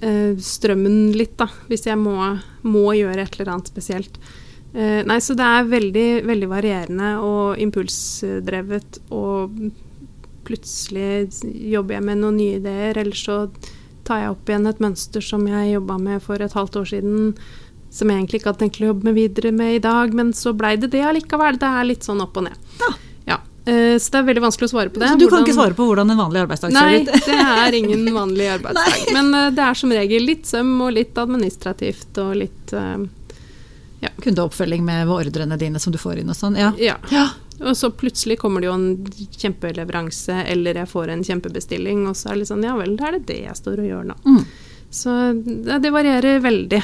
uh, 0.00 0.32
strømmen 0.40 1.12
litt, 1.12 1.36
da. 1.36 1.48
Hvis 1.68 1.84
jeg 1.90 1.98
må, 2.00 2.14
må 2.62 2.86
gjøre 2.96 3.26
et 3.26 3.36
eller 3.36 3.52
annet 3.52 3.68
spesielt. 3.68 4.16
Uh, 4.72 5.02
nei, 5.04 5.18
så 5.20 5.34
det 5.36 5.44
er 5.44 5.68
veldig, 5.68 6.08
veldig 6.24 6.48
varierende 6.48 7.10
og 7.20 7.58
impulsdrevet, 7.60 9.00
og 9.10 9.58
plutselig 10.48 11.28
jobber 11.72 11.98
jeg 11.98 12.06
med 12.08 12.18
noen 12.24 12.36
nye 12.40 12.58
ideer, 12.58 12.98
eller 13.04 13.16
så 13.18 13.42
tar 14.08 14.22
jeg 14.22 14.30
opp 14.32 14.48
igjen 14.48 14.66
et 14.70 14.78
mønster 14.80 15.20
som 15.24 15.42
jeg 15.46 15.74
jobba 15.74 15.98
med 16.00 16.22
for 16.24 16.40
et 16.40 16.54
halvt 16.56 16.78
år 16.80 16.86
siden, 16.94 17.34
som 17.92 18.08
jeg 18.08 18.18
egentlig 18.22 18.40
ikke 18.40 18.50
hadde 18.52 18.62
tenkt 18.64 18.80
å 18.80 18.86
jobbe 18.90 19.04
med 19.10 19.16
videre 19.18 19.52
med 19.52 19.74
i 19.76 19.82
dag, 19.84 20.14
men 20.16 20.32
så 20.36 20.54
blei 20.56 20.74
det 20.80 20.90
det 20.92 21.02
allikevel. 21.08 21.58
Det 21.60 21.68
er 21.68 21.86
litt 21.88 22.04
sånn 22.08 22.20
opp 22.24 22.36
og 22.40 22.44
ned. 22.48 22.56
Ja. 22.80 22.90
Ja. 23.32 23.38
Eh, 23.68 23.96
Så 24.00 24.10
det 24.12 24.18
er 24.22 24.26
veldig 24.30 24.42
vanskelig 24.46 24.68
å 24.68 24.72
svare 24.72 24.92
på 24.92 25.00
det. 25.00 25.08
Så 25.12 25.18
du 25.20 25.26
kan 25.26 25.38
Hvordan- 25.38 25.46
ikke 25.48 25.56
svare 25.58 25.74
på 25.76 25.86
hvordan 25.88 26.10
en 26.10 26.20
vanlig 26.20 26.40
arbeidsdag 26.46 26.72
ser 26.72 27.00
ut? 27.00 27.12
Nei, 27.12 27.20
det 27.26 27.38
er 27.68 27.78
ingen 27.82 28.04
vanlig 28.14 28.48
arbeidsdag. 28.56 29.12
Men 29.12 29.32
eh, 29.34 29.50
det 29.56 29.64
er 29.68 29.74
som 29.74 29.90
regel 29.92 30.24
litt 30.28 30.46
søm 30.48 30.72
og 30.84 30.92
litt 30.96 31.16
administrativt 31.20 32.18
og 32.24 32.36
litt 32.44 32.72
ja. 34.00 34.08
Kundeoppfølging 34.22 34.84
med 34.86 35.08
ordrene 35.10 35.56
dine 35.58 35.80
som 35.82 35.92
du 35.92 35.98
får 35.98 36.20
inn 36.22 36.28
og 36.30 36.36
sånn. 36.38 36.56
Ja. 36.56 36.72
Ja. 36.78 36.96
Og 37.58 37.74
så 37.76 37.90
plutselig 37.90 38.38
kommer 38.38 38.62
det 38.62 38.68
jo 38.68 38.76
en 38.76 38.88
kjempeleveranse, 39.34 40.44
eller 40.52 40.78
jeg 40.78 40.90
får 40.90 41.12
en 41.14 41.24
kjempebestilling, 41.26 42.06
og 42.06 42.16
så 42.16 42.30
er 42.30 42.36
det 42.36 42.44
litt 42.44 42.52
sånn 42.52 42.66
Ja 42.66 42.76
vel, 42.78 42.94
da 42.98 43.08
er 43.08 43.18
det 43.18 43.26
det 43.32 43.40
jeg 43.48 43.58
står 43.58 43.82
og 43.82 43.88
gjør 43.88 44.08
nå. 44.12 44.18
Mm. 44.24 44.40
Så 44.94 45.16
det, 45.34 45.80
det 45.84 45.92
varierer 45.92 46.40
veldig. 46.44 46.82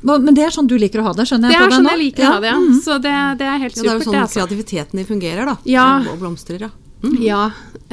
Men 0.00 0.34
det 0.34 0.44
er 0.46 0.54
sånn 0.54 0.68
du 0.70 0.76
liker 0.78 1.02
å 1.02 1.08
ha 1.08 1.14
det, 1.18 1.26
skjønner 1.26 1.50
Det 1.50 1.56
jeg 1.56 1.62
er 1.62 1.64
på 1.64 1.70
deg 1.70 1.78
sånn 1.78 1.90
jeg 1.90 2.02
liker 2.02 2.26
å 2.26 2.34
ha 2.34 2.42
det, 2.42 2.50
ja. 2.50 2.58
mm. 2.58 2.76
Så 2.84 2.98
det, 3.02 3.14
det 3.40 3.48
er 3.48 3.64
helt 3.64 3.78
Ja, 3.78 3.82
det 3.82 3.88
er 3.88 3.96
jo 3.96 4.04
sånn 4.06 4.20
altså. 4.20 4.38
kreativiteten 4.38 5.00
din 5.00 5.08
fungerer, 5.08 5.48
da. 5.48 5.56
Ja. 5.66 5.88
Og, 6.04 6.20
blomstrer, 6.20 6.68
ja. 6.68 6.70
Mm. 6.98 7.18
Ja, 7.22 7.42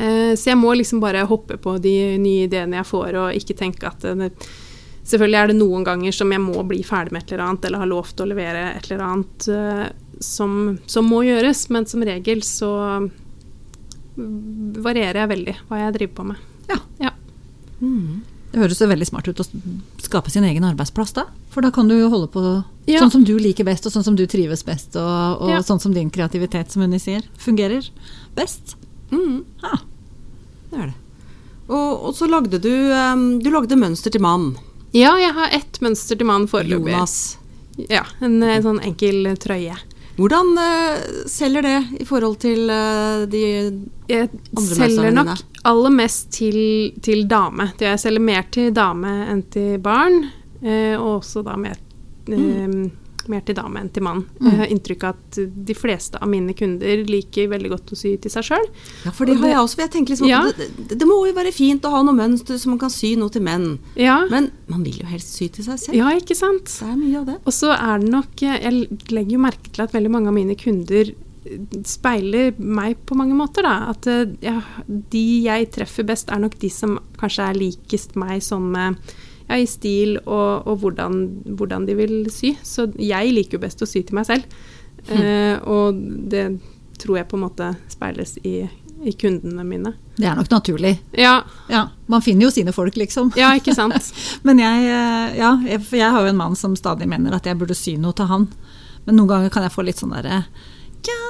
eh, 0.01 0.33
så 0.33 0.49
jeg 0.49 0.57
må 0.57 0.73
liksom 0.73 1.01
bare 1.01 1.25
hoppe 1.29 1.59
på 1.61 1.75
de 1.81 1.93
nye 2.21 2.47
ideene 2.47 2.81
jeg 2.81 2.89
får, 2.89 3.19
og 3.21 3.41
ikke 3.41 3.57
tenke 3.57 3.89
at 3.89 4.05
det, 4.05 4.31
Selvfølgelig 5.05 5.37
er 5.37 5.51
det 5.51 5.55
noen 5.59 5.83
ganger 5.85 6.15
som 6.17 6.31
jeg 6.33 6.41
må 6.41 6.63
bli 6.65 6.79
ferdig 6.81 7.13
med 7.13 7.21
et 7.21 7.35
eller 7.35 7.43
annet, 7.45 7.65
eller 7.67 7.83
har 7.83 7.89
lovt 7.91 8.21
å 8.23 8.25
levere 8.25 8.63
et 8.71 8.87
eller 8.89 9.03
annet 9.05 9.47
eh, 9.53 9.83
som, 10.23 10.77
som 10.85 11.07
må 11.09 11.23
gjøres, 11.25 11.65
men 11.73 11.85
som 11.89 12.03
regel 12.05 12.43
så 12.45 12.71
varierer 14.15 15.23
jeg 15.23 15.31
veldig 15.33 15.55
hva 15.67 15.81
jeg 15.81 15.95
driver 15.97 16.15
på 16.15 16.27
med. 16.29 16.43
Ja. 16.71 16.77
Ja. 17.03 17.11
Mm. 17.81 18.21
Det 18.51 18.61
høres 18.61 18.79
jo 18.79 18.87
veldig 18.87 19.07
smart 19.09 19.27
ut 19.27 19.41
å 19.43 19.45
skape 19.99 20.31
sin 20.31 20.45
egen 20.47 20.63
arbeidsplass, 20.63 21.11
da. 21.17 21.25
For 21.51 21.65
da 21.65 21.73
kan 21.75 21.89
du 21.91 21.97
jo 21.97 22.07
holde 22.13 22.29
på 22.31 22.43
Ja. 22.87 23.01
sånn 23.01 23.11
som 23.11 23.23
du 23.27 23.37
liker 23.39 23.65
best, 23.67 23.85
og 23.85 23.91
sånn 23.91 24.05
som 24.05 24.15
du 24.15 24.25
trives 24.27 24.63
best, 24.63 24.95
og, 24.95 25.41
og 25.41 25.49
Ja. 25.49 25.59
sånn 25.59 25.81
som 25.81 25.91
din 25.93 26.09
kreativitet, 26.09 26.71
som 26.71 26.83
Unni 26.83 26.99
sier, 26.99 27.23
fungerer 27.37 27.89
best. 28.35 28.77
Mm. 29.11 29.43
Ja. 29.61 29.79
Det 30.71 30.79
er 30.79 30.85
det. 30.87 30.95
Og, 31.67 32.05
og 32.05 32.13
så 32.15 32.29
lagde 32.29 32.59
du 32.61 32.69
um, 32.93 33.39
Du 33.41 33.49
lagde 33.49 33.75
mønster 33.75 34.11
til 34.13 34.21
mann. 34.21 34.55
Ja, 34.93 35.15
jeg 35.17 35.33
har 35.33 35.49
ett 35.51 35.81
mønster 35.81 36.15
til 36.15 36.27
mann 36.29 36.47
foreløpig. 36.47 36.93
Jonas. 36.93 37.37
Ja, 37.89 38.05
en, 38.21 38.41
en, 38.43 38.63
sånn 38.63 38.79
enkel 38.85 39.27
trøye. 39.41 39.75
Hvordan 40.15 40.53
uh, 40.55 41.25
selger 41.27 41.65
det 41.65 41.79
i 41.99 42.05
forhold 42.07 42.37
til 42.39 42.69
uh, 42.71 43.25
de 43.27 43.43
Jeg 44.07 44.29
Andre 44.55 44.77
selger 44.79 45.11
nok 45.11 45.33
aller 45.65 45.93
mest 45.93 46.29
til, 46.35 46.93
til 47.03 47.25
dame. 47.29 47.71
Det 47.79 47.89
Jeg 47.89 47.99
selger 47.99 48.23
mer 48.23 48.45
til 48.53 48.71
dame 48.75 49.15
enn 49.31 49.41
til 49.51 49.79
barn, 49.83 50.21
eh, 50.61 50.93
og 50.93 51.19
også 51.19 51.41
da 51.45 51.55
mer, 51.57 51.79
eh, 52.29 52.75
mer 53.31 53.43
til 53.45 53.57
dame 53.57 53.81
enn 53.81 53.89
til 53.93 54.05
mann. 54.05 54.23
Mm. 54.39 54.47
Jeg 54.49 54.59
har 54.59 54.73
inntrykk 54.75 55.05
av 55.07 55.15
at 55.15 55.39
de 55.69 55.75
fleste 55.77 56.21
av 56.21 56.31
mine 56.31 56.55
kunder 56.57 57.03
liker 57.09 57.49
veldig 57.51 57.71
godt 57.73 57.93
å 57.95 57.99
sy 57.99 58.15
til 58.21 58.33
seg 58.33 58.47
sjøl. 58.49 58.67
Ja, 59.05 59.13
for 59.15 59.29
det 59.29 59.37
har 59.41 59.53
jeg 59.53 59.61
også. 59.63 59.79
for 59.79 59.85
Jeg 59.85 59.93
tenker 59.97 60.15
liksom, 60.15 60.29
Ja. 60.29 60.41
det, 60.57 60.69
det, 60.95 61.07
må 61.07 61.19
jo 61.27 61.35
være 61.35 61.53
fint 61.55 61.85
å 61.85 61.93
ha 61.93 62.01
noe 62.05 62.17
mønster 62.17 62.59
så 62.61 62.71
man 62.71 62.81
kan 62.81 62.93
sy 62.93 63.15
noe 63.19 63.33
til 63.33 63.45
menn. 63.45 63.77
Ja. 63.99 64.21
Men 64.31 64.51
man 64.71 64.83
vil 64.85 65.01
jo 65.01 65.09
helst 65.09 65.35
sy 65.37 65.49
til 65.49 65.67
seg 65.67 65.79
selv. 65.81 65.99
ja, 65.99 66.11
ikke 66.15 66.37
sant? 66.37 66.71
Det 66.71 66.89
er 66.89 66.97
mye 66.99 67.21
av 67.21 67.29
det. 67.29 67.37
Og 67.45 67.53
så 67.53 67.73
er 67.75 68.01
det 68.01 68.09
nok 68.11 68.41
Jeg 68.41 68.87
legger 69.11 69.37
jo 69.37 69.45
merke 69.45 69.71
til 69.71 69.85
at 69.85 69.93
veldig 69.95 70.11
mange 70.11 70.29
av 70.31 70.35
mine 70.35 70.55
kunder 70.59 71.13
speiler 71.85 72.55
meg 72.57 72.97
på 73.05 73.17
mange 73.17 73.35
måter, 73.37 73.65
da. 73.65 73.91
At 73.93 74.07
eh, 74.09 74.25
ja, 74.43 74.59
de 74.87 75.25
jeg 75.45 75.69
treffer 75.75 76.07
best, 76.07 76.31
er 76.33 76.41
nok 76.41 76.57
de 76.61 76.71
som 76.73 76.97
kanskje 77.19 77.49
er 77.49 77.59
likest 77.59 78.17
meg 78.19 78.43
sånn 78.45 78.71
med 78.73 79.15
ja, 79.49 79.57
i 79.61 79.67
stil 79.69 80.15
og, 80.25 80.65
og 80.67 80.79
hvordan, 80.81 81.19
hvordan 81.57 81.85
de 81.87 81.95
vil 81.97 82.15
sy. 82.33 82.55
Så 82.65 82.87
jeg 82.99 83.33
liker 83.35 83.57
jo 83.59 83.65
best 83.65 83.83
å 83.85 83.89
sy 83.89 84.01
til 84.05 84.17
meg 84.17 84.25
selv. 84.29 84.47
Eh, 85.07 85.57
og 85.69 85.99
det 86.31 86.47
tror 86.97 87.19
jeg 87.19 87.27
på 87.29 87.37
en 87.37 87.43
måte 87.45 87.67
speiles 87.91 88.37
i, 88.47 88.63
i 89.05 89.13
kundene 89.19 89.65
mine. 89.67 89.91
Det 90.17 90.25
er 90.29 90.37
nok 90.39 90.49
naturlig. 90.49 90.95
Ja, 91.19 91.41
Ja, 91.69 91.89
Man 92.07 92.23
finner 92.25 92.47
jo 92.47 92.51
sine 92.55 92.71
folk, 92.73 92.95
liksom. 92.97 93.33
ja 93.37 93.51
ikke 93.57 93.75
sant? 93.75 94.13
Men 94.47 94.61
jeg, 94.63 94.85
eh, 94.89 95.37
ja, 95.41 95.51
jeg, 95.67 95.83
jeg 95.91 96.11
har 96.15 96.23
jo 96.25 96.31
en 96.31 96.39
mann 96.39 96.55
som 96.57 96.75
stadig 96.79 97.07
mener 97.11 97.35
at 97.35 97.45
jeg 97.45 97.59
burde 97.59 97.75
sy 97.77 97.97
noe 98.01 98.15
til 98.17 98.29
han. 98.31 98.47
Men 99.05 99.19
noen 99.19 99.29
ganger 99.29 99.53
kan 99.53 99.65
jeg 99.67 99.75
få 99.75 99.85
litt 99.85 99.99
sånn 100.01 100.15
derre 100.15 100.39
Ja, 101.05 101.21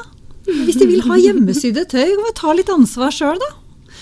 hvis 0.45 0.77
de 0.77 0.85
vil 0.87 1.01
ha 1.09 1.17
hjemmesydde 1.19 1.87
tøy, 1.89 2.05
kan 2.05 2.23
vi 2.27 2.33
ta 2.37 2.53
litt 2.53 2.69
ansvar 2.71 3.11
sjøl, 3.11 3.39
da. 3.41 3.49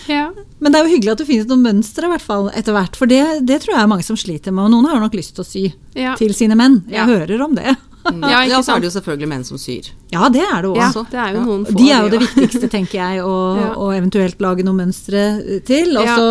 Ja. 0.07 0.31
Men 0.59 0.71
det 0.71 0.79
er 0.79 0.85
jo 0.87 0.95
hyggelig 0.95 1.11
at 1.11 1.17
du 1.17 1.25
finner 1.25 1.45
noen 1.53 1.63
mønstre, 1.69 2.09
hvert 2.11 2.21
fall 2.21 2.49
etter 2.55 2.73
hvert. 2.73 2.95
For 2.99 3.05
det, 3.05 3.45
det 3.45 3.61
tror 3.63 3.75
jeg 3.75 3.83
er 3.83 3.87
mange 3.87 4.03
som 4.03 4.15
sliter 4.19 4.51
med. 4.51 4.65
Og 4.65 4.71
noen 4.71 4.85
har 4.89 4.95
jo 4.99 5.05
nok 5.07 5.13
lyst 5.19 5.35
til 5.35 5.43
å 5.43 5.47
sy 5.47 5.73
Ja. 5.95 6.15
til 6.15 6.33
sine 6.33 6.55
menn. 6.55 6.83
Jeg 6.87 6.95
Ja. 6.99 7.05
hører 7.05 7.41
om 7.43 7.55
det. 7.55 7.75
Mm. 8.03 8.19
Ja, 8.19 8.41
ikke 8.43 8.49
ja, 8.49 8.59
så 8.59 8.75
er 8.75 8.79
det 8.81 8.89
jo 8.91 8.99
selvfølgelig 8.99 9.27
menn 9.31 9.43
som 9.47 9.57
syr. 9.57 9.87
Ja, 10.11 10.27
det 10.27 10.41
er 10.43 10.61
det 10.61 10.75
ja, 10.75 10.89
også. 10.91 11.05
det 11.09 11.19
er 11.19 11.29
jo 11.31 11.39
Ja. 11.39 11.45
noen 11.45 11.65
få. 11.65 11.77
De 11.77 11.89
er 11.91 12.01
jo 12.03 12.09
det 12.09 12.19
viktigste, 12.19 12.67
tenker 12.69 12.99
jeg, 12.99 13.21
å 13.23 13.35
Ja. 13.61 13.69
å 13.79 13.85
eventuelt 13.95 14.41
lage 14.43 14.63
noen 14.67 14.81
mønstre 14.81 15.63
til. 15.65 15.95
Og 15.97 16.03
Ja. 16.05 16.17
så 16.17 16.27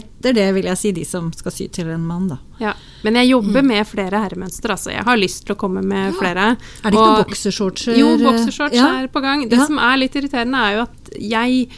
etter 0.00 0.32
det 0.32 0.54
vil 0.54 0.64
jeg 0.64 0.78
si 0.78 0.92
de 0.92 1.04
som 1.04 1.30
skal 1.32 1.52
sy 1.52 1.68
til 1.68 1.90
en 1.90 2.06
mann, 2.06 2.28
da. 2.28 2.38
Ja, 2.58 2.72
men 3.04 3.14
jeg 3.14 3.28
jobber 3.32 3.62
med 3.64 3.86
flere 3.86 4.16
herremønstre. 4.16 4.70
Altså. 4.72 4.90
Jeg 4.92 5.04
har 5.04 5.16
lyst 5.16 5.44
til 5.44 5.54
å 5.54 5.58
komme 5.58 5.82
med 5.84 6.14
flere. 6.14 6.56
Er 6.84 6.90
det 6.90 6.92
ikke 6.92 6.96
noen 6.96 7.18
Og- 7.20 7.26
boksershortser? 7.26 7.96
Jo, 7.96 8.16
boksershorts 8.16 8.72
Ja. 8.74 9.00
er 9.02 9.08
på 9.08 9.20
gang. 9.20 9.46
Det 9.48 9.58
Ja. 9.58 9.66
som 9.66 9.78
er 9.78 9.96
litt 9.98 10.12
irriterende, 10.14 10.56
er 10.56 10.76
jo 10.76 10.82
at 10.82 11.10
jeg 11.20 11.68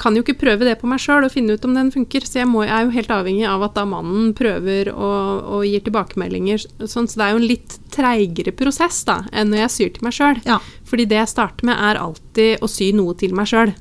kan 0.00 0.16
jo 0.16 0.22
ikke 0.24 0.38
prøve 0.40 0.64
det 0.64 0.78
på 0.80 0.88
meg 0.88 1.00
sjøl 1.02 1.26
og 1.26 1.32
finne 1.34 1.52
ut 1.52 1.64
om 1.68 1.74
den 1.76 1.90
funker. 1.92 2.24
Så 2.24 2.38
jeg, 2.40 2.48
må, 2.48 2.62
jeg 2.64 2.72
er 2.72 2.86
jo 2.86 2.94
helt 2.94 3.10
avhengig 3.12 3.44
av 3.44 3.66
at 3.66 3.74
da 3.76 3.82
mannen 3.84 4.30
prøver 4.38 4.88
og, 4.94 5.42
og 5.58 5.66
gir 5.68 5.82
tilbakemeldinger. 5.84 6.64
Sånn, 6.88 7.04
så 7.04 7.20
det 7.20 7.26
er 7.26 7.34
jo 7.34 7.40
en 7.42 7.48
litt 7.50 7.76
treigere 7.92 8.54
prosess 8.56 9.02
da, 9.04 9.18
enn 9.28 9.52
når 9.52 9.66
jeg 9.66 9.74
syr 9.74 9.94
til 9.96 10.08
meg 10.08 10.16
sjøl. 10.16 10.40
Ja. 10.48 10.56
Fordi 10.88 11.04
det 11.10 11.20
jeg 11.20 11.32
starter 11.34 11.68
med, 11.68 11.76
er 11.76 12.00
alltid 12.00 12.64
å 12.64 12.70
sy 12.72 12.92
noe 12.96 13.12
til 13.20 13.36
meg 13.36 13.50
sjøl. 13.52 13.74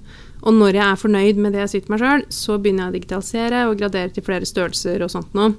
Og 0.43 0.53
når 0.53 0.75
jeg 0.77 0.85
er 0.85 0.99
fornøyd 1.01 1.39
med 1.41 1.55
det 1.55 1.63
jeg 1.63 1.71
syr 1.71 1.85
til 1.85 1.93
meg 1.95 2.03
sjøl, 2.03 2.25
så 2.35 2.57
begynner 2.61 2.85
jeg 2.85 2.91
å 2.91 2.97
digitalisere 2.97 3.61
og 3.69 3.79
gradere 3.79 4.11
til 4.13 4.25
flere 4.27 4.47
størrelser 4.47 5.05
og 5.07 5.13
sånt 5.13 5.37
noe. 5.39 5.55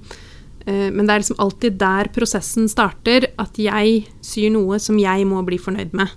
Eh, 0.68 0.90
Men 0.92 1.06
det 1.06 1.14
er 1.14 1.24
liksom 1.24 1.40
alltid 1.40 1.80
der 1.80 2.12
prosessen 2.14 2.68
starter, 2.68 3.30
at 3.40 3.58
jeg 3.58 4.04
syr 4.20 4.52
noe 4.54 4.78
som 4.82 5.00
jeg 5.00 5.24
må 5.28 5.40
bli 5.48 5.58
fornøyd 5.58 5.96
med. 5.96 6.12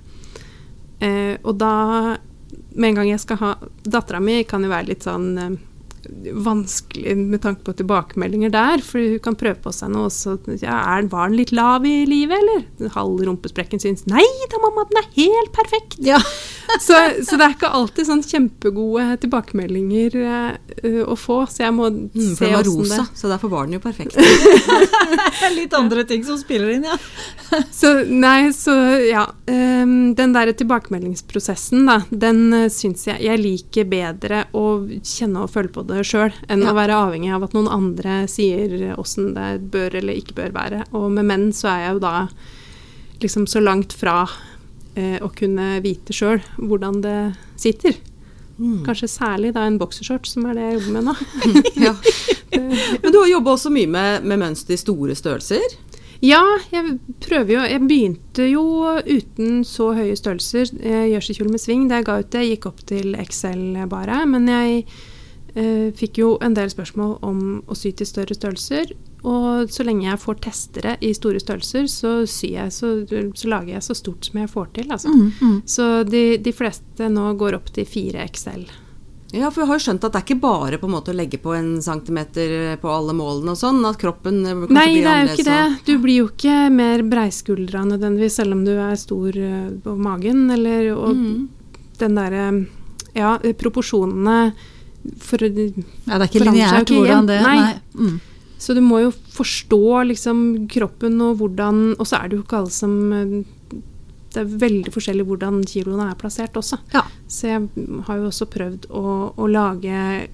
Eh, 1.02 1.40
og 1.42 1.58
da, 1.58 2.18
med 2.76 2.90
en 2.90 2.96
gang 3.02 3.10
jeg 3.12 3.24
skal 3.24 3.40
ha 3.42 3.52
Dattera 3.84 4.20
mi 4.24 4.44
kan 4.48 4.64
jo 4.64 4.72
være 4.72 4.92
litt 4.92 5.08
sånn 5.08 5.30
eh, 5.38 5.52
vanskelig 6.46 7.16
med 7.18 7.42
tanke 7.44 7.66
på 7.68 7.76
tilbakemeldinger 7.80 8.54
der, 8.54 8.84
for 8.86 9.00
hun 9.02 9.22
kan 9.24 9.38
prøve 9.40 9.60
på 9.64 9.74
seg 9.76 9.92
noe, 9.94 10.10
også. 10.10 10.38
ja, 10.62 10.80
er, 10.96 11.08
Var 11.12 11.30
den 11.32 11.38
litt 11.40 11.54
lav 11.56 11.86
i 11.88 12.02
livet, 12.10 12.38
eller? 12.42 12.90
Halv 12.96 13.22
rumpesprekken 13.28 13.82
syns 13.82 14.08
Nei 14.10 14.26
da, 14.52 14.60
mamma, 14.64 14.88
den 14.90 15.02
er 15.04 15.12
helt 15.18 15.54
perfekt! 15.56 16.00
Ja. 16.06 16.22
Så, 16.80 16.96
så 17.28 17.36
det 17.36 17.44
er 17.44 17.54
ikke 17.58 17.68
alltid 17.76 18.08
sånn 18.08 18.22
kjempegode 18.24 19.18
tilbakemeldinger 19.20 20.14
uh, 20.24 21.02
å 21.04 21.18
få, 21.20 21.42
så 21.52 21.66
jeg 21.66 21.74
må 21.76 21.90
Mm, 21.92 22.36
for 22.36 22.46
se 22.46 22.48
den 22.48 22.56
var 22.56 22.64
rosa, 22.64 23.02
det 23.12 23.20
så 23.20 23.30
derfor 23.32 23.52
var 23.52 23.68
den 23.68 23.76
jo 23.76 23.82
perfekt. 23.84 24.16
Er 24.18 25.54
litt 25.58 25.74
andre 25.76 26.06
ting 26.08 26.24
som 26.26 26.38
spiller 26.40 26.72
inn, 26.78 26.88
ja. 26.88 26.96
Så 27.76 27.92
nei, 28.08 28.52
så 28.56 28.74
ja. 29.04 29.26
Um, 29.52 30.14
den 30.16 30.32
der 30.36 30.54
tilbakemeldingsprosessen, 30.56 31.84
da, 31.90 31.98
den 32.10 32.46
uh, 32.56 32.68
syns 32.72 33.04
jeg 33.10 33.20
jeg 33.26 33.42
liker 33.42 33.88
bedre 33.92 34.46
å 34.56 34.66
kjenne 35.04 35.44
og 35.44 35.52
føle 35.52 35.72
på 35.74 35.84
det 35.90 35.91
sjøl, 36.08 36.32
enn 36.50 36.64
Ja. 36.64 36.72
å 36.72 36.78
være 36.78 36.96
avhengig 36.96 37.34
av 37.36 37.44
at 37.44 37.54
noen 37.54 37.68
andre 37.72 38.22
sier 38.32 38.96
åssen 38.98 39.34
det 39.36 39.50
bør 39.72 39.96
eller 40.02 40.14
ikke 40.20 40.38
bør 40.40 40.52
være. 40.56 40.84
Og 40.98 41.10
med 41.12 41.26
menn 41.30 41.50
så 41.54 41.68
er 41.74 41.84
jeg 41.86 41.94
jo 41.98 42.00
da 42.06 42.16
liksom 43.22 43.46
så 43.48 43.62
langt 43.62 43.94
fra 43.94 44.24
eh, 44.96 45.20
å 45.22 45.30
kunne 45.36 45.82
vite 45.84 46.14
sjøl 46.16 46.42
hvordan 46.58 47.02
det 47.04 47.18
sitter. 47.60 48.00
Mm. 48.62 48.82
Kanskje 48.86 49.08
særlig 49.10 49.54
da 49.56 49.64
en 49.66 49.80
boksershorts, 49.82 50.34
som 50.36 50.46
er 50.46 50.54
det 50.58 50.66
jeg 50.68 50.80
jobber 50.80 50.92
med 50.98 51.04
nå. 51.10 51.16
Ja. 51.88 51.94
Men 53.02 53.12
du 53.14 53.18
har 53.22 53.30
jobba 53.32 53.54
også 53.56 53.72
mye 53.74 53.88
med, 53.90 54.26
med 54.28 54.40
mønster 54.42 54.76
i 54.76 54.82
store 54.82 55.16
størrelser. 55.16 55.78
Ja, 56.22 56.42
jeg 56.70 57.00
prøver 57.24 57.54
jo 57.56 57.62
Jeg 57.66 57.82
begynte 57.90 58.44
jo 58.46 58.64
uten 59.08 59.64
så 59.66 59.88
høye 59.98 60.14
størrelser. 60.20 60.70
Eh, 60.78 61.08
Gjørselkjole 61.16 61.50
med 61.56 61.64
sving, 61.64 61.88
det 61.90 62.02
jeg 62.02 62.06
ga 62.12 62.20
ut 62.22 62.30
det, 62.36 62.44
gikk 62.52 62.68
opp 62.70 62.84
til 62.92 63.16
XL 63.24 63.80
bare. 63.90 64.20
Men 64.30 64.46
jeg 64.52 64.84
fikk 65.54 66.18
jo 66.22 66.28
en 66.42 66.54
del 66.56 66.70
spørsmål 66.72 67.18
om 67.28 67.40
å 67.68 67.76
sy 67.76 67.92
til 67.92 68.08
større 68.08 68.36
størrelser. 68.38 68.94
Og 69.28 69.70
så 69.70 69.84
lenge 69.86 70.08
jeg 70.08 70.22
får 70.24 70.38
testere 70.42 70.94
i 71.04 71.12
store 71.14 71.42
størrelser, 71.44 71.86
så 71.92 72.14
jeg 72.48 72.72
så, 72.74 72.94
så 73.36 73.50
lager 73.52 73.76
jeg 73.76 73.84
så 73.86 73.94
stort 74.00 74.26
som 74.26 74.40
jeg 74.42 74.50
får 74.50 74.70
til. 74.78 74.88
Altså. 74.92 75.12
Mm, 75.12 75.28
mm. 75.42 75.58
Så 75.70 75.90
de, 76.08 76.24
de 76.42 76.54
fleste 76.56 77.10
nå 77.12 77.34
går 77.38 77.60
opp 77.60 77.68
til 77.76 77.86
4 77.86 78.24
XL. 78.32 78.64
Ja, 79.32 79.48
for 79.48 79.62
jeg 79.64 79.70
har 79.70 79.78
jo 79.80 79.84
skjønt 79.86 80.04
at 80.04 80.12
det 80.12 80.20
er 80.20 80.26
ikke 80.26 80.42
bare 80.44 80.78
på 80.82 80.90
en 80.90 80.96
måte 80.96 81.14
å 81.14 81.16
legge 81.16 81.38
på 81.40 81.54
en 81.56 81.70
centimeter 81.84 82.74
på 82.82 82.90
alle 82.92 83.14
målene 83.16 83.54
og 83.54 83.60
sånn, 83.62 83.78
at 83.88 83.96
kroppen 84.02 84.42
eh, 84.44 84.58
kanskje 84.66 84.76
Nei, 84.76 84.88
blir 84.90 85.06
det 85.06 85.12
er 85.14 85.22
jo 85.22 85.36
ikke 85.38 85.46
det. 85.48 85.62
Du 85.88 85.94
blir 86.04 86.18
jo 86.18 86.26
ikke 86.34 86.58
mer 86.76 87.04
breiskuldra 87.14 87.86
nødvendigvis, 87.94 88.36
selv 88.42 88.58
om 88.58 88.66
du 88.68 88.74
er 88.74 88.98
stor 89.00 89.38
eh, 89.40 89.70
på 89.86 89.96
magen. 90.00 90.48
Eller, 90.52 90.90
og 90.98 91.16
Mm. 91.16 91.48
den 92.02 92.16
derre 92.20 92.46
Ja, 93.16 93.38
proporsjonene 93.60 94.54
for, 95.22 95.42
Ja, 95.42 96.18
det 96.18 96.26
er 96.26 96.28
ikke 96.30 96.44
lineært 96.46 96.92
hvordan 96.94 97.30
det 97.30 97.40
Nei. 97.42 97.56
Nei. 97.58 97.80
Mm. 97.96 98.20
Så 98.62 98.76
du 98.78 98.82
må 98.86 99.00
jo 99.02 99.10
forstå 99.34 100.04
liksom 100.12 100.42
kroppen 100.70 101.18
og 101.26 101.40
hvordan 101.40 101.96
Og 101.98 102.06
så 102.06 102.20
er 102.20 102.30
det 102.30 102.38
jo 102.38 102.44
ikke 102.44 102.60
alle 102.60 102.74
som 102.76 102.94
eh, 103.18 103.80
Det 104.32 104.44
er 104.44 104.52
veldig 104.62 104.94
forskjellig 104.94 105.26
hvordan 105.28 105.58
kiloene 105.68 106.06
er 106.08 106.20
plassert 106.20 106.56
også. 106.56 106.78
Ja. 106.94 107.02
Så 107.28 107.50
jeg 107.50 107.88
har 108.08 108.20
jo 108.20 108.30
også 108.30 108.48
prøvd 108.48 108.86
å, 108.96 109.02
å 109.36 109.48
lage 109.52 110.30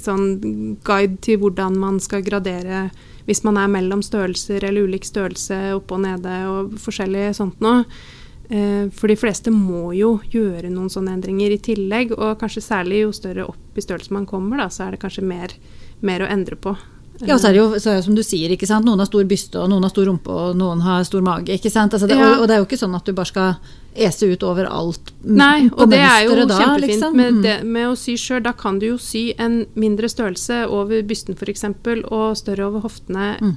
sånn 0.00 0.78
guide 0.86 1.18
til 1.26 1.42
hvordan 1.42 1.76
man 1.76 1.98
skal 2.00 2.24
gradere 2.24 2.86
hvis 3.28 3.42
man 3.44 3.58
er 3.60 3.68
mellom 3.72 4.00
størrelser 4.04 4.64
eller 4.64 4.88
ulik 4.88 5.04
størrelse 5.04 5.58
oppe 5.76 5.96
og 5.96 6.04
nede 6.04 6.38
og 6.48 6.74
forskjellig 6.80 7.30
sånt 7.36 7.60
noe. 7.64 7.84
Eh, 8.50 8.88
For 8.92 9.08
de 9.08 9.16
fleste 9.16 9.50
må 9.50 9.94
jo 9.96 10.18
gjøre 10.30 10.68
noen 10.70 10.90
sånne 10.92 11.14
endringer 11.16 11.50
i 11.54 11.58
tillegg, 11.58 12.12
og 12.18 12.38
kanskje 12.42 12.60
særlig 12.62 13.00
jo 13.06 13.12
større 13.12 13.46
opp 13.48 13.76
i 13.78 13.80
størrelse 13.84 14.12
man 14.12 14.26
kommer, 14.26 14.58
da, 14.58 14.66
så 14.68 14.86
er 14.86 14.90
det 14.92 15.00
kanskje 15.00 15.22
mer, 15.24 15.48
mer 16.02 16.20
å 16.20 16.28
endre 16.30 16.56
på. 16.56 16.76
Ja, 17.24 17.36
så 17.38 17.46
er 17.48 17.52
det 17.54 17.60
jo 17.60 17.78
så 17.78 17.92
er 17.92 17.96
det 18.00 18.04
som 18.04 18.14
du 18.16 18.22
sier, 18.26 18.50
ikke 18.50 18.66
sant? 18.66 18.84
noen 18.84 18.98
har 18.98 19.06
stor 19.06 19.24
byste, 19.24 19.54
og 19.62 19.68
noen 19.70 19.84
har 19.86 19.90
stor 19.94 20.04
rumpe, 20.10 20.28
og 20.34 20.56
noen 20.58 20.80
har 20.82 21.04
stor 21.06 21.22
mage. 21.22 21.46
ikke 21.54 21.70
sant? 21.70 21.92
Altså 21.94 22.08
det, 22.10 22.16
Ja. 22.18 22.32
og, 22.34 22.40
og 22.42 22.48
det 22.48 22.54
er 22.56 22.58
jo 22.58 22.66
ikke 22.66 22.80
sånn 22.82 22.94
at 22.96 23.04
du 23.06 23.12
bare 23.12 23.26
skal 23.30 23.54
ese 23.94 24.26
ut 24.32 24.42
over 24.42 24.66
alt 24.66 25.12
Nei, 25.22 25.68
og 25.70 25.88
det 25.90 26.00
er 26.02 26.24
jo 26.26 26.34
da, 26.44 26.58
kjempefint 26.58 26.88
liksom. 26.90 27.14
med, 27.16 27.32
Mm. 27.34 27.42
det, 27.42 27.64
med 27.64 27.86
å 27.86 27.96
sy 27.96 28.16
sjøl. 28.18 28.42
Da 28.42 28.52
kan 28.52 28.80
du 28.80 28.86
jo 28.88 28.98
sy 28.98 29.32
en 29.38 29.64
mindre 29.76 30.08
størrelse 30.10 30.68
over 30.68 31.02
bysten 31.02 31.34
f.eks., 31.38 31.64
og 32.10 32.36
større 32.36 32.66
over 32.66 32.80
hoftene, 32.82 33.38
Mm. 33.40 33.56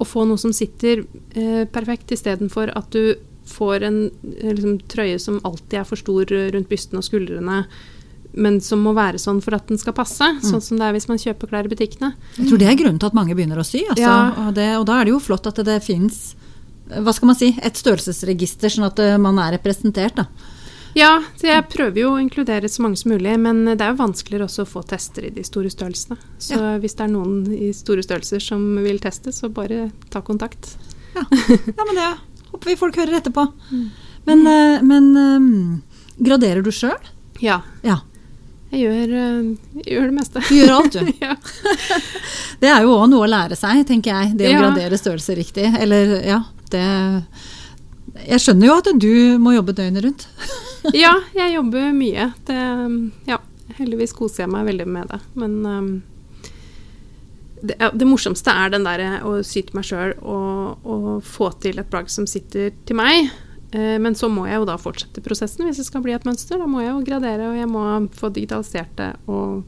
og 0.00 0.06
få 0.06 0.24
noe 0.26 0.38
som 0.38 0.52
sitter 0.52 1.04
eh, 1.34 1.64
perfekt, 1.66 2.06
istedenfor 2.14 2.70
at 2.74 2.88
du 2.90 3.16
får 3.52 3.86
en 3.88 3.98
eh, 4.08 4.52
liksom, 4.52 4.78
trøye 4.92 5.18
som 5.22 5.40
alltid 5.46 5.80
er 5.82 5.88
for 5.88 6.00
stor 6.00 6.32
eh, 6.32 6.48
rundt 6.54 6.70
bysten 6.72 7.00
og 7.00 7.06
skuldrene, 7.06 7.62
men 8.32 8.60
som 8.64 8.80
må 8.80 8.94
være 8.96 9.20
sånn 9.20 9.42
for 9.44 9.54
at 9.58 9.68
den 9.68 9.78
skal 9.80 9.92
passe, 9.96 10.24
Mm. 10.24 10.40
sånn 10.48 10.62
som 10.64 10.78
det 10.80 10.86
er 10.88 10.94
hvis 10.96 11.08
man 11.10 11.20
kjøper 11.20 11.50
klær 11.50 11.68
i 11.68 11.72
butikkene. 11.72 12.14
Jeg 12.38 12.48
tror 12.48 12.58
det 12.62 12.68
er 12.70 12.78
grunnen 12.80 12.98
til 13.02 13.10
at 13.10 13.18
mange 13.18 13.36
begynner 13.36 13.60
å 13.60 13.66
sy. 13.66 13.82
Altså. 13.84 14.00
Ja. 14.06 14.16
Og, 14.46 14.54
det, 14.56 14.70
og 14.78 14.86
da 14.88 15.00
er 15.00 15.04
det 15.04 15.12
jo 15.12 15.20
flott 15.20 15.46
at 15.50 15.60
det, 15.60 15.66
det 15.68 15.82
fins 15.84 16.22
hva 16.92 17.12
skal 17.14 17.30
man 17.30 17.36
si, 17.38 17.52
et 17.62 17.78
størrelsesregister, 17.78 18.68
sånn 18.72 18.88
at 18.88 18.98
eh, 19.00 19.14
man 19.20 19.38
er 19.40 19.54
representert. 19.58 20.16
da. 20.18 20.26
Ja, 20.94 21.22
så 21.40 21.46
jeg 21.48 21.68
prøver 21.72 22.02
jo 22.02 22.10
å 22.14 22.20
inkludere 22.20 22.68
så 22.68 22.82
mange 22.84 22.98
som 23.00 23.14
mulig, 23.14 23.32
men 23.40 23.62
det 23.64 23.80
er 23.80 23.94
jo 23.94 24.00
vanskeligere 24.02 24.44
også 24.44 24.66
å 24.66 24.68
få 24.68 24.82
tester 24.84 25.24
i 25.24 25.30
de 25.32 25.44
store 25.46 25.70
størrelsene. 25.72 26.18
Så 26.42 26.58
hvis 26.82 26.98
det 26.98 27.06
er 27.06 27.12
noen 27.14 27.46
i 27.48 27.70
store 27.76 28.04
størrelser 28.04 28.42
som 28.44 28.60
vil 28.84 29.00
teste, 29.00 29.32
så 29.32 29.48
bare 29.48 29.86
ta 30.12 30.20
kontakt. 30.26 30.74
Ja, 31.16 31.24
ja 31.78 31.86
men 31.88 31.96
det 31.96 32.10
håper 32.52 32.70
vi 32.72 32.76
folk 32.80 32.96
hører 33.00 33.18
etterpå. 33.18 33.46
Men, 34.28 34.44
mm. 34.46 34.86
men 34.86 35.10
um, 35.16 35.82
graderer 36.22 36.62
du 36.62 36.70
sjøl? 36.74 36.98
Ja, 37.42 37.60
Ja. 37.82 37.98
jeg 38.70 38.84
gjør, 38.86 39.14
eh, 39.18 39.48
jeg 39.82 39.96
gjør 39.96 40.06
det 40.10 40.16
meste. 40.20 40.42
Du 40.46 40.54
gjør 40.54 40.74
alt, 40.76 40.92
du. 40.92 41.12
ja. 41.26 41.34
Det 42.62 42.70
er 42.70 42.84
jo 42.86 42.94
òg 42.94 43.08
noe 43.10 43.26
å 43.26 43.30
lære 43.32 43.58
seg, 43.58 43.82
tenker 43.88 44.14
jeg. 44.14 44.36
Det 44.38 44.46
å 44.46 44.52
Ja. 44.52 44.60
gradere 44.62 45.00
størrelse 45.00 45.34
riktig. 45.36 45.66
Eller, 45.80 46.20
ja, 46.22 46.42
det 46.70 46.84
Jeg 48.28 48.40
skjønner 48.44 48.66
jo 48.68 48.76
at 48.78 48.88
du 49.00 49.38
må 49.42 49.54
jobbe 49.56 49.74
døgnet 49.74 50.04
rundt. 50.04 50.26
ja, 51.04 51.16
jeg 51.34 51.54
jobber 51.56 51.92
mye. 51.96 52.30
Det, 52.46 52.60
ja, 53.26 53.38
heldigvis 53.78 54.12
koser 54.14 54.44
jeg 54.44 54.52
meg 54.52 54.66
veldig 54.68 54.86
med 54.86 55.08
det. 55.10 55.20
Men 55.34 55.54
um, 55.66 55.90
det, 57.62 57.76
det 57.78 58.08
morsomste 58.08 58.50
er 58.50 58.72
den 58.74 58.84
der 58.86 59.22
å 59.26 59.36
sy 59.46 59.62
til 59.62 59.78
meg 59.78 59.86
sjøl 59.86 60.16
og, 60.20 60.82
og 60.82 61.08
få 61.26 61.52
til 61.62 61.78
et 61.78 61.90
plagg 61.92 62.10
som 62.12 62.26
sitter 62.26 62.72
til 62.88 62.98
meg. 62.98 63.30
Eh, 63.72 63.96
Men 64.02 64.16
så 64.18 64.28
må 64.32 64.48
jeg 64.50 64.60
jo 64.60 64.68
da 64.68 64.76
fortsette 64.80 65.22
prosessen 65.24 65.64
hvis 65.68 65.80
det 65.80 65.86
skal 65.88 66.04
bli 66.04 66.14
et 66.16 66.26
mønster. 66.28 66.58
Da 66.60 66.68
må 66.68 66.82
jeg 66.82 66.92
jo 66.92 67.06
gradere, 67.06 67.52
og 67.52 67.58
jeg 67.60 67.70
må 67.70 67.86
få 68.18 68.32
digitalisert 68.34 68.92
det 68.98 69.12
og 69.30 69.62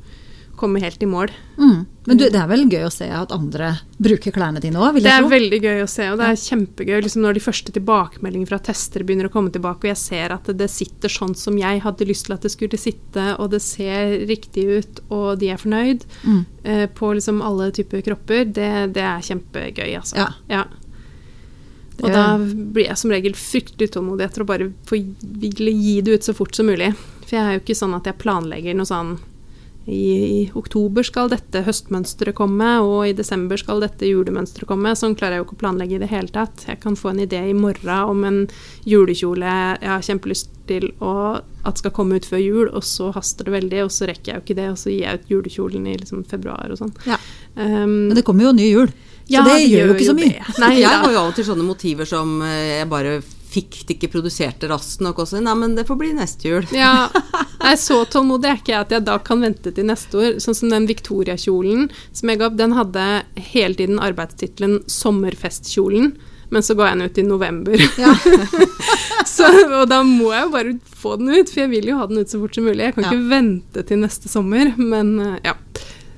komme 0.57 0.81
helt 0.83 1.03
i 1.03 1.07
mål. 1.09 1.31
Mm. 1.59 1.87
Men 2.07 2.19
du, 2.21 2.25
det 2.29 2.37
er 2.37 2.49
vel 2.51 2.67
gøy 2.69 2.83
å 2.85 2.91
se 2.93 3.07
at 3.09 3.33
andre 3.33 3.71
bruker 3.97 4.35
klærne 4.35 4.61
dine 4.61 4.77
òg, 4.77 4.99
Det 5.01 5.09
er 5.09 5.25
veldig 5.29 5.61
gøy 5.63 5.81
å 5.85 5.89
se, 5.89 6.11
og 6.13 6.19
det 6.21 6.27
er 6.29 6.41
kjempegøy 6.43 6.99
liksom 7.07 7.23
når 7.25 7.39
de 7.39 7.43
første 7.47 7.73
tilbakemeldingene 7.73 8.51
fra 8.51 8.59
testere 8.61 9.07
begynner 9.09 9.31
å 9.31 9.33
komme 9.33 9.51
tilbake, 9.55 9.87
og 9.87 9.91
jeg 9.95 10.01
ser 10.03 10.35
at 10.37 10.51
det 10.59 10.69
sitter 10.71 11.09
sånn 11.09 11.33
som 11.39 11.57
jeg 11.59 11.81
hadde 11.87 12.09
lyst 12.09 12.27
til 12.29 12.37
at 12.37 12.45
det 12.45 12.53
skulle 12.53 12.81
sitte, 12.81 13.27
og 13.41 13.51
det 13.57 13.63
ser 13.65 14.19
riktig 14.29 14.67
ut, 14.79 15.01
og 15.09 15.39
de 15.41 15.49
er 15.55 15.61
fornøyd 15.63 16.05
Mm. 16.25 16.45
eh, 16.65 16.87
på 16.93 17.15
liksom 17.17 17.41
alle 17.43 17.71
typer 17.73 18.03
kropper, 18.05 18.45
det, 18.45 18.71
det 18.95 19.03
er 19.03 19.21
kjempegøy, 19.25 19.97
altså. 19.97 20.29
Ja. 20.49 20.65
Og 22.03 22.11
da 22.11 22.25
blir 22.43 22.89
jeg 22.89 22.99
som 22.99 23.13
regel 23.15 23.37
fryktelig 23.39 23.87
utålmodig 23.93 24.25
etter 24.27 24.43
å 24.43 24.47
bare 24.49 24.67
få 24.89 24.99
gi 24.99 26.01
det 26.03 26.17
ut 26.19 26.27
så 26.27 26.35
fort 26.35 26.53
som 26.57 26.67
mulig. 26.67 26.89
For 27.25 27.37
jeg 27.37 27.45
er 27.45 27.55
jo 27.55 27.61
ikke 27.63 27.77
sånn 27.79 27.95
at 27.97 28.09
jeg 28.11 28.19
planlegger 28.19 28.75
noe 28.75 28.89
sånn 28.89 29.13
i, 29.87 30.41
i 30.41 30.51
oktober 30.57 31.05
skal 31.05 31.29
dette 31.33 31.65
høstmønsteret 31.67 32.37
komme, 32.39 32.71
og 32.81 33.09
i 33.09 33.17
desember 33.17 33.61
skal 33.61 33.83
dette 33.85 34.09
julemønsteret 34.09 34.69
komme. 34.71 34.95
Sånn 34.97 35.17
klarer 35.19 35.37
jeg 35.37 35.43
jo 35.43 35.47
ikke 35.49 35.59
å 35.59 35.63
planlegge 35.65 35.99
i 35.99 36.03
det 36.03 36.11
hele 36.13 36.33
tatt. 36.33 36.65
Jeg 36.69 36.81
kan 36.81 36.97
få 36.97 37.13
en 37.13 37.25
idé 37.27 37.43
i 37.51 37.57
morgen 37.57 38.15
om 38.15 38.25
en 38.25 38.41
julekjole 38.89 39.45
jeg 39.45 39.91
har 39.91 40.07
kjempelyst 40.07 40.51
til 40.69 40.89
å, 41.05 41.41
at 41.69 41.81
skal 41.81 41.93
komme 41.93 42.17
ut 42.17 42.29
før 42.29 42.41
jul, 42.41 42.69
og 42.73 42.85
så 42.87 43.11
haster 43.13 43.49
det 43.49 43.57
veldig, 43.59 43.83
og 43.85 43.93
så 43.93 44.09
rekker 44.09 44.33
jeg 44.33 44.41
jo 44.41 44.45
ikke 44.47 44.59
det, 44.63 44.69
og 44.73 44.81
så 44.81 44.93
gir 44.93 45.05
jeg 45.05 45.21
ut 45.21 45.33
julekjolen 45.35 45.89
i 45.91 45.99
liksom 46.01 46.25
februar 46.29 46.73
og 46.73 46.81
sånn. 46.81 46.95
Ja. 47.09 47.21
Um, 47.55 48.09
Men 48.09 48.17
det 48.17 48.25
kommer 48.25 48.49
jo 48.49 48.57
ny 48.57 48.71
jul, 48.71 48.89
så 48.89 49.37
ja, 49.37 49.45
det 49.49 49.61
gjør 49.69 49.93
jo 49.93 49.97
ikke 49.99 50.09
så 50.09 50.17
mye. 50.17 50.51
Nei, 50.65 50.75
jeg 50.81 51.01
har 51.05 51.13
jo 51.13 51.21
alltid 51.21 51.43
til 51.43 51.51
sånne 51.53 51.69
motiver 51.69 52.09
som 52.09 52.39
eh, 52.45 52.79
jeg 52.81 52.89
bare 52.89 53.19
fikk 53.55 53.81
de 53.89 53.95
ikke 53.97 54.11
produsert 54.13 54.61
det 54.63 54.69
raskt 54.73 55.01
nok 55.05 55.23
også. 55.25 55.41
Nei, 55.45 55.55
men 55.61 55.77
det 55.79 55.87
får 55.89 55.99
bli 56.01 56.11
neste 56.17 56.49
jul. 56.51 56.67
Ja, 56.75 57.09
Nei, 57.65 57.75
så 57.81 58.03
tålmodig 58.11 58.51
er 58.51 58.59
ikke 58.61 58.75
jeg 58.75 58.83
at 58.85 58.93
jeg 58.93 59.07
da 59.07 59.15
kan 59.25 59.41
vente 59.45 59.71
til 59.73 59.87
neste 59.89 60.19
år. 60.21 60.37
Sånn 60.45 60.57
som 60.59 60.73
den 60.75 60.89
Victoria-kjolen 60.91 61.87
som 62.13 62.29
jeg 62.33 62.41
ga 62.43 62.51
opp, 62.51 62.59
den 62.61 62.75
hadde 62.77 63.05
hele 63.55 63.79
tiden 63.79 64.03
arbeidstittelen 64.03 64.81
'Sommerfestkjolen'. 64.91 66.13
Men 66.53 66.63
så 66.63 66.75
ga 66.77 66.91
jeg 66.91 66.99
den 66.99 67.09
ut 67.09 67.19
i 67.19 67.23
november. 67.27 67.81
Ja. 67.99 68.13
så, 69.35 69.49
og 69.81 69.89
da 69.91 70.03
må 70.07 70.29
jeg 70.35 70.45
jo 70.45 70.51
bare 70.53 70.75
få 71.01 71.15
den 71.19 71.33
ut, 71.33 71.51
for 71.51 71.65
jeg 71.65 71.71
vil 71.73 71.89
jo 71.91 71.97
ha 71.99 72.07
den 72.11 72.21
ut 72.21 72.31
så 72.31 72.39
fort 72.43 72.55
som 72.59 72.67
mulig. 72.69 72.85
Jeg 72.85 72.95
kan 72.99 73.07
Ja. 73.07 73.11
ikke 73.15 73.31
vente 73.33 73.83
til 73.89 74.03
neste 74.05 74.31
sommer, 74.31 74.75
men 74.79 75.15
eh, 75.25 75.39
ja. 75.49 75.55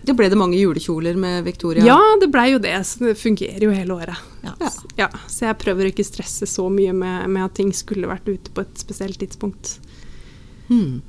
Det 0.06 0.14
ble 0.14 0.28
det 0.30 0.38
mange 0.38 0.58
julekjoler 0.60 1.16
med 1.18 1.42
Victoria. 1.46 1.82
Ja, 1.86 1.98
det 2.20 2.28
blei 2.30 2.52
jo 2.52 2.60
det. 2.62 2.76
Så 2.86 3.08
det 3.08 3.16
fungerer 3.18 3.64
jo 3.66 3.72
hele 3.74 3.96
året. 3.96 4.22
Ja. 4.46 4.70
Ja, 4.96 5.08
Så 5.26 5.48
jeg 5.48 5.58
prøver 5.58 5.90
ikke 5.90 6.06
stresse 6.06 6.46
så 6.46 6.68
mye 6.70 6.94
med, 6.94 7.26
med 7.34 7.48
at 7.48 7.56
ting 7.58 7.72
skulle 7.74 8.06
vært 8.10 8.28
ute 8.30 8.54
på 8.54 8.62
et 8.62 8.78
spesielt 8.78 9.18
tidspunkt. 9.18 9.76
Hmm. 10.68 11.00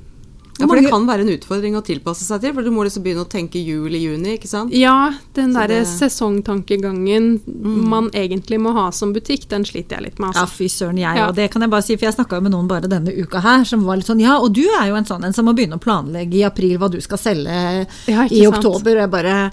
Ja, 0.58 0.66
for 0.66 0.76
det 0.76 0.90
kan 0.90 1.06
være 1.06 1.20
en 1.24 1.32
utfordring 1.38 1.76
å 1.78 1.82
tilpasse 1.86 2.24
seg 2.26 2.40
til, 2.42 2.52
for 2.54 2.62
du 2.66 2.70
må 2.74 2.84
liksom 2.84 3.02
begynne 3.04 3.24
å 3.24 3.28
tenke 3.30 3.60
jul 3.64 3.94
i 3.94 4.00
juni, 4.04 4.36
ikke 4.38 4.48
sant? 4.50 4.72
Ja, 4.74 5.12
den 5.34 5.52
derre 5.54 5.68
det- 5.84 5.86
sesongtankegangen 5.86 7.40
man 7.88 8.10
egentlig 8.10 8.58
må 8.60 8.72
ha 8.74 8.90
som 8.92 9.12
butikk, 9.14 9.48
den 9.48 9.64
sliter 9.64 9.96
jeg 9.98 10.02
litt 10.08 10.18
med. 10.18 10.34
Ja, 10.34 10.42
Altså. 10.42 10.56
fy 10.56 10.68
søren, 10.68 10.98
jeg 10.98 11.16
Ja. 11.16 11.28
og 11.28 11.34
det 11.36 11.50
kan 11.50 11.62
jeg 11.62 11.70
bare 11.70 11.82
si, 11.82 11.96
for 11.96 12.06
jeg 12.06 12.14
snakka 12.14 12.42
med 12.42 12.52
noen 12.52 12.68
bare 12.68 12.88
denne 12.88 13.14
uka 13.16 13.40
her, 13.40 13.64
som 13.64 13.84
var 13.84 13.96
litt 13.96 14.06
sånn 14.06 14.20
Ja, 14.20 14.38
og 14.40 14.52
du 14.52 14.62
er 14.80 14.88
jo 14.88 14.94
en 14.96 15.04
sånn 15.04 15.24
en 15.24 15.32
som 15.32 15.44
må 15.46 15.54
begynne 15.54 15.78
å 15.78 15.80
planlegge 15.80 16.34
i 16.34 16.42
april 16.44 16.78
hva 16.78 16.90
du 16.90 17.00
skal 17.00 17.18
selge 17.18 17.86
Ja, 18.08 18.24
i 18.24 18.42
sant? 18.44 18.56
oktober. 18.64 18.90
Og 18.96 19.00
jeg 19.02 19.10
bare 19.10 19.52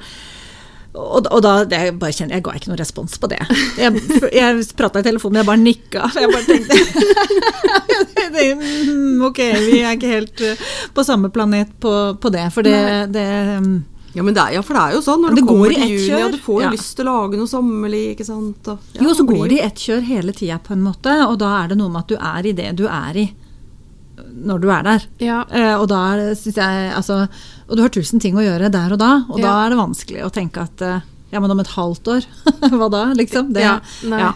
og, 0.95 1.27
og 1.31 1.41
da 1.43 1.53
det 1.67 1.79
jeg 1.85 1.95
bare 1.99 2.15
kjenner, 2.15 2.37
jeg 2.37 2.43
ga 2.47 2.53
ikke 2.57 2.69
noen 2.71 2.79
respons 2.81 3.17
på 3.21 3.27
det. 3.31 3.39
Jeg, 3.79 4.03
jeg 4.33 4.67
prata 4.79 5.01
i 5.03 5.07
telefonen, 5.07 5.41
jeg 5.41 5.49
bare 5.49 5.61
nikka. 5.61 6.05
For 6.13 6.23
jeg 6.23 6.31
bare 6.31 6.45
tenkte 6.47 6.75
det, 8.35 8.45
mm, 8.55 9.21
Ok, 9.27 9.41
vi 9.67 9.81
er 9.83 9.95
ikke 9.97 10.11
helt 10.13 10.41
eh, 10.45 10.63
på 10.95 11.03
samme 11.07 11.29
planet 11.33 11.75
på, 11.83 11.91
på 12.21 12.31
det. 12.33 12.47
For 12.55 12.65
det, 12.65 12.77
det 13.15 13.27
mm, 13.61 13.75
Ja, 14.15 14.23
men 14.23 14.33
det 14.35 14.41
er, 14.45 14.53
ja, 14.55 14.61
for 14.63 14.77
det 14.77 14.83
er 14.85 14.95
jo 14.95 15.01
sånn 15.03 15.23
når 15.25 15.33
Det 15.35 15.41
du 15.43 15.47
kommer 15.49 15.67
går 15.67 15.71
i 15.73 15.75
til 15.75 15.83
ett 15.85 16.05
juni, 16.07 16.21
og 16.23 16.35
du 16.35 16.41
får 16.45 16.61
Ja. 16.63 16.69
lyst 16.71 16.93
til 16.95 17.07
å 17.09 17.15
lage 17.19 17.39
noe 17.39 17.51
sommerlig, 17.51 18.03
ikke 18.13 18.27
sant? 18.27 18.69
Og, 18.71 18.91
ja, 18.95 19.01
Jo, 19.03 19.15
så 19.17 19.25
går 19.27 19.47
det 19.51 19.57
i 19.57 19.63
ett 19.65 19.81
kjør 19.87 20.05
hele 20.07 20.35
tida 20.37 20.59
på 20.63 20.71
en 20.77 20.85
måte, 20.85 21.15
og 21.27 21.35
da 21.41 21.49
er 21.63 21.73
det 21.73 21.77
noe 21.81 21.91
med 21.91 22.05
at 22.05 22.13
du 22.13 22.15
er 22.19 22.47
i 22.47 22.53
det 22.55 22.69
du 22.79 22.85
er 22.87 23.19
i 23.25 23.25
når 24.35 24.61
du 24.63 24.69
er 24.71 24.83
der. 24.83 25.03
Ja, 25.23 25.41
Eh, 25.49 25.73
og 25.79 25.91
er 25.91 26.35
synes 26.35 26.55
jeg 26.59 26.91
altså, 26.95 27.27
Og 27.69 27.77
du 27.77 27.81
har 27.81 27.89
tusen 27.89 28.19
ting 28.19 28.35
å 28.35 28.43
gjøre 28.43 28.69
der 28.71 28.91
og 28.93 28.99
da, 28.99 29.25
og 29.29 29.39
da 29.41 29.53
er 29.65 29.69
det 29.73 29.77
vanskelig 29.79 30.23
å 30.25 30.31
tenke 30.33 30.61
at 30.67 30.81
eh, 30.81 30.99
ja, 31.31 31.39
men 31.39 31.51
om 31.51 31.59
et 31.59 31.71
halvt 31.73 32.07
år, 32.07 32.25
hva 32.77 32.89
da, 32.91 33.05
liksom? 33.17 33.53
Det, 33.55 33.61
Ja, 33.63 33.79
ja. 34.05 34.33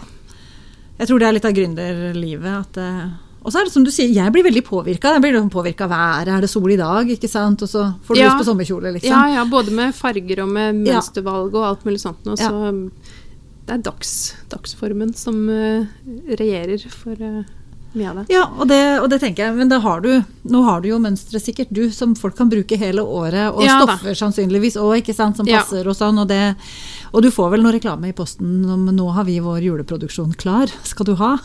Jeg 1.00 1.08
tror 1.08 1.18
det 1.22 1.28
er 1.28 1.32
litt 1.36 1.46
av 1.48 1.54
gründerlivet 1.56 2.50
at 2.50 2.76
eh, 2.82 3.04
Og 3.44 3.52
så 3.52 3.60
er 3.60 3.68
det 3.68 3.72
som 3.72 3.84
du 3.86 3.90
sier, 3.90 4.10
jeg 4.12 4.32
blir 4.34 4.44
veldig 4.44 4.62
påvirka. 4.66 5.14
Jeg 5.16 5.22
blir 5.24 5.32
liksom 5.32 5.48
påvirka 5.54 5.86
av 5.86 5.94
været. 5.94 6.28
Er 6.34 6.40
det 6.44 6.50
sol 6.52 6.70
i 6.74 6.76
dag, 6.76 7.08
ikke 7.08 7.30
sant? 7.30 7.62
Og 7.64 7.70
så 7.72 7.86
får 8.04 8.14
du 8.14 8.20
Ja. 8.20 8.26
lyst 8.34 8.42
på 8.42 8.48
sommerkjole, 8.50 8.92
liksom. 8.98 9.08
ja, 9.14 9.22
ja, 9.38 9.44
både 9.48 9.72
med 9.72 9.94
farger 9.96 10.42
og 10.44 10.50
med 10.52 10.82
mønstervalg 10.82 11.54
og 11.54 11.64
alt 11.70 11.86
mulig 11.88 12.02
sånt. 12.02 12.20
Ja. 12.26 12.36
Så 12.50 12.90
det 13.64 13.78
er 13.78 13.82
dags, 13.86 14.34
dagsformen 14.52 15.14
som 15.16 15.48
eh, 15.48 15.86
regjerer 16.36 16.84
for 16.92 17.12
eh, 17.16 17.44
mye 17.94 18.10
av 18.10 18.16
det. 18.20 18.24
Ja, 18.32 18.44
og 18.58 18.68
det, 18.70 18.80
og 19.02 19.08
det 19.10 19.18
tenker 19.20 19.46
jeg, 19.48 19.56
men 19.56 19.68
da 19.68 19.78
har 19.82 20.00
du, 20.04 20.10
nå 20.44 20.62
har 20.64 20.80
du 20.80 20.88
jo 20.88 20.98
mønstre 21.02 21.40
sikkert, 21.42 21.70
du, 21.74 21.90
som 21.90 22.14
folk 22.14 22.36
kan 22.38 22.48
bruke 22.52 22.76
hele 22.78 23.02
året, 23.02 23.50
og 23.54 23.62
Ja 23.64 23.80
da. 23.84 23.96
stoffer 23.96 24.14
sannsynligvis 24.14 24.76
òg, 24.78 25.10
som 25.14 25.34
passer 25.46 25.82
Ja. 25.84 25.88
og 25.90 25.96
sånn, 25.96 26.18
og 26.22 26.28
det, 26.28 26.54
og 27.12 27.22
du 27.22 27.30
får 27.30 27.50
vel 27.56 27.62
noe 27.62 27.72
reklame 27.72 28.08
i 28.08 28.12
posten 28.12 28.64
om 28.70 28.86
nå 28.86 29.08
har 29.12 29.24
vi 29.24 29.40
vår 29.40 29.60
juleproduksjon 29.60 30.36
klar, 30.36 30.70
skal 30.84 31.06
du 31.06 31.14
ha? 31.16 31.36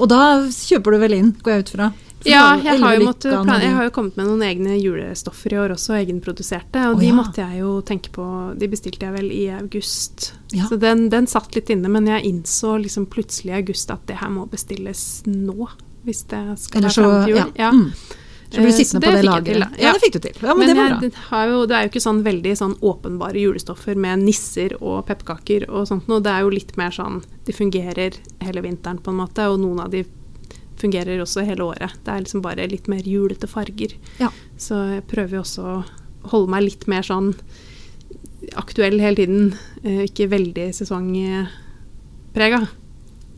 Og 0.00 0.10
da 0.10 0.20
kjøper 0.50 0.94
du 0.94 1.02
vel 1.02 1.16
inn, 1.16 1.32
går 1.42 1.54
jeg 1.54 1.66
ut 1.66 1.72
fra? 1.76 1.88
For 2.18 2.26
Ja, 2.32 2.56
jeg 2.58 2.80
har, 2.82 2.96
når 2.98 3.60
jeg 3.62 3.74
har 3.76 3.84
jo 3.86 3.92
kommet 3.94 4.16
med 4.18 4.26
noen 4.26 4.42
egne 4.42 4.74
julestoffer 4.80 5.54
i 5.54 5.58
år 5.62 5.74
også, 5.76 5.94
egenproduserte. 6.00 6.82
Og 6.90 6.96
Å, 6.96 7.00
de 7.00 7.10
ja. 7.12 7.14
måtte 7.14 7.44
jeg 7.44 7.60
jo 7.60 7.76
tenke 7.86 8.10
på 8.14 8.24
De 8.58 8.68
bestilte 8.70 9.06
jeg 9.06 9.14
vel 9.14 9.28
i 9.30 9.44
august. 9.54 10.32
Ja. 10.50 10.66
Så 10.66 10.80
den, 10.82 11.06
den 11.14 11.30
satt 11.30 11.54
litt 11.54 11.70
inne, 11.70 11.90
men 11.94 12.10
jeg 12.10 12.26
innså 12.26 12.74
liksom 12.82 13.06
plutselig 13.12 13.54
i 13.54 13.58
august 13.60 13.92
at 13.94 14.02
det 14.10 14.18
her 14.18 14.32
må 14.34 14.48
bestilles 14.50 15.04
nå. 15.30 15.70
Hvis 16.08 16.24
det 16.30 16.42
skal 16.62 16.82
Eller 16.82 16.90
være 16.90 17.04
fram 17.04 17.22
til 17.22 17.36
jul. 17.36 17.38
ja. 17.38 17.46
Ja. 17.68 17.70
Mm. 17.74 17.92
Så 18.50 18.62
blir 18.62 18.70
du 18.70 18.72
Eh, 18.72 18.76
sittende 18.78 19.02
på 19.06 19.12
det 19.12 19.24
laget? 19.24 19.46
lageret. 19.56 19.74
til. 19.74 19.82
Ja, 19.84 19.92
det 19.92 20.00
fikk 20.02 20.12
du 20.14 20.18
til. 20.24 20.36
Ja, 20.42 20.54
men, 20.54 20.66
det 20.68 20.76
var 20.76 20.84
jeg, 20.88 20.92
bra. 20.92 21.00
det, 21.00 21.14
har 21.28 21.48
jo, 21.48 21.66
det 21.66 21.74
er 21.76 21.82
jo 21.84 21.88
ikke 21.90 22.00
sånn 22.06 22.22
veldig 22.24 22.52
sånn 22.56 22.76
åpenbare 22.80 23.34
julestoffer 23.42 23.94
med 23.96 24.18
nisser 24.24 24.76
og 24.80 25.04
pepperkaker 25.06 25.66
og 25.68 25.86
sånt 25.90 26.08
noe. 26.08 26.20
Det 26.24 26.32
er 26.32 26.40
jo 26.46 26.48
litt 26.54 26.76
mer 26.80 26.90
sånn 26.90 27.22
De 27.44 27.52
fungerer 27.52 28.16
hele 28.40 28.60
vinteren 28.64 28.98
på 29.04 29.10
en 29.10 29.16
måte, 29.20 29.44
og 29.52 29.60
noen 29.60 29.80
av 29.84 29.90
de 29.90 30.04
fungerer 30.78 31.20
også 31.20 31.44
hele 31.44 31.60
året. 31.64 31.92
Det 32.04 32.08
er 32.14 32.20
liksom 32.24 32.40
bare 32.42 32.66
litt 32.70 32.88
mer 32.88 33.02
julete 33.02 33.46
farger. 33.50 33.92
Ja. 34.18 34.30
Så 34.56 34.74
jeg 34.94 35.06
prøver 35.08 35.30
jo 35.36 35.40
også 35.42 35.62
å 35.66 35.84
holde 36.30 36.48
meg 36.50 36.62
litt 36.62 36.86
mer 36.88 37.02
sånn 37.02 37.34
aktuell 38.56 38.98
hele 39.00 39.16
tiden. 39.16 39.54
eh, 39.84 40.04
Ikke 40.06 40.28
veldig 40.30 40.70
sesongprega. 40.72 42.68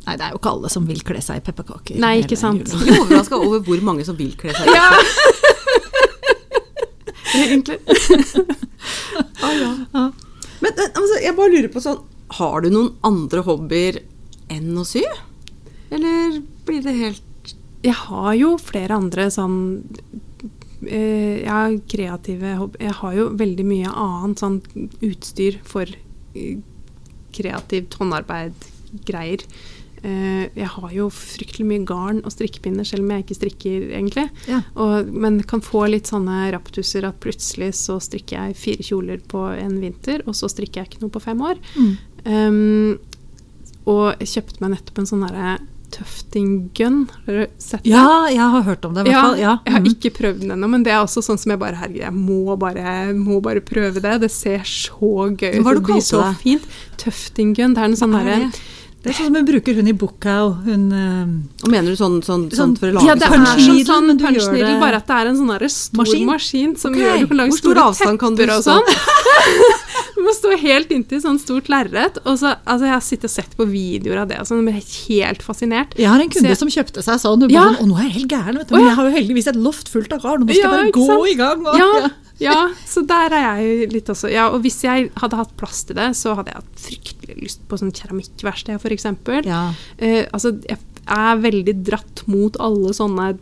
Nei, 0.06 0.16
det 0.16 0.24
er 0.26 0.30
jo 0.32 0.38
ikke 0.40 0.52
alle 0.54 0.70
som 0.72 0.86
vil 0.88 1.02
kle 1.06 1.20
seg 1.22 1.40
i 1.40 1.44
pepperkaker. 1.44 1.98
Nei, 2.00 2.14
ikke 2.24 2.38
sant. 2.40 2.64
Jeg 2.64 2.80
blir 2.86 3.02
overraska 3.04 3.36
over 3.36 3.60
hvor 3.66 3.80
mange 3.84 4.04
som 4.08 4.16
vil 4.18 4.32
kle 4.40 4.54
seg 4.56 4.64
i 4.64 4.70
ut. 4.70 4.76
Ja! 4.76 4.88
Egentlig. 7.40 7.78
Men 10.60 10.72
altså, 10.76 11.18
jeg 11.22 11.36
bare 11.36 11.52
lurer 11.52 11.70
på 11.72 11.82
sånn 11.82 12.00
Har 12.38 12.64
du 12.64 12.70
noen 12.72 12.90
andre 13.06 13.42
hobbyer 13.46 14.00
enn 14.52 14.72
å 14.78 14.84
sy? 14.86 15.02
Eller 15.94 16.40
blir 16.66 16.82
det 16.84 16.96
helt 16.98 17.54
Jeg 17.86 17.96
har 18.06 18.34
jo 18.38 18.54
flere 18.60 18.98
andre 18.98 19.28
sånn 19.32 19.56
eh, 20.86 21.40
Jeg 21.42 21.50
har 21.50 21.78
kreative 21.90 22.56
hobbyer. 22.60 22.86
Jeg 22.88 22.98
har 23.00 23.16
jo 23.18 23.28
veldig 23.40 23.66
mye 23.68 23.94
annet 24.06 24.42
sånn 24.42 24.60
utstyr 25.06 25.60
for 25.66 25.86
eh, 25.90 26.58
kreativt 27.34 27.94
håndarbeid-greier. 28.00 29.44
Eh, 30.02 30.46
jeg 30.56 30.68
har 30.72 30.92
jo 30.94 31.08
fryktelig 31.12 31.66
mye 31.68 31.84
garn 31.88 32.22
og 32.24 32.32
strikkepinner, 32.32 32.86
selv 32.88 33.04
om 33.04 33.12
jeg 33.12 33.24
ikke 33.26 33.36
strikker, 33.36 33.88
egentlig. 33.98 34.26
Ja. 34.48 34.62
Og, 34.80 35.10
men 35.12 35.40
kan 35.48 35.64
få 35.64 35.84
litt 35.92 36.08
sånne 36.08 36.46
raptuser 36.54 37.04
at 37.08 37.20
plutselig 37.20 37.74
så 37.80 37.98
strikker 38.02 38.38
jeg 38.38 38.60
fire 38.60 38.86
kjoler 38.86 39.20
på 39.30 39.44
en 39.52 39.76
vinter, 39.82 40.24
og 40.26 40.38
så 40.38 40.48
strikker 40.50 40.82
jeg 40.82 40.92
ikke 40.92 41.04
noe 41.04 41.12
på 41.12 41.24
fem 41.24 41.44
år. 41.44 41.60
Mm. 41.76 41.92
Um, 42.24 42.96
og 43.90 44.22
jeg 44.22 44.32
kjøpte 44.36 44.64
meg 44.64 44.74
nettopp 44.76 45.02
en 45.02 45.08
sånn 45.08 45.26
derre 45.26 45.58
tufting 45.90 46.70
gun. 46.76 47.02
Har 47.26 47.38
du 47.42 47.46
sett 47.58 47.82
det? 47.84 47.90
Ja, 47.90 48.28
jeg 48.30 48.46
har 48.54 48.62
hørt 48.62 48.84
om 48.86 48.94
det. 48.94 49.04
i 49.04 49.10
hvert 49.10 49.26
fall. 49.26 49.38
Ja. 49.40 49.54
Jeg 49.66 49.74
har 49.74 49.84
mm. 49.84 49.88
ikke 49.90 50.12
prøvd 50.16 50.42
den 50.44 50.54
ennå, 50.54 50.68
men 50.70 50.84
det 50.86 50.94
er 50.94 51.02
også 51.02 51.24
sånn 51.26 51.40
som 51.40 51.52
jeg 51.52 51.60
bare 51.60 51.80
herregud, 51.80 52.02
jeg 52.04 52.16
må 52.16 52.56
bare, 52.60 52.96
må 53.16 53.40
bare 53.44 53.60
prøve 53.64 54.00
det. 54.00 54.16
Det 54.24 54.30
ser 54.32 54.62
så 54.64 55.28
gøy 55.28 55.58
ut. 55.58 55.64
Hva 55.66 55.76
det 55.76 55.86
blir 55.88 56.04
så 56.04 56.22
det? 56.24 56.36
fint. 56.44 56.76
Tufting 57.00 57.56
gun. 57.58 57.74
Det 57.76 57.82
er 57.84 57.90
en 57.90 57.98
sånn 57.98 58.16
er 58.16 58.30
derre 58.30 58.52
det? 59.00 59.08
Det 59.08 59.10
er 59.10 59.16
sånn 59.16 59.30
som 59.30 59.36
hun 59.40 59.46
bruker 59.48 59.74
hun 59.80 59.88
i. 59.88 59.94
Hun 60.66 60.82
eh, 60.92 61.64
Og 61.64 61.70
mener 61.72 61.90
du 61.90 61.96
sånn, 61.96 62.20
sånn, 62.22 62.48
sånn 62.50 62.58
Sånn- 62.60 62.76
for 62.78 62.90
å 62.90 62.98
lage 62.98 63.06
Ja, 63.08 63.14
det 63.14 63.28
sånn- 63.28 63.46
er 63.48 63.60
som 63.64 63.78
sånn 63.88 64.06
men 64.06 64.18
punch-needle, 64.20 64.80
bare 64.80 64.96
at 65.00 65.06
det 65.06 65.16
er 65.16 65.26
en 65.32 65.36
sånn 65.36 65.52
stor 65.70 65.96
Maskin? 65.96 66.26
maskin, 66.26 66.76
som 66.76 66.92
okay. 66.92 67.02
gjør 67.02 67.20
du 67.20 67.26
kan 67.32 67.36
lage 67.36 67.50
hvor 67.50 67.58
stor 67.58 67.72
store 67.74 67.86
avstand 67.88 68.18
kan 68.20 68.34
du 68.34 68.42
og 68.44 68.62
sånn. 68.62 68.82
du 70.16 70.20
må 70.24 70.32
stå 70.36 70.52
helt 70.60 70.90
inntil 70.94 71.20
sånn 71.22 71.38
stort 71.40 71.68
lerret. 71.72 72.18
Og 72.24 72.38
så, 72.40 72.54
altså, 72.64 72.86
jeg 72.88 72.94
har 72.94 73.04
sittet 73.04 73.28
og 73.30 73.34
sett 73.34 73.56
på 73.58 73.66
videoer 73.70 74.22
av 74.22 74.28
det, 74.30 74.38
og 74.40 74.46
sånn, 74.48 74.60
jeg 74.64 74.68
ble 74.70 74.82
helt 75.18 75.42
fascinert. 75.46 75.94
Jeg 75.98 76.08
har 76.10 76.20
en 76.20 76.30
kunde 76.30 76.48
jeg- 76.52 76.58
som 76.58 76.68
kjøpte 76.68 77.02
seg 77.06 77.20
sånn. 77.22 77.44
Og 77.44 77.50
Ja. 77.52 77.64
sånn, 77.68 77.78
å, 77.82 77.86
nå 77.90 77.98
er 77.98 78.08
jeg 78.08 78.16
helt 78.20 78.32
gæren, 78.34 78.58
vet 78.58 78.68
du. 78.68 78.74
Men 78.76 78.86
jeg 78.86 78.94
har 78.96 79.04
jo 79.10 79.16
heldigvis 79.16 79.46
et 79.48 79.56
loft 79.56 79.88
fullt 79.88 80.12
av 80.12 80.22
garn, 80.22 80.42
og 80.42 80.48
nå 80.48 80.54
skal 80.54 80.70
jeg 80.70 80.92
bare 80.92 80.96
gå 80.98 81.06
sant? 81.06 81.28
i 81.28 81.34
gang. 81.34 81.66
Og, 81.66 81.76
Ja, 82.40 82.52
ja, 82.52 82.68
så 82.88 83.02
der 83.06 83.34
er 83.36 83.58
jeg 83.58 83.66
jo 83.90 83.92
litt 83.92 84.06
også. 84.08 84.30
Ja, 84.32 84.48
og 84.48 84.62
hvis 84.64 84.80
jeg 84.82 85.10
hadde 85.20 85.36
hatt 85.36 85.56
plass 85.60 85.82
til 85.84 85.96
det, 85.96 86.10
så 86.16 86.34
hadde 86.34 86.46
jeg 86.46 86.56
hatt 86.56 86.76
fryktelig 86.80 87.36
lyst 87.42 87.68
på 87.68 87.76
sånn 87.78 87.92
keramikkverksted, 87.92 88.80
f.eks. 88.80 89.44
Ja. 89.44 89.74
Eh, 89.98 90.24
altså, 90.32 90.54
jeg 90.64 90.78
er 91.06 91.36
veldig 91.36 91.74
dratt 91.84 92.22
mot 92.26 92.56
alle 92.58 92.94
sånne 92.96 93.38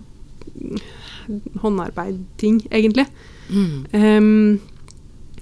håndarbeidting, 1.63 2.63
egentlig. 2.71 3.07
Mm. 3.51 3.87
Ehm, 3.93 4.61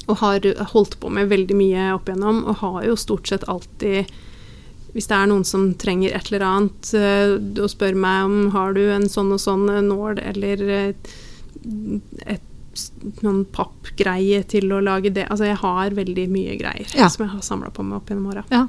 og 0.07 0.17
har 0.21 0.47
holdt 0.73 0.99
på 1.03 1.11
med 1.11 1.29
veldig 1.33 1.57
mye 1.59 1.87
opp 1.97 2.09
igjennom, 2.09 2.45
og 2.47 2.61
har 2.63 2.85
jo 2.87 2.97
stort 2.97 3.27
sett 3.29 3.47
alltid 3.51 4.07
Hvis 4.95 5.09
det 5.11 5.17
er 5.19 5.27
noen 5.29 5.45
som 5.45 5.75
trenger 5.77 6.15
et 6.17 6.29
eller 6.31 6.45
annet 6.47 6.93
eh, 6.97 7.35
og 7.61 7.69
spør 7.69 7.97
meg 8.01 8.25
om 8.25 8.37
har 8.55 8.73
du 8.73 8.81
en 8.95 9.09
sånn 9.13 9.33
og 9.35 9.41
sånn 9.43 9.67
eh, 9.69 9.83
nål 9.85 10.21
eller 10.23 10.63
eh, 10.63 11.13
et 12.27 12.53
noen 13.25 13.43
pappgreie 13.53 14.43
til 14.53 14.73
å 14.73 14.81
lage 14.85 15.09
det 15.17 15.27
Altså 15.33 15.47
jeg 15.49 15.57
har 15.63 15.95
veldig 15.97 16.27
mye 16.33 16.57
greier 16.61 16.91
Ja. 16.97 17.09
som 17.13 17.25
jeg 17.27 17.33
har 17.35 17.45
samla 17.45 17.71
på 17.73 17.83
meg 17.85 17.99
opp 17.99 18.09
gjennom 18.13 18.31
åra. 18.33 18.45
Ja. 18.53 18.67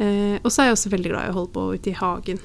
Eh, 0.00 0.36
og 0.42 0.48
så 0.52 0.62
er 0.62 0.70
jeg 0.70 0.76
også 0.78 0.92
veldig 0.94 1.10
glad 1.12 1.26
i 1.28 1.32
å 1.32 1.36
holde 1.36 1.52
på 1.56 1.64
ute 1.76 1.90
i 1.92 1.96
hagen. 2.00 2.40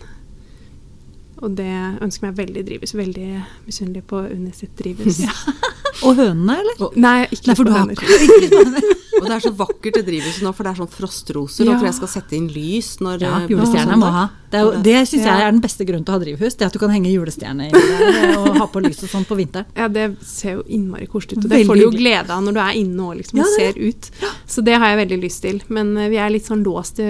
Og 1.44 1.56
det 1.60 1.72
ønsker 2.04 2.28
meg 2.30 2.38
veldig 2.40 2.64
drivhus. 2.68 2.94
Veldig 2.96 3.30
misunnelig 3.68 4.04
på 4.08 4.22
Unni 4.32 4.52
sitt 4.56 4.76
drivhus. 4.80 5.22
Og 6.04 6.18
hønene, 6.20 6.58
eller? 6.60 6.92
Nei, 7.00 7.18
ikke 7.32 7.52
Nei, 7.52 7.56
for 7.56 7.64
på 7.64 7.70
du 7.70 7.76
høner. 7.76 8.88
Og 9.16 9.28
det 9.30 9.36
er 9.38 9.44
så 9.46 9.52
vakkert 9.56 9.96
i 9.96 10.02
drivhuset 10.04 10.44
nå, 10.44 10.52
for 10.52 10.68
det 10.68 10.74
er 10.74 10.80
sånn 10.82 10.90
frostroser. 10.92 11.64
Ja. 11.64 11.76
Og 11.76 11.80
for 11.80 11.88
jeg 11.88 11.96
skal 12.02 12.10
sette 12.12 12.36
inn 12.36 12.50
lys 12.52 12.90
når 13.00 13.24
Ja, 13.24 13.38
julestjerna 13.48 13.96
må 14.02 14.10
ha. 14.12 14.26
Det, 14.52 14.60
er 14.60 14.82
det 14.84 14.96
syns 15.08 15.24
Ja. 15.24 15.38
jeg 15.40 15.46
er 15.48 15.54
den 15.56 15.62
beste 15.64 15.88
grunnen 15.88 16.04
til 16.04 16.12
å 16.12 16.18
ha 16.18 16.24
drivhus. 16.26 16.58
Det 16.60 16.68
at 16.68 16.76
du 16.76 16.80
kan 16.82 16.92
henge 16.92 17.14
julestjerne 17.14 17.70
i 17.70 17.72
der 17.72 18.04
eh, 18.10 18.36
og 18.42 18.60
ha 18.60 18.68
på 18.72 18.84
lys 18.84 19.00
og 19.08 19.14
sånn 19.14 19.24
på 19.30 19.38
vinteren. 19.40 19.72
Ja, 19.78 19.88
det 19.88 20.10
ser 20.28 20.60
jo 20.60 20.66
innmari 20.68 21.08
koselig 21.08 21.38
ut. 21.40 21.46
Og 21.46 21.48
det 21.48 21.56
Veldig 21.62 21.70
får 21.72 21.80
du 21.80 21.86
jo 21.86 21.94
glede 21.96 22.36
av 22.36 22.44
når 22.44 22.58
du 22.60 22.62
er 22.66 22.82
inne 22.82 23.08
og 23.08 23.16
liksom 23.22 23.40
Ja, 23.40 23.48
ser 23.56 23.80
ut. 23.80 24.12
Så 24.52 24.66
det 24.68 24.76
har 24.76 24.92
jeg 24.92 25.02
veldig 25.06 25.22
lyst 25.24 25.42
til. 25.48 25.64
Men 25.72 25.96
eh, 25.98 26.12
vi 26.12 26.20
er 26.20 26.36
litt 26.36 26.52
sånn 26.52 26.64
låst 26.68 27.00
i 27.00 27.10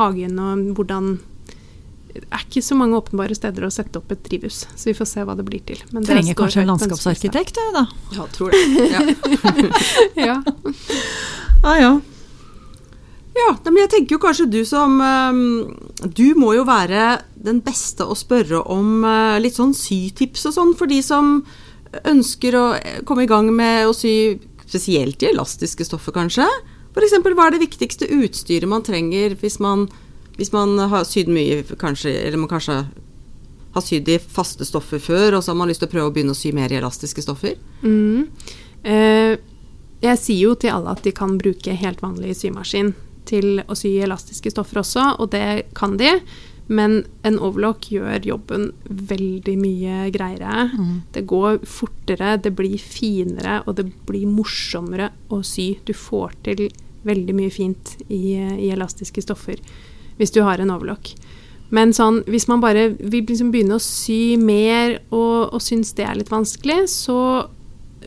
hagen 0.00 0.40
og 0.40 0.66
hvordan 0.80 1.18
Det 2.14 2.28
er 2.30 2.42
ikke 2.44 2.62
så 2.62 2.76
mange 2.78 2.98
åpenbare 2.98 3.34
steder 3.34 3.66
å 3.66 3.72
sette 3.74 3.98
opp 3.98 4.12
et 4.14 4.22
drivhus, 4.28 4.64
så 4.78 4.90
vi 4.90 4.94
får 4.94 5.08
se 5.10 5.24
hva 5.26 5.34
det 5.34 5.44
blir 5.48 5.64
til. 5.66 5.80
Men 5.90 6.06
Trenger 6.06 6.36
kanskje 6.38 6.62
en 6.62 6.70
landskapsarkitekt, 6.70 7.58
du, 7.58 7.72
da. 7.74 7.84
Ja, 8.14 8.26
tror 8.34 8.54
det. 8.54 8.64
Ja. 8.94 9.04
Ja. 10.30 10.40
Ah, 11.64 11.78
ja. 11.84 11.94
Ja, 13.34 13.48
men 13.66 13.80
jeg 13.80 13.90
tenker 13.90 14.14
jo 14.14 14.22
kanskje 14.22 14.44
du 14.46 14.60
som 14.68 14.98
eh, 15.02 15.38
Du 16.06 16.36
må 16.38 16.52
jo 16.54 16.66
være 16.68 17.22
den 17.34 17.62
beste 17.64 18.06
å 18.06 18.14
spørre 18.18 18.60
om 18.70 19.02
eh, 19.08 19.40
litt 19.42 19.56
sånn 19.56 19.72
sytips 19.74 20.44
og 20.50 20.54
sånn 20.58 20.74
for 20.78 20.90
de 20.90 21.00
som 21.02 21.38
ønsker 22.04 22.58
å 22.58 22.66
eh, 22.76 23.00
komme 23.08 23.24
i 23.24 23.30
gang 23.30 23.50
med 23.54 23.88
å 23.88 23.96
sy 23.96 24.36
spesielt 24.64 25.22
i 25.22 25.32
elastiske 25.32 25.84
stoffer, 25.86 26.14
kanskje. 26.14 26.46
F.eks. 26.94 27.16
hva 27.24 27.48
er 27.48 27.56
det 27.56 27.64
viktigste 27.64 28.08
utstyret 28.20 28.70
man 28.70 28.84
trenger 28.86 29.34
hvis 29.40 29.58
man, 29.62 29.88
hvis 30.38 30.52
man 30.54 30.78
har 30.90 31.06
sydd 31.06 31.30
mye, 31.30 31.62
kanskje, 31.78 32.12
eller 32.26 32.40
man 32.40 32.50
kanskje 32.50 32.80
har 33.74 33.82
sydd 33.82 34.08
i 34.10 34.18
faste 34.18 34.66
stoffer 34.66 35.02
før, 35.02 35.36
og 35.36 35.44
så 35.44 35.52
har 35.52 35.58
man 35.58 35.70
lyst 35.70 35.82
til 35.82 35.90
å 35.90 35.94
prøve 35.94 36.10
å 36.10 36.14
begynne 36.14 36.34
å 36.34 36.38
sy 36.38 36.52
mer 36.54 36.72
i 36.72 36.78
elastiske 36.78 37.22
stoffer? 37.24 37.58
Mm. 37.82 38.30
Eh, 38.86 39.34
jeg 40.04 40.20
sier 40.20 40.42
jo 40.50 40.54
til 40.58 40.74
alle 40.74 40.94
at 40.94 41.04
de 41.06 41.14
kan 41.16 41.38
bruke 41.40 41.74
helt 41.78 42.02
vanlig 42.04 42.36
symaskin 42.38 42.92
til 43.28 43.62
å 43.66 43.76
sy 43.78 43.96
elastiske 44.04 44.52
stoffer 44.52 44.82
også, 44.82 45.14
og 45.22 45.32
det 45.34 45.70
kan 45.76 45.96
de. 46.00 46.18
Men 46.64 47.02
en 47.28 47.38
overlock 47.44 47.90
gjør 47.92 48.24
jobben 48.24 48.70
veldig 48.88 49.54
mye 49.60 49.96
greiere. 50.14 50.68
Det 51.12 51.26
går 51.28 51.58
fortere, 51.68 52.38
det 52.40 52.54
blir 52.56 52.78
finere, 52.80 53.60
og 53.66 53.76
det 53.80 53.90
blir 54.08 54.28
morsommere 54.28 55.10
å 55.28 55.42
sy. 55.44 55.74
Du 55.84 55.92
får 55.92 56.38
til 56.46 56.68
veldig 57.04 57.34
mye 57.36 57.52
fint 57.52 57.96
i, 58.08 58.38
i 58.40 58.70
elastiske 58.72 59.24
stoffer 59.24 59.60
hvis 60.18 60.34
du 60.34 60.42
har 60.46 60.60
en 60.62 60.72
overlock. 60.74 61.14
Men 61.74 61.94
sånn, 61.96 62.22
hvis 62.30 62.46
man 62.50 62.62
bare 62.62 62.90
vil 63.00 63.24
liksom 63.26 63.50
begynne 63.54 63.78
å 63.78 63.82
sy 63.82 64.36
mer 64.38 64.98
og, 65.08 65.54
og 65.56 65.62
syns 65.64 65.94
det 65.98 66.06
er 66.06 66.18
litt 66.20 66.32
vanskelig, 66.32 66.84
så 66.92 67.18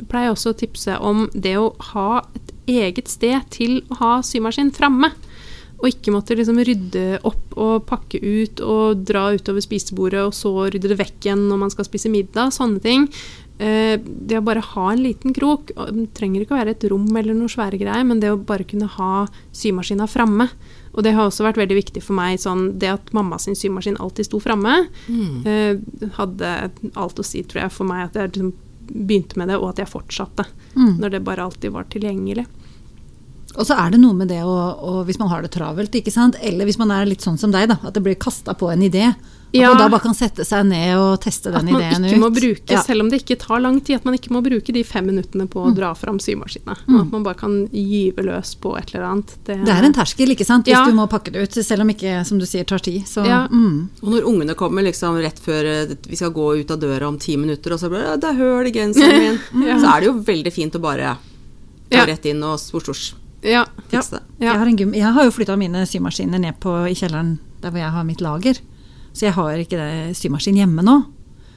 pleier 0.07 0.29
jeg 0.29 0.35
også 0.35 0.53
å 0.53 0.59
tipse 0.59 0.97
om 1.03 1.25
det 1.33 1.55
å 1.59 1.71
ha 1.91 2.21
et 2.37 2.53
eget 2.69 3.09
sted 3.09 3.47
til 3.53 3.79
å 3.91 3.99
ha 4.01 4.11
symaskin 4.25 4.71
framme. 4.75 5.09
Og 5.77 5.91
ikke 5.91 6.13
måtte 6.13 6.37
liksom 6.37 6.57
rydde 6.65 7.19
opp 7.27 7.57
og 7.57 7.83
pakke 7.89 8.17
ut 8.21 8.61
og 8.65 9.03
dra 9.05 9.27
utover 9.35 9.61
spisebordet 9.61 10.23
og 10.25 10.33
så 10.33 10.53
rydde 10.65 10.89
det 10.89 10.97
vekk 10.97 11.27
igjen 11.27 11.43
når 11.49 11.61
man 11.65 11.73
skal 11.73 11.85
spise 11.85 12.09
middag. 12.13 12.53
Sånne 12.55 12.81
ting. 12.81 13.05
Eh, 13.57 13.95
det 13.99 14.37
å 14.37 14.45
bare 14.45 14.61
ha 14.61 14.83
en 14.91 14.99
liten 15.01 15.33
krok 15.33 15.71
Det 15.73 16.03
trenger 16.13 16.43
ikke 16.43 16.53
å 16.53 16.59
være 16.59 16.75
et 16.75 16.83
rom 16.91 17.07
eller 17.17 17.33
noe 17.33 17.49
svære 17.49 17.79
greier, 17.81 18.03
men 18.05 18.19
det 18.21 18.29
å 18.29 18.37
bare 18.37 18.67
kunne 18.69 18.89
ha 18.97 19.25
symaskina 19.55 20.05
framme. 20.09 20.45
Og 20.93 21.01
det 21.05 21.15
har 21.17 21.25
også 21.29 21.45
vært 21.45 21.59
veldig 21.61 21.79
viktig 21.79 22.03
for 22.05 22.17
meg. 22.17 22.37
Sånn, 22.41 22.77
det 22.81 22.91
at 22.93 23.11
mamma 23.17 23.39
sin 23.41 23.57
symaskin 23.57 23.97
alltid 24.01 24.29
sto 24.29 24.39
framme, 24.41 24.79
mm. 25.05 26.13
hadde 26.17 26.53
alt 26.97 27.21
å 27.21 27.25
si, 27.25 27.43
tror 27.45 27.67
jeg, 27.67 27.73
for 27.75 27.89
meg. 27.89 28.07
At 28.07 28.17
jeg 28.17 28.31
liksom 28.31 28.53
begynte 28.87 29.37
med 29.37 29.51
det, 29.51 29.59
og 29.59 29.71
at 29.71 29.83
jeg 29.83 29.91
fortsatte. 29.91 30.47
Mm. 30.73 30.95
Når 31.01 31.13
det 31.13 31.25
bare 31.27 31.45
alltid 31.45 31.75
var 31.75 31.85
tilgjengelig. 31.93 32.47
Og 33.57 33.65
så 33.65 33.77
er 33.77 33.93
det 33.93 34.01
noe 34.01 34.17
med 34.17 34.29
det 34.29 34.43
å, 34.45 34.53
å, 34.53 34.91
hvis 35.07 35.19
man 35.21 35.31
har 35.31 35.45
det 35.45 35.53
travelt, 35.55 35.95
eller 35.95 36.67
hvis 36.67 36.79
man 36.81 36.93
er 36.93 37.09
litt 37.09 37.25
sånn 37.25 37.39
som 37.41 37.53
deg, 37.53 37.69
da, 37.71 37.79
at 37.81 37.95
det 37.95 38.03
blir 38.05 38.17
kasta 38.21 38.53
på 38.57 38.69
en 38.73 38.85
idé. 38.85 39.11
At 39.47 39.55
Ja. 39.55 39.69
man 39.69 39.77
da 39.77 39.87
bare 39.89 40.01
kan 40.03 40.13
sette 40.13 40.43
seg 40.45 40.65
ned 40.67 40.97
og 40.99 41.21
teste 41.23 41.51
den 41.53 41.69
ideen 41.69 41.77
ut. 41.79 41.93
At 41.95 42.01
man 42.01 42.09
ikke 42.09 42.17
ut. 42.17 42.19
må 42.19 42.29
bruke, 42.35 42.69
Ja. 42.73 42.81
selv 42.83 43.01
om 43.01 43.09
det 43.09 43.23
ikke 43.23 43.37
tar 43.39 43.59
lang 43.61 43.79
tid, 43.81 43.95
at 43.95 44.05
man 44.05 44.13
ikke 44.13 44.29
må 44.35 44.41
bruke 44.43 44.73
de 44.73 44.83
fem 44.83 45.05
minuttene 45.07 45.47
på 45.47 45.63
å 45.65 45.73
dra 45.73 45.93
fram 45.95 46.19
symaskinene. 46.19 46.75
Mm. 46.85 46.99
At 47.01 47.11
man 47.11 47.23
bare 47.23 47.35
kan 47.35 47.67
gyve 47.71 48.25
løs 48.27 48.55
på 48.59 48.77
et 48.77 48.93
eller 48.93 49.05
annet. 49.07 49.35
Det 49.45 49.55
er 49.69 49.83
en 49.87 49.93
terskel, 49.93 50.27
ikke 50.35 50.45
sant, 50.45 50.65
hvis 50.65 50.73
Ja. 50.75 50.85
du 50.85 50.91
må 50.91 51.07
pakke 51.09 51.31
det 51.31 51.43
ut, 51.47 51.63
selv 51.65 51.81
om 51.81 51.87
ikke, 51.89 52.25
som 52.25 52.37
du 52.39 52.45
sier, 52.45 52.65
tar 52.65 52.79
tid. 52.79 53.03
Så, 53.07 53.25
Ja. 53.25 53.47
mm. 53.47 53.89
Og 54.03 54.09
når 54.09 54.21
ungene 54.27 54.53
kommer 54.55 54.83
liksom 54.83 55.15
rett 55.21 55.39
før 55.39 55.63
eh, 55.65 55.95
vi 56.07 56.15
skal 56.15 56.31
gå 56.31 56.59
ut 56.59 56.69
av 56.71 56.79
døra 56.79 57.07
om 57.07 57.17
ti 57.17 57.37
minutter, 57.37 57.71
og 57.71 57.79
så 57.79 57.89
blir 57.89 58.03
det, 58.03 58.19
det 58.21 58.29
er 58.29 58.37
høl 58.37 58.67
i 58.67 58.71
genseren 58.71 59.19
min, 59.19 59.39
Ja. 59.67 59.77
så 59.79 59.95
er 59.95 59.99
det 60.01 60.07
jo 60.07 60.19
veldig 60.21 60.51
fint 60.53 60.73
å 60.75 60.81
bare 60.81 61.17
ta 61.89 62.05
rett 62.05 62.25
inn 62.25 62.43
og 62.43 62.59
svosj-svosj 62.59 63.13
Ja. 63.43 63.63
det. 63.89 63.93
Ja. 63.93 64.01
Jeg, 64.41 64.57
har 64.59 64.65
en 64.67 64.75
gym, 64.77 64.93
jeg 64.93 65.13
har 65.13 65.23
jo 65.23 65.31
flytta 65.31 65.57
mine 65.57 65.85
symaskiner 65.87 66.37
ned 66.39 66.59
på, 66.59 66.85
i 66.89 66.93
kjelleren 66.93 67.39
der 67.61 67.71
hvor 67.71 67.79
jeg 67.79 67.91
har 67.91 68.03
mitt 68.03 68.19
lager. 68.19 68.57
Så 69.17 69.25
jeg 69.25 69.33
har 69.33 69.57
ikke 69.63 69.77
det 69.81 70.15
symaskin 70.19 70.59
hjemme 70.61 70.83
nå. 70.85 70.97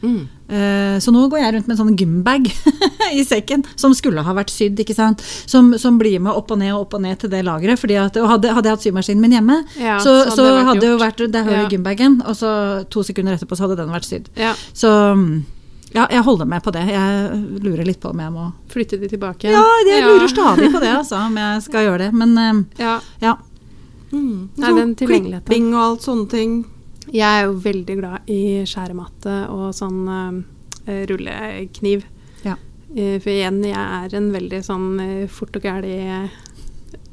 Mm. 0.01 0.21
Eh, 0.49 0.97
Så 1.05 1.13
nå 1.13 1.27
går 1.29 1.43
jeg 1.43 1.53
rundt 1.55 1.67
med 1.69 1.75
en 1.77 1.81
sånn 1.83 1.97
gymbag 2.01 2.47
i 3.21 3.21
sekken, 3.29 3.67
som 3.77 3.93
skulle 3.93 4.23
ha 4.25 4.33
vært 4.33 4.49
sydd, 4.49 4.81
ikke 4.81 4.97
sant. 4.97 5.21
Som, 5.51 5.75
som 5.79 5.99
blir 6.01 6.17
med 6.25 6.33
opp 6.33 6.51
og 6.55 6.59
ned 6.63 6.73
og 6.73 6.87
opp 6.87 6.95
og 6.97 7.03
ned 7.05 7.19
til 7.21 7.29
det 7.29 7.43
lageret. 7.45 7.77
Hadde, 7.85 8.25
hadde 8.57 8.71
jeg 8.71 8.77
hatt 8.79 8.87
symaskinen 8.87 9.21
min 9.21 9.37
hjemme, 9.37 9.59
Ja, 9.77 9.99
så, 10.01 10.15
så 10.31 10.39
så 10.41 10.47
det 10.49 10.65
hadde 10.71 10.81
det 10.87 10.89
jo 10.95 10.99
vært 11.05 11.21
det 11.21 11.45
hølet 11.45 11.67
Ja. 11.67 11.69
gymbagen, 11.77 12.17
og 12.25 12.33
så 12.41 12.55
to 12.89 13.05
sekunder 13.05 13.37
etterpå 13.37 13.57
så 13.61 13.67
hadde 13.69 13.77
den 13.83 13.93
vært 13.93 14.09
sydd. 14.09 14.33
ja. 14.41 14.55
Så 14.73 14.89
mm, 14.89 15.45
ja, 15.93 16.07
jeg 16.09 16.23
holder 16.23 16.47
med 16.47 16.63
på 16.65 16.71
det. 16.73 16.87
Jeg 16.87 17.61
lurer 17.67 17.85
litt 17.85 18.01
på 18.01 18.13
om 18.15 18.21
jeg 18.23 18.31
må 18.31 18.45
Flytte 18.71 18.97
de 19.01 19.09
tilbake 19.11 19.51
Ja, 19.51 19.65
jeg 19.85 20.05
lurer 20.07 20.29
stadig 20.31 20.69
på 20.73 20.81
det, 20.81 20.93
altså, 21.03 21.17
om 21.27 21.37
jeg 21.37 21.63
skal 21.69 21.89
gjøre 21.91 22.05
det. 22.07 22.11
Men 22.15 22.37
eh, 22.39 22.61
Ja. 22.87 23.01
ja. 23.21 23.37
Mm. 24.13 24.49
Nei, 24.57 24.71
den 24.81 24.95
tilgjengeligheten. 24.99 25.47
Klipping 25.51 25.75
og 25.75 25.83
alt 25.85 26.07
sånne 26.09 26.29
ting. 26.31 26.61
Jeg 27.11 27.27
er 27.27 27.47
jo 27.49 27.59
veldig 27.65 27.97
glad 27.99 28.31
i 28.31 28.63
skjærematte 28.69 29.35
og 29.51 29.71
sånn 29.75 30.01
uh, 30.07 30.41
rullekniv. 31.11 32.05
Ja. 32.47 32.55
Uh, 32.95 33.17
for 33.19 33.33
igjen, 33.33 33.61
jeg 33.67 33.81
er 33.81 34.17
en 34.19 34.31
veldig 34.35 34.61
sånn 34.67 34.89
uh, 35.03 35.25
fort 35.31 35.59
og 35.59 35.67
gæli 35.67 35.97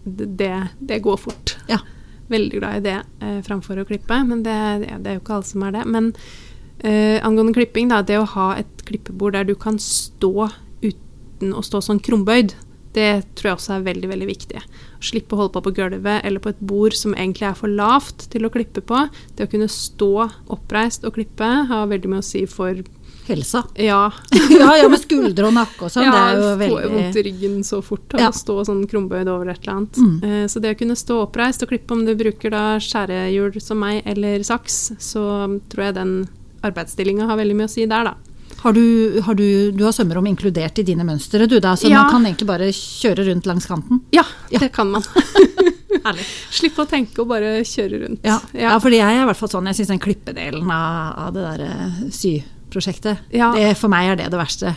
det, 0.06 0.54
det 0.80 1.02
går 1.06 1.18
fort. 1.22 1.58
Ja. 1.72 1.82
Veldig 2.28 2.60
glad 2.60 2.80
i 2.80 2.84
det 2.84 3.41
framfor 3.48 3.80
å 3.80 3.86
klippe, 3.88 4.18
men 4.28 4.41
det, 4.43 4.56
det 4.84 5.10
er 5.10 5.16
jo 5.16 5.22
ikke 5.22 5.38
alle 5.38 5.48
som 5.48 5.64
er 5.64 5.74
det. 5.78 5.84
Men 5.88 6.10
angående 7.24 7.54
klipping, 7.56 7.88
da, 7.88 8.02
det 8.04 8.18
å 8.20 8.26
ha 8.34 8.48
et 8.60 8.84
klippebord 8.88 9.38
der 9.38 9.48
du 9.48 9.54
kan 9.56 9.80
stå 9.80 10.50
uten 10.84 11.54
å 11.56 11.64
stå 11.64 11.80
sånn 11.86 12.02
krumbøyd, 12.04 12.52
det 12.95 13.08
tror 13.39 13.50
jeg 13.50 13.60
også 13.62 13.78
er 13.78 13.88
veldig 13.88 14.12
veldig 14.12 14.28
viktig. 14.28 14.64
Slippe 15.00 15.36
å 15.36 15.41
holde 15.43 15.54
på 15.54 15.62
på 15.68 15.76
gulvet 15.78 16.26
eller 16.26 16.39
på 16.41 16.50
et 16.50 16.60
bord 16.60 16.93
som 16.98 17.14
egentlig 17.14 17.48
er 17.50 17.54
for 17.58 17.68
lavt 17.70 18.30
til 18.34 18.45
å 18.48 18.50
klippe 18.54 18.82
på. 18.82 19.04
Det 19.38 19.48
å 19.48 19.52
kunne 19.52 19.68
stå 19.70 20.30
oppreist 20.54 21.06
og 21.06 21.14
klippe 21.20 21.45
har 21.70 21.88
veldig 21.91 22.10
mye 22.10 22.24
å 22.24 22.26
si 22.26 22.45
for 22.50 22.82
Helsa. 23.28 23.66
ja, 23.76 24.06
ja, 24.56 24.70
ja, 24.80 24.88
med 24.88 25.02
skuldre 25.02 25.50
og 25.50 25.54
nakke 25.58 25.84
og 25.84 25.91
sånn. 25.91 26.06
ja, 26.08 26.12
det 26.14 26.22
er 26.22 26.38
jo 26.38 26.52
får 26.72 26.84
jo 26.86 26.91
vondt 26.93 27.04
veldig 27.04 27.20
i 27.20 27.24
ryggen 27.28 27.58
så 27.68 27.82
fort 27.84 28.14
av 28.16 28.22
Ja. 28.24 28.30
å 28.32 28.38
stå 28.39 28.56
sånn 28.70 28.86
krumbøyd 28.88 29.28
over 29.28 29.50
et 29.52 29.60
eller 29.66 29.74
annet. 29.74 29.98
Mm. 30.00 30.14
Eh, 30.24 30.45
så 30.48 30.62
det 30.64 30.72
å 30.72 30.80
kunne 30.80 30.95
stå 30.95 31.18
oppreist 31.26 31.62
og 31.66 31.70
klippe, 31.74 31.91
om 31.91 32.06
du 32.08 32.14
bruker 32.16 32.50
da 32.56 32.78
skjærehjul 32.80 33.60
som 33.62 33.82
meg 33.84 34.02
eller 34.08 34.39
saks, 34.48 34.93
så 35.04 35.26
tror 35.68 35.84
jeg 35.89 35.98
den 36.00 36.14
arbeidsstillinga 36.64 37.28
har 37.28 37.38
veldig 37.38 37.56
mye 37.60 37.68
å 37.68 37.74
si 37.76 37.86
der, 37.86 38.08
da. 38.08 38.16
Har 38.64 38.74
du, 38.74 39.22
har 39.22 39.36
du, 39.38 39.72
du 39.72 39.84
har 39.86 39.91
sømrom 39.93 40.26
inkludert 40.28 40.80
i 40.82 40.84
dine 40.84 41.05
mønstre, 41.05 41.45
du 41.47 41.60
da, 41.62 41.76
så 41.78 41.88
Ja. 41.89 42.03
man 42.03 42.12
kan 42.12 42.26
egentlig 42.26 42.47
bare 42.47 42.68
kjøre 42.74 43.26
rundt 43.30 43.45
langs 43.45 43.66
kanten? 43.70 44.01
Ja, 44.12 44.24
Ja. 44.49 44.60
det 44.60 44.72
kan 44.74 44.89
man. 44.91 45.03
Herlig. 46.05 46.26
Slippe 46.51 46.84
å 46.84 46.88
tenke 46.89 47.22
og 47.22 47.28
bare 47.30 47.62
kjøre 47.68 47.99
rundt. 48.05 48.20
Ja, 48.26 48.39
ja. 48.53 48.78
fordi 48.80 48.97
jeg 48.99 49.18
er 49.18 49.24
i 49.24 49.28
hvert 49.30 49.38
fall 49.39 49.49
sånn, 49.49 49.68
jeg 49.70 49.76
syns 49.80 49.91
den 49.93 49.99
klippedelen 50.03 50.70
av, 50.72 51.14
av 51.28 51.34
det 51.36 51.43
der 51.45 51.66
eh, 51.68 51.99
syprosjektet, 52.14 53.18
Ja. 53.34 53.51
det, 53.55 53.76
for 53.78 53.89
meg 53.93 54.12
er 54.12 54.16
det 54.24 54.32
det 54.34 54.39
verste. 54.39 54.76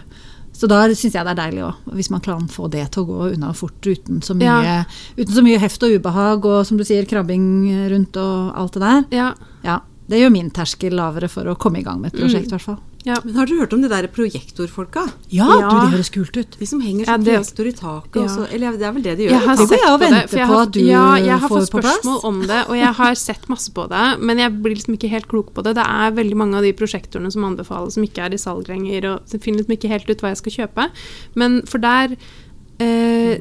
Så 0.53 0.69
da 0.69 0.83
syns 0.93 1.15
jeg 1.15 1.25
det 1.25 1.33
er 1.33 1.39
deilig 1.41 1.63
òg, 1.65 1.75
hvis 1.97 2.11
man 2.13 2.21
kan 2.21 2.49
få 2.53 2.69
det 2.71 2.85
til 2.93 3.05
å 3.05 3.07
gå 3.09 3.29
unna 3.35 3.53
fort 3.57 3.81
uten 3.87 4.21
så 4.21 4.35
mye, 4.37 4.57
Ja. 4.65 4.85
uten 5.17 5.33
så 5.35 5.43
mye 5.47 5.59
heft 5.63 5.83
og 5.87 5.95
ubehag 5.97 6.45
og 6.45 6.67
som 6.67 6.77
du 6.77 6.85
sier, 6.85 7.07
krabbing 7.09 7.89
rundt 7.91 8.17
og 8.21 8.53
alt 8.57 8.73
det 8.77 8.83
der. 8.85 9.05
Ja, 9.11 9.35
Ja, 9.65 9.81
det 10.09 10.21
gjør 10.21 10.33
min 10.33 10.51
terskel 10.51 10.93
lavere 10.93 11.29
for 11.31 11.45
å 11.45 11.57
komme 11.57 11.79
i 11.81 11.83
gang 11.87 12.01
med 12.03 12.13
et 12.15 12.21
prosjekt, 12.21 12.49
i 12.51 12.57
hvert 12.57 12.67
fall. 12.67 12.79
Ja. 13.05 13.17
Men 13.25 13.35
har 13.37 13.47
dere 13.47 13.59
hørt 13.63 13.73
om 13.73 13.81
de 13.83 13.89
der 13.89 14.07
projektorfolka? 14.13 15.07
Ja, 15.31 15.47
Ja. 15.49 15.69
du, 15.71 15.77
det 15.87 15.93
høres 15.97 16.11
kult 16.13 16.37
ut. 16.37 16.57
De 16.59 16.67
som 16.67 16.81
henger 16.81 17.07
Ja, 17.07 17.17
det- 17.17 17.25
projektor 17.27 17.67
i 17.67 17.73
taket 17.73 18.17
Ja. 18.17 18.23
også. 18.29 18.53
Eller 18.53 18.73
det 18.77 18.83
er 18.83 18.93
vel 18.93 19.03
det 19.03 19.17
de 19.19 19.25
gjør? 19.25 19.31
Jeg 19.31 19.41
har 19.49 19.57
sett 19.57 19.71
jeg 19.71 19.81
på 19.81 19.99
det, 19.99 20.31
for 20.31 20.37
jeg 20.39 20.49
på 20.49 20.53
har- 20.55 20.63
at 20.63 20.73
du 20.73 20.81
ja, 20.81 21.15
jeg 21.17 21.39
har 21.41 21.49
får 21.49 21.61
fått 21.61 21.71
spørsmål 21.85 22.25
om 22.25 22.41
det, 22.47 22.61
og 22.69 22.77
jeg 22.77 22.95
har 22.95 23.15
sett 23.15 23.49
masse 23.49 23.71
på 23.73 23.89
det, 23.89 24.21
men 24.21 24.39
jeg 24.39 24.63
blir 24.63 24.75
liksom 24.77 24.95
ikke 24.99 25.09
helt 25.11 25.29
klok 25.29 25.53
på 25.55 25.63
det. 25.63 25.75
Det 25.77 25.87
er 25.87 26.11
veldig 26.13 26.37
mange 26.37 26.55
av 26.57 26.63
de 26.63 26.73
prosjektorene 26.73 27.33
som 27.33 27.45
anbefales 27.45 27.93
som 27.95 28.03
ikke 28.05 28.19
er 28.27 28.35
i 28.35 28.37
salg 28.39 28.69
lenger, 28.69 29.05
og 29.15 29.21
finner 29.41 29.59
liksom 29.65 29.77
ikke 29.79 29.89
helt 29.89 30.11
ut 30.11 30.19
hva 30.21 30.29
jeg 30.35 30.37
skal 30.37 30.53
kjøpe. 30.69 30.91
Men 31.35 31.63
for 31.67 31.79
der 31.79 32.17
eh, 32.81 33.39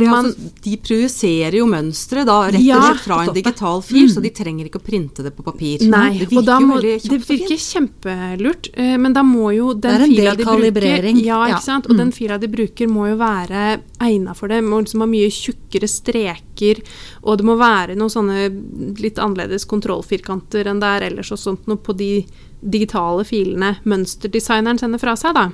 man 0.00 0.26
altså, 0.28 0.50
de 0.62 0.76
projiserer 0.76 1.56
jo 1.58 1.66
mønsteret 1.66 2.28
rett 2.54 2.54
og 2.54 2.84
slett 2.84 3.00
fra 3.02 3.16
en 3.24 3.34
digital 3.34 3.82
fil, 3.82 4.06
så 4.12 4.22
de 4.22 4.30
trenger 4.30 4.68
ikke 4.68 4.78
å 4.78 4.84
printe 4.86 5.24
det 5.26 5.32
på 5.34 5.42
papir. 5.42 5.82
Nei, 5.90 6.18
det 6.20 6.28
virker 6.30 6.60
må, 6.62 6.76
det 6.80 7.18
virker 7.26 7.58
kjempelurt, 7.58 8.68
eh, 8.74 8.96
men 8.96 9.12
da 9.12 9.22
må 9.26 9.50
jo 9.56 9.72
den 9.74 10.04
fila 10.06 10.34
de 10.38 10.44
bruker. 10.44 11.24
Ja, 11.24 11.40
Ja. 11.48 11.58
Og 11.74 11.90
Mm. 11.90 11.96
den 11.96 12.12
fila 12.12 12.38
de 12.38 12.46
bruker 12.48 12.86
må 12.88 13.08
jo 13.10 13.16
være 13.16 13.80
egna 14.00 14.34
for 14.34 14.48
det. 14.48 14.62
Må 14.62 14.80
liksom 14.84 15.00
ha 15.00 15.06
mye 15.06 15.28
tjukkere 15.28 15.88
streker, 15.90 16.80
og 17.24 17.38
det 17.38 17.44
må 17.44 17.56
være 17.58 17.96
noen 17.96 18.10
sånne 18.10 19.00
litt 19.00 19.16
annerledes 19.16 19.64
kontrollfirkanter 19.66 20.66
enn 20.66 20.80
det 20.80 20.86
er 21.02 21.10
ellers 21.10 21.32
og 21.32 21.38
sånt 21.38 21.66
noe 21.66 21.76
på 21.76 21.96
de 21.96 22.24
digitale 22.62 23.24
filene 23.24 23.78
mønsterdesigneren 23.84 24.78
sender 24.78 24.98
fra 25.00 25.14
seg, 25.16 25.34
da. 25.34 25.50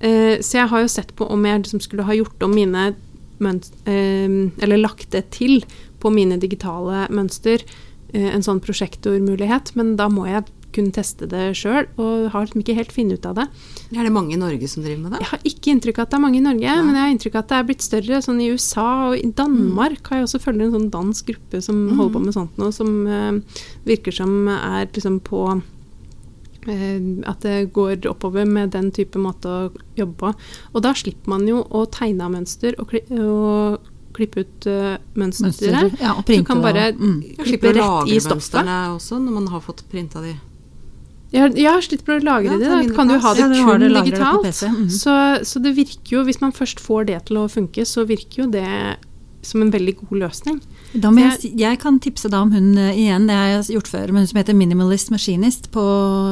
Eh, 0.00 0.38
så 0.38 0.52
jeg 0.62 0.68
har 0.68 0.80
jo 0.80 0.86
sett 0.88 1.14
på 1.16 1.28
om 1.28 1.42
jeg 1.44 1.62
liksom 1.64 1.80
skulle 1.82 2.04
ha 2.04 2.12
gjort 2.14 2.42
om 2.42 2.54
mine 2.54 2.94
Eller 4.62 4.80
lagt 4.80 5.10
det 5.14 5.28
til 5.36 5.62
på 6.02 6.12
mine 6.14 6.38
digitale 6.40 7.06
mønster. 7.10 7.64
eh, 8.12 8.30
en 8.32 8.40
sånn 8.40 8.62
prosjektormulighet, 8.64 9.74
men 9.76 9.96
da 9.98 10.06
må 10.08 10.24
jeg 10.24 10.46
kunne 10.72 10.92
teste 10.92 11.26
det 11.28 11.56
sjøl, 11.58 11.86
og 12.00 12.28
har 12.32 12.44
liksom 12.44 12.62
ikke 12.62 12.76
helt 12.76 12.92
funnet 12.92 13.18
ut 13.18 13.28
av 13.28 13.38
det. 13.38 13.46
Er 13.96 14.04
det 14.04 14.12
mange 14.12 14.34
i 14.36 14.40
Norge 14.40 14.68
som 14.68 14.84
driver 14.84 15.00
med 15.02 15.14
det? 15.14 15.20
Jeg 15.22 15.30
har 15.32 15.46
ikke 15.50 15.72
inntrykk 15.72 15.98
av 15.98 16.06
at 16.06 16.12
det 16.12 16.18
er 16.18 16.24
mange 16.24 16.38
i 16.40 16.44
Norge, 16.44 16.74
men 16.84 16.94
jeg 16.94 17.02
har 17.02 17.14
inntrykk 17.14 17.38
av 17.38 17.42
at 17.42 17.48
det 17.52 17.58
er 17.58 17.66
blitt 17.70 17.86
større. 17.86 18.20
Sånn 18.24 18.42
i 18.44 18.50
USA 18.52 18.88
og 19.08 19.16
i 19.16 19.30
Danmark 19.40 20.10
har 20.10 20.20
jeg 20.20 20.28
også 20.28 20.42
følger 20.44 20.66
en 20.66 20.76
sånn 20.76 20.90
dansk 20.92 21.32
gruppe 21.32 21.62
som 21.64 21.80
holder 21.96 22.14
på 22.14 22.22
med 22.26 22.36
sånt 22.36 22.60
noe, 22.60 22.74
som 22.76 22.94
eh, 23.08 23.64
virker 23.88 24.14
som 24.20 24.34
er 24.52 24.88
liksom 24.92 25.20
på 25.24 25.44
at 26.66 27.44
det 27.44 27.72
går 27.72 28.08
oppover 28.10 28.44
med 28.44 28.72
den 28.74 28.90
type 28.92 29.18
måte 29.18 29.48
å 29.48 29.60
jobbe 29.96 30.16
på. 30.18 30.32
Og 30.74 30.82
da 30.84 30.94
slipper 30.98 31.30
man 31.30 31.46
jo 31.48 31.62
å 31.62 31.84
tegne 31.86 32.26
av 32.26 32.34
mønster 32.34 32.74
og, 32.78 32.90
kli 32.90 33.04
og 33.22 33.78
klippe 34.18 34.42
ut 34.42 34.66
uh, 34.66 34.96
mønsteret. 35.14 35.62
Mønster, 35.62 36.02
ja, 36.02 36.16
og 36.18 36.26
Du 36.26 36.34
kan 36.44 36.60
bare 36.62 36.88
og- 36.92 37.00
mm. 37.00 37.16
i 37.22 37.34
klippe 37.36 37.48
slipper 37.52 37.70
å 37.70 37.74
rett 37.78 38.10
i 38.10 38.18
lagre 38.18 38.20
stoffet. 38.20 38.36
mønstrene 38.36 38.78
også, 38.96 39.18
når 39.22 39.32
man 39.38 39.46
har 39.54 39.60
fått 39.60 39.84
printa 39.88 40.20
de. 40.24 40.34
Ja, 41.30 41.44
slitt 41.48 42.00
slipper 42.00 42.18
å 42.18 42.24
lagre 42.24 42.56
Ja, 42.56 42.58
det. 42.58 42.68
Da 42.88 42.94
kan 42.96 43.08
du 43.08 43.18
ha 43.18 43.34
det 43.34 43.40
Ja, 43.40 43.64
kun 43.64 43.80
det 43.80 43.88
digitalt? 43.92 43.92
Det 43.92 44.04
digitalt. 44.04 44.42
PC, 44.48 44.68
mhm. 44.68 44.88
så, 44.88 45.44
så 45.44 45.62
det 45.62 45.76
virker 45.76 46.16
jo, 46.16 46.24
hvis 46.24 46.40
man 46.40 46.52
først 46.52 46.80
får 46.80 47.06
det 47.06 47.26
til 47.28 47.36
å 47.36 47.48
funke, 47.52 47.84
så 47.84 48.06
virker 48.08 48.44
jo 48.44 48.50
det 48.50 48.96
som 49.42 49.62
en 49.62 49.70
veldig 49.70 49.96
god 50.00 50.18
løsning. 50.24 50.60
Jeg, 51.42 51.52
Jeg- 51.58 51.78
kan 51.80 51.98
tipse 52.00 52.28
da 52.30 52.40
om 52.40 52.50
hun 52.52 52.76
eh, 52.78 52.94
igjen, 52.96 53.26
det 53.28 53.34
har 53.36 53.48
jeg 53.48 53.64
gjort 53.76 53.88
før, 53.88 54.06
men 54.12 54.22
hun 54.22 54.26
som 54.26 54.38
heter 54.40 54.54
Minimalist 54.56 55.10
Machinist 55.10 55.70
på 55.70 55.82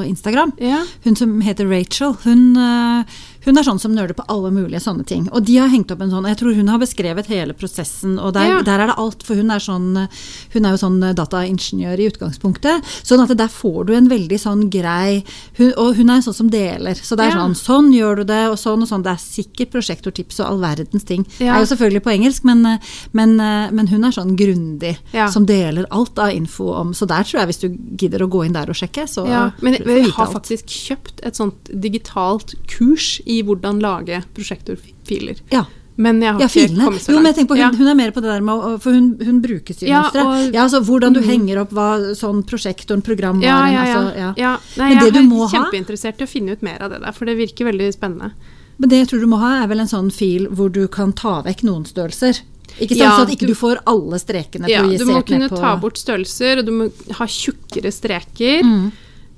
Instagram. 0.09 0.53
Ja. 0.59 0.83
Hun 1.05 1.15
som 1.17 1.41
heter 1.41 1.69
Rachel, 1.69 2.15
hun, 2.25 2.57
eh, 2.57 3.05
hun 3.47 3.57
er 3.59 3.63
sånn 3.67 3.79
som 3.81 3.95
nøler 3.95 4.13
på 4.19 4.25
alle 4.29 4.51
mulige 4.51 4.81
sånne 4.83 5.07
ting. 5.07 5.29
Og 5.33 5.45
de 5.47 5.57
har 5.57 5.69
hengt 5.73 5.91
opp 5.95 6.01
en 6.03 6.11
sånn, 6.11 6.27
jeg 6.27 6.37
tror 6.41 6.55
hun 6.59 6.69
har 6.69 6.79
beskrevet 6.83 7.27
hele 7.31 7.55
prosessen, 7.55 8.19
og 8.19 8.35
der, 8.35 8.47
Ja. 8.49 8.63
der 8.63 8.81
er 8.81 8.87
det 8.89 8.99
alt, 8.99 9.23
for 9.23 9.35
hun 9.37 9.51
er, 9.51 9.59
sånn, 9.63 10.09
hun 10.53 10.65
er 10.67 10.71
jo 10.75 10.81
sånn 10.83 11.01
dataingeniør 11.15 11.99
i 12.03 12.09
utgangspunktet. 12.11 12.83
Sånn 13.07 13.23
at 13.23 13.37
der 13.37 13.49
får 13.49 13.87
du 13.87 13.95
en 13.95 14.09
veldig 14.11 14.39
sånn 14.41 14.69
grei, 14.71 15.25
hun, 15.59 15.73
og 15.77 15.95
hun 15.97 16.11
er 16.11 16.15
en 16.17 16.23
sånn 16.23 16.35
som 16.35 16.51
deler. 16.51 16.95
Så 16.99 17.17
det 17.17 17.27
er 17.27 17.37
Ja. 17.37 17.47
sånn, 17.47 17.55
sånn 17.55 17.93
gjør 17.95 18.17
du 18.17 18.25
det, 18.25 18.49
og 18.51 18.57
sånn 18.59 18.83
og 18.83 18.89
sånn. 18.89 19.03
Det 19.03 19.13
er 19.13 19.23
sikkert 19.23 19.71
prosjektortips 19.73 20.41
og 20.41 20.47
all 20.47 20.59
verdens 20.59 21.05
ting. 21.05 21.25
Det 21.39 21.47
er 21.49 21.61
jo 21.61 21.67
selvfølgelig 21.77 22.03
på 22.03 22.13
engelsk, 22.19 22.45
men, 22.45 22.79
men, 23.13 23.37
men 23.37 23.87
hun 23.87 24.05
er 24.05 24.11
sånn 24.11 24.37
grundig, 24.37 24.97
Ja. 25.13 25.29
som 25.29 25.47
deler 25.47 25.87
alt 25.91 26.19
av 26.19 26.31
info 26.35 26.73
om, 26.75 26.93
så 26.93 27.07
der 27.07 27.23
tror 27.23 27.41
jeg 27.41 27.47
hvis 27.49 27.61
du 27.61 27.69
gidder 27.97 28.27
å 28.27 28.29
gå 28.29 28.45
inn 28.47 28.53
der 28.53 28.67
og 28.69 28.75
sjekke, 28.75 29.07
så 29.09 29.27
Ja, 29.29 29.51
men 29.63 29.75
vi 29.85 30.03
har 30.11 30.27
faktisk 30.27 30.67
kjøpt 30.67 31.21
et 31.23 31.35
sånt 31.37 31.65
digitalt 31.73 32.55
kurs 32.67 33.21
i 33.27 33.36
hvordan 33.45 33.81
lage 33.81 34.23
prosjektorfiler. 34.35 35.41
Ja. 35.53 35.65
Men 35.99 36.21
jeg 36.21 36.33
har 36.35 36.41
Ja, 36.41 36.47
ikke 36.47 36.69
kommet 36.77 37.01
så 37.01 37.09
langt. 37.09 37.09
Jo, 37.09 37.15
men 37.23 37.25
jeg 37.33 37.35
tenker 37.37 37.49
på, 37.49 37.57
hun, 37.57 37.59
Ja. 37.59 37.71
hun 37.79 37.89
er 37.89 37.95
mer 37.95 38.11
på 38.13 38.21
det 38.21 38.29
der 38.29 38.41
med 38.43 38.55
å 38.55 38.81
For 38.83 38.93
hun, 38.93 39.17
hun 39.25 39.41
bruker 39.41 39.75
Ja, 39.89 40.03
syvmønstre. 40.11 40.25
og- 40.27 40.53
Ja, 40.55 40.63
altså 40.67 40.81
hvordan 40.85 41.15
du 41.15 41.21
Mm. 41.21 41.27
henger 41.27 41.59
opp 41.63 41.71
hva 41.73 42.13
sånn 42.15 42.45
prosjektoren, 42.45 43.03
programvaren 43.03 43.43
Ja, 43.43 43.67
ja, 43.67 43.85
ja. 43.85 43.97
Altså, 43.97 44.17
ja. 44.17 44.35
ja. 44.37 44.59
Nei, 44.77 44.89
Men 44.91 44.99
det 44.99 45.05
jeg 45.05 45.13
du 45.15 45.19
er 45.21 45.23
må 45.23 45.49
ha- 45.49 45.71
kjempeinteressert 45.71 46.21
i 46.21 46.25
å 46.25 46.29
finne 46.29 46.51
ut 46.53 46.63
mer 46.63 46.83
av 46.83 46.91
det 46.91 47.01
der, 47.01 47.13
for 47.13 47.25
det 47.25 47.39
virker 47.39 47.65
veldig 47.73 47.95
spennende. 47.95 48.33
Men 48.79 48.89
det 48.91 48.99
jeg 48.99 49.09
tror 49.09 49.21
du 49.21 49.27
må 49.27 49.39
ha, 49.39 49.63
er 49.65 49.69
vel 49.69 49.81
en 49.81 49.87
sånn 49.87 50.13
fil 50.13 50.47
hvor 50.49 50.71
du 50.71 50.87
kan 50.87 51.13
ta 51.15 51.41
vekk 51.43 51.63
noen 51.65 51.85
størrelser. 51.87 52.43
Ikke 52.79 52.89
sant? 52.89 52.99
Ja, 52.99 53.17
så 53.17 53.23
at 53.23 53.29
ikke 53.31 53.47
du- 53.47 53.55
får 53.55 53.79
alle 53.87 54.19
strekene 54.19 54.69
Ja, 54.69 54.83
du 54.83 55.05
må 55.07 55.25
kunne 55.25 55.49
ta 55.49 55.77
bort 55.77 55.95
størrelser, 55.97 56.59
og 56.59 56.67
du 56.67 56.73
må 56.73 56.93
ha 57.15 57.25
tjukkere 57.25 57.91
streker. 57.91 58.63
Mm. 58.63 58.93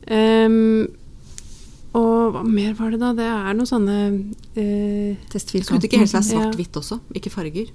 Ehm, 0.09 0.88
og 1.99 2.32
hva 2.36 2.44
mer 2.46 2.72
var 2.78 2.94
det 2.94 3.03
da? 3.03 3.12
Det 3.18 3.26
er 3.26 3.59
noen 3.59 3.68
sånne 3.68 3.99
eh, 4.55 5.18
testfilkanten. 5.32 5.68
Skulle 5.68 5.82
det 5.84 5.90
ikke 5.90 6.03
helst 6.05 6.16
være 6.16 6.28
svart-hvitt 6.30 6.80
også, 6.80 7.01
ikke 7.18 7.32
farger? 7.34 7.70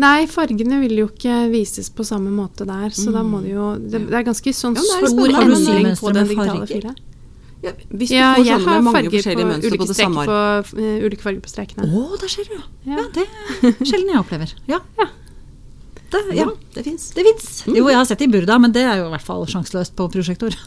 Nei, 0.00 0.24
fargene 0.30 0.78
vil 0.80 1.02
jo 1.02 1.08
ikke 1.10 1.46
vises 1.52 1.90
på 1.92 2.04
samme 2.08 2.32
måte 2.32 2.64
der, 2.68 2.94
så 2.96 3.12
da 3.12 3.20
må 3.26 3.42
det 3.44 3.52
jo 3.52 3.74
Det, 3.76 4.06
det 4.08 4.20
er 4.22 4.24
ganske 4.24 4.54
sånn 4.56 4.78
Ja, 4.78 4.84
er 5.02 5.10
stor. 5.12 5.34
Endring 5.42 5.90
på 6.00 6.12
den 6.16 6.30
digitale 6.30 6.68
fila. 6.70 6.94
Ja, 7.62 7.72
hvis 7.92 8.10
du 8.10 8.16
Ja, 8.16 8.32
får 8.34 8.46
jeg 8.46 8.64
har 8.64 8.80
mange 8.82 8.94
farger 8.96 9.10
på 9.10 9.18
forskjellige 9.20 9.48
mønstre 9.50 9.76
på 9.76 9.84
ulike 9.84 9.94
samme 9.94 10.24
på 10.26 10.38
uh, 10.80 11.04
ulike 11.04 11.22
farger 11.22 11.42
på 11.44 11.52
strekene. 11.52 11.86
Å, 11.86 12.06
der 12.18 12.32
ser 12.32 12.48
du, 12.48 12.56
ja. 12.56 12.64
Ja. 12.88 12.96
ja. 13.02 13.04
Det 13.14 13.26
er 13.68 13.84
sjelden 13.86 14.10
jeg 14.10 14.22
opplever. 14.22 14.54
Ja. 14.70 14.80
Ja. 14.98 15.06
Det, 16.12 16.20
ja. 16.36 16.44
Det 16.74 16.82
fins. 16.84 17.06
Det 17.16 17.22
fins. 17.24 17.46
Jo, 17.72 17.86
jeg 17.88 17.96
har 17.96 18.04
sett 18.08 18.20
det 18.20 18.26
i 18.28 18.32
Burda, 18.34 18.58
men 18.60 18.72
det 18.74 18.82
er 18.84 18.98
jo 19.00 19.06
i 19.08 19.12
hvert 19.14 19.24
fall 19.24 19.46
sjanseløst 19.48 19.94
på 19.96 20.08
prosjektor. 20.12 20.52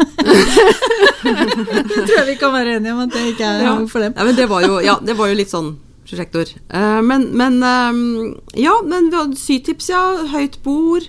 Tror 1.25 2.15
jeg 2.17 2.27
vi 2.31 2.35
kan 2.41 2.53
være 2.53 2.77
enige 2.79 2.93
om 2.95 3.01
at 3.05 3.13
det 3.13 3.25
ikke 3.33 3.45
er 3.49 3.63
Ja. 3.65 3.75
for 3.89 3.99
dem. 4.01 4.13
Ja, 4.17 4.23
men 4.25 4.35
det 4.37 4.47
var 4.49 4.65
jo, 4.65 4.79
ja, 4.83 4.97
det 5.05 5.15
var 5.17 5.29
jo 5.29 5.37
litt 5.37 5.51
sånn 5.53 5.75
prosjektor. 6.05 6.49
Eh, 6.69 7.01
men, 7.01 7.29
men 7.37 7.61
eh, 7.63 8.61
Ja, 8.65 8.79
men 8.85 9.09
vi 9.11 9.17
hadde 9.21 9.37
sytips, 9.41 9.89
ja. 9.89 10.01
Høyt 10.33 10.57
bord. 10.65 11.07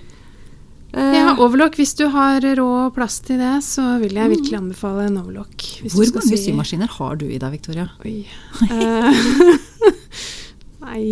Eh, 0.93 1.13
Ja, 1.17 1.35
overlock. 1.37 1.75
Hvis 1.77 1.93
du 1.99 2.07
har 2.13 2.41
råd 2.41 2.59
og 2.87 2.93
plass 2.95 3.19
til 3.25 3.37
det, 3.41 3.55
så 3.65 3.97
vil 4.01 4.13
jeg 4.17 4.29
virkelig 4.37 4.57
anbefale 4.61 5.05
en 5.09 5.17
overlock. 5.21 5.57
Hvis 5.83 5.93
du 5.93 5.97
Hvor 5.99 6.05
skal 6.13 6.21
mange 6.23 6.37
sy- 6.37 6.45
symaskiner 6.51 6.89
har 6.97 7.15
du 7.21 7.25
i 7.29 7.37
deg, 7.37 7.51
Victoria? 7.57 7.89
Oi. 8.05 8.25
Uh, 8.69 9.13
Nei 10.87 11.03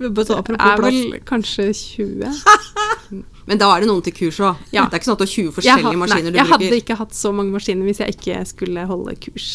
Det 0.00 0.56
er 0.56 0.80
vel 0.82 1.18
kanskje 1.28 1.68
20. 1.76 2.30
Men 3.50 3.58
da 3.60 3.68
er 3.74 3.82
det 3.82 3.88
noen 3.90 4.02
til 4.06 4.14
kurs 4.16 4.38
òg. 4.40 4.60
Ja. 4.72 4.84
Det 4.88 4.96
er 4.96 5.00
ikke 5.02 5.08
sånn 5.10 5.16
at 5.18 5.22
du 5.22 5.26
har 5.26 5.32
20 5.32 5.50
forskjellige 5.56 5.80
forskjellige 5.80 6.00
maskiner 6.04 6.30
nei, 6.30 6.32
du 6.32 6.38
jeg 6.40 6.50
hadde 6.52 6.78
ikke 6.84 6.96
hatt 7.00 7.16
så 7.18 7.32
mange 7.34 7.52
maskiner 7.56 7.88
hvis 7.88 8.00
jeg 8.04 8.14
ikke 8.16 8.38
skulle 8.48 8.84
holde 8.88 9.16
kurs. 9.20 9.48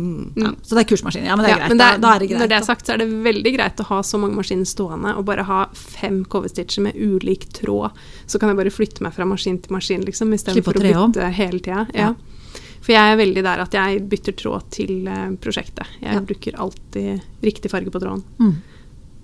Mm. 0.00 0.32
Ja, 0.40 0.50
så 0.64 0.74
det 0.76 0.82
er 0.82 0.88
kursmaskiner. 0.88 1.26
Ja, 1.28 1.34
men 1.36 1.44
det 1.44 1.50
er 1.50 1.54
Ja, 1.54 1.58
greit. 1.60 1.68
men 1.68 1.78
det 1.82 1.86
er, 1.86 1.98
da, 2.00 2.02
da 2.08 2.12
er 2.16 2.22
det 2.22 2.28
greit. 2.30 2.40
når 2.40 2.48
det 2.50 2.56
er 2.56 2.64
sagt, 2.66 2.86
så 2.88 2.94
er 2.94 3.02
det 3.02 3.08
veldig 3.26 3.52
greit 3.58 3.82
å 3.84 3.86
ha 3.90 3.98
så 4.08 4.18
mange 4.20 4.38
maskiner 4.40 4.68
stående 4.68 5.12
og 5.20 5.24
bare 5.28 5.44
ha 5.48 5.60
fem 5.76 6.22
coverstitcher 6.32 6.82
med 6.88 6.96
ulik 6.96 7.44
tråd. 7.52 7.92
Så 8.26 8.40
kan 8.40 8.48
jeg 8.52 8.58
bare 8.58 8.72
flytte 8.72 9.04
meg 9.04 9.12
fra 9.14 9.26
maskin 9.28 9.60
til 9.62 9.76
maskin, 9.76 10.04
liksom, 10.08 10.32
istedenfor 10.34 10.80
å 10.80 10.82
å 10.82 11.06
bytte 11.12 11.28
hele 11.36 11.60
tida. 11.60 11.86
Ja. 11.94 12.10
Ja. 12.10 12.58
For 12.82 12.96
jeg 12.96 13.12
er 13.12 13.20
veldig 13.20 13.42
der 13.46 13.60
at 13.62 13.76
jeg 13.78 14.00
bytter 14.10 14.34
tråd 14.40 14.64
til 14.74 15.06
eh, 15.06 15.28
prosjektet. 15.38 15.86
Jeg 16.00 16.16
Ja. 16.16 16.20
bruker 16.32 16.56
alltid 16.58 17.20
riktig 17.44 17.70
farge 17.70 17.92
på 17.94 18.00
tråden. 18.02 18.24
Mm. 18.40 18.56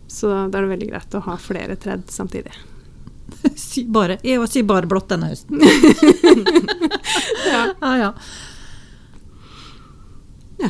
Så 0.09 0.31
da 0.33 0.59
er 0.59 0.65
det 0.65 0.73
veldig 0.73 0.91
greit 0.91 1.15
å 1.19 1.23
ha 1.29 1.37
flere 1.41 1.77
tredd 1.81 2.07
samtidig. 2.13 2.55
Sy 3.61 3.85
bare, 3.93 4.17
jeg 4.25 4.41
sy 4.49 4.63
bare 4.67 4.89
blått 4.89 5.11
denne 5.13 5.29
høsten. 5.35 5.61
Ja. 7.49 7.61
Ah, 7.81 7.95
ja. 7.97 8.09
Ja. 10.61 10.69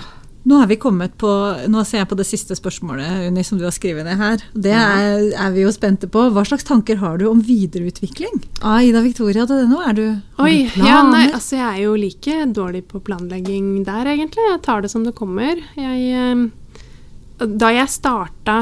Nå 0.49 0.61
er 0.63 0.69
vi 0.71 0.77
kommet 0.81 1.17
på 1.21 1.29
Nå 1.69 1.83
ser 1.85 2.03
jeg 2.03 2.09
på 2.09 2.17
det 2.17 2.25
siste 2.29 2.55
spørsmålet 2.57 3.27
Unni, 3.27 3.43
som 3.45 3.59
du 3.61 3.65
har 3.67 3.75
skrevet 3.75 4.07
ned 4.07 4.21
her. 4.21 4.45
Det 4.55 4.73
er, 4.73 5.27
er 5.35 5.51
vi 5.57 5.65
jo 5.65 5.73
spente 5.75 6.09
på. 6.13 6.23
Hva 6.33 6.45
slags 6.47 6.65
tanker 6.69 7.01
har 7.03 7.19
du 7.21 7.27
om 7.29 7.41
videreutvikling 7.45 8.39
av 8.63 8.87
Ida 8.87 9.03
Victoria 9.05 9.45
til 9.49 9.65
det 9.65 9.69
nå? 9.73 9.81
Er 9.91 9.99
du, 9.99 10.05
har 10.39 10.47
Oi, 10.49 10.63
du 10.69 10.77
planer? 10.77 10.89
ja, 10.93 11.03
nei, 11.11 11.25
altså 11.37 11.59
jeg 11.59 11.69
er 11.73 11.83
jo 11.85 11.97
like 11.99 12.39
dårlig 12.57 12.85
på 12.89 13.03
planlegging 13.05 13.73
der, 13.89 14.13
egentlig. 14.15 14.47
Jeg 14.53 14.63
tar 14.65 14.85
det 14.87 14.93
som 14.95 15.05
det 15.09 15.17
kommer. 15.19 15.61
Jeg, 15.77 15.99
eh, 16.23 17.49
da 17.59 17.73
jeg 17.75 17.93
starta 17.99 18.61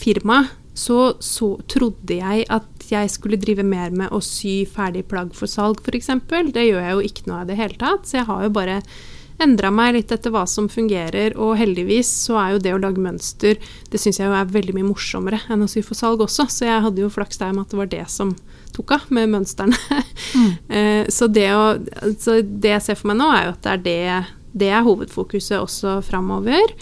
firmaet, 0.00 0.54
så, 0.76 1.16
så 1.24 1.54
trodde 1.72 2.18
jeg 2.18 2.44
at 2.52 2.88
jeg 2.90 3.08
skulle 3.08 3.38
drive 3.40 3.64
mer 3.64 3.94
med 3.96 4.12
å 4.12 4.20
sy 4.20 4.60
ferdig 4.68 5.06
plagg 5.08 5.32
for 5.34 5.48
salg, 5.48 5.80
f.eks. 5.80 6.10
Det 6.52 6.66
gjør 6.66 6.82
jeg 6.84 6.92
jo 6.92 7.06
ikke 7.08 7.28
noe 7.30 7.38
av 7.40 7.46
i 7.46 7.50
det 7.50 7.60
hele 7.62 7.78
tatt. 7.80 8.04
Så 8.04 8.18
jeg 8.18 8.28
har 8.28 8.42
jo 8.44 8.50
bare 8.52 8.82
endra 9.42 9.70
meg 9.72 9.94
litt 9.96 10.12
etter 10.12 10.32
hva 10.32 10.44
som 10.48 10.68
fungerer, 10.72 11.34
og 11.40 11.56
heldigvis 11.60 12.10
så 12.26 12.38
er 12.40 12.54
jo 12.54 12.60
det 12.64 12.74
å 12.76 12.80
lage 12.80 13.02
mønster 13.02 13.58
Det 13.90 14.00
syns 14.00 14.20
jeg 14.20 14.30
jo 14.30 14.36
er 14.36 14.52
veldig 14.52 14.76
mye 14.78 14.88
morsommere 14.88 15.42
enn 15.52 15.64
å 15.64 15.68
sy 15.70 15.82
for 15.84 15.98
salg 15.98 16.22
også, 16.24 16.48
så 16.52 16.68
jeg 16.68 16.84
hadde 16.86 17.04
jo 17.04 17.12
flaks 17.12 17.40
der 17.40 17.52
med 17.52 17.66
at 17.66 17.74
det 17.74 17.80
var 17.80 17.90
det 17.92 18.04
som 18.12 18.32
tok 18.76 18.92
av 18.96 19.10
med 19.16 19.32
mønstrene. 19.32 19.76
Mm. 20.36 20.50
så, 21.16 21.28
det 21.32 21.48
å, 21.56 21.66
så 22.20 22.40
det 22.44 22.74
jeg 22.76 22.84
ser 22.84 23.00
for 23.00 23.12
meg 23.12 23.20
nå, 23.20 23.28
er 23.32 23.48
jo 23.48 23.56
at 23.56 23.64
det 23.64 23.72
er 23.72 23.84
det, 23.86 24.36
det 24.64 24.70
er 24.72 24.86
hovedfokuset 24.88 25.58
også 25.60 25.98
framover. 26.04 26.76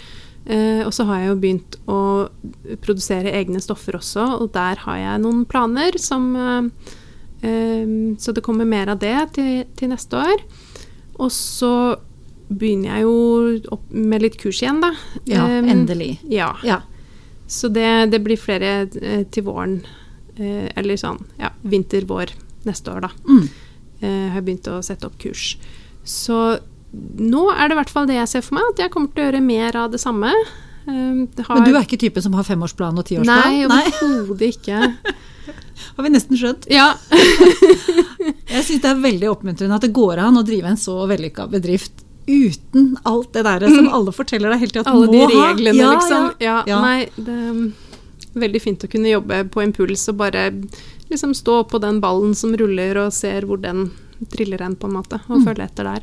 Eh, 0.45 0.81
og 0.85 0.93
så 0.93 1.07
har 1.09 1.21
jeg 1.21 1.31
jo 1.31 1.37
begynt 1.41 1.77
å 1.89 1.99
produsere 2.85 3.33
egne 3.33 3.61
stoffer 3.63 3.97
også, 3.97 4.27
og 4.43 4.51
der 4.53 4.81
har 4.83 4.99
jeg 5.01 5.23
noen 5.23 5.41
planer 5.49 5.97
som 6.01 6.27
eh, 6.37 6.67
eh, 7.41 7.95
Så 8.21 8.35
det 8.35 8.43
kommer 8.45 8.69
mer 8.69 8.93
av 8.93 9.01
det 9.01 9.17
til, 9.37 9.65
til 9.77 9.93
neste 9.93 10.21
år. 10.21 10.45
Og 11.17 11.31
så 11.33 11.73
begynner 12.45 12.91
jeg 12.91 13.07
jo 13.07 13.73
opp 13.73 13.89
med 13.89 14.21
litt 14.21 14.37
kurs 14.37 14.61
igjen, 14.61 14.83
da. 14.83 14.91
Ja, 15.25 15.47
endelig. 15.65 16.19
Ja. 16.29 16.51
Ja. 16.63 16.83
Så 17.49 17.69
det, 17.73 18.11
det 18.13 18.21
blir 18.25 18.37
flere 18.37 18.85
til 18.89 19.45
våren. 19.47 19.79
Eh, 20.35 20.67
eller 20.75 20.99
sånn 20.99 21.21
ja, 21.39 21.53
vinter-vår 21.63 22.33
neste 22.67 22.91
år, 22.91 23.05
da. 23.07 23.11
Mm. 23.23 23.43
Eh, 24.01 24.25
har 24.33 24.41
jeg 24.41 24.47
begynt 24.49 24.67
å 24.67 24.81
sette 24.83 25.07
opp 25.07 25.15
kurs. 25.21 25.53
Så 26.03 26.57
nå 27.19 27.45
er 27.51 27.67
det 27.69 27.75
i 27.75 27.79
hvert 27.81 27.89
fall 27.93 28.07
det 28.09 28.15
jeg 28.19 28.27
ser 28.31 28.41
for 28.45 28.55
meg, 28.59 28.63
at 28.73 28.79
jeg 28.85 28.91
kommer 28.93 29.11
til 29.13 29.23
å 29.23 29.27
gjøre 29.29 29.41
mer 29.43 29.75
av 29.83 29.91
det 29.91 29.99
samme. 30.03 30.31
Eh, 30.87 31.25
det 31.35 31.45
har, 31.47 31.55
Men 31.59 31.65
du 31.67 31.75
er 31.75 31.83
ikke 31.87 31.99
typen 31.99 32.21
som 32.23 32.33
har 32.37 32.43
femårsplan 32.47 32.97
og 33.01 33.05
tiårsplan? 33.09 33.69
Nei, 33.69 33.85
overhodet 34.01 34.51
ikke. 34.55 34.81
Har 35.95 36.03
vi 36.03 36.09
nesten 36.09 36.37
skjønt. 36.39 36.65
Ja. 36.71 36.93
Jeg 38.55 38.63
syns 38.65 38.81
det 38.83 38.89
er 38.89 38.99
veldig 39.03 39.27
oppmuntrende 39.31 39.75
at 39.77 39.83
det 39.85 39.91
går 39.95 40.19
an 40.23 40.39
å 40.39 40.43
drive 40.47 40.69
en 40.71 40.79
så 40.79 40.95
vellykka 41.09 41.45
bedrift 41.51 42.03
uten 42.25 42.95
alt 43.05 43.33
det 43.35 43.43
der 43.45 43.65
som 43.69 43.87
alle 43.93 44.13
forteller 44.15 44.49
deg 44.55 44.63
hele 44.63 44.73
tida 44.73 44.81
at 44.81 44.89
Alle 44.89 45.05
du 45.05 45.13
de 45.13 45.19
må 45.21 45.27
ha. 45.29 45.49
reglene, 45.51 45.77
Ja, 45.77 45.91
liksom. 45.93 46.29
Ja, 46.41 46.55
Ja. 46.65 46.79
Nei, 46.81 47.05
det 47.17 47.35
er 47.35 48.39
veldig 48.45 48.61
fint 48.63 48.83
å 48.87 48.89
kunne 48.91 49.11
jobbe 49.11 49.43
på 49.53 49.61
impuls 49.63 50.07
og 50.09 50.17
bare 50.23 50.47
liksom 51.11 51.35
stå 51.37 51.59
på 51.69 51.79
den 51.83 51.99
ballen 52.01 52.33
som 52.35 52.55
ruller 52.57 52.97
og 53.03 53.13
ser 53.13 53.45
hvor 53.45 53.61
den 53.61 53.91
triller 54.31 54.63
hen, 54.65 54.75
på 54.75 54.87
en 54.89 54.95
måte, 54.97 55.19
og 55.29 55.37
Mm. 55.41 55.45
følge 55.45 55.67
etter 55.69 55.83
der. 55.91 56.01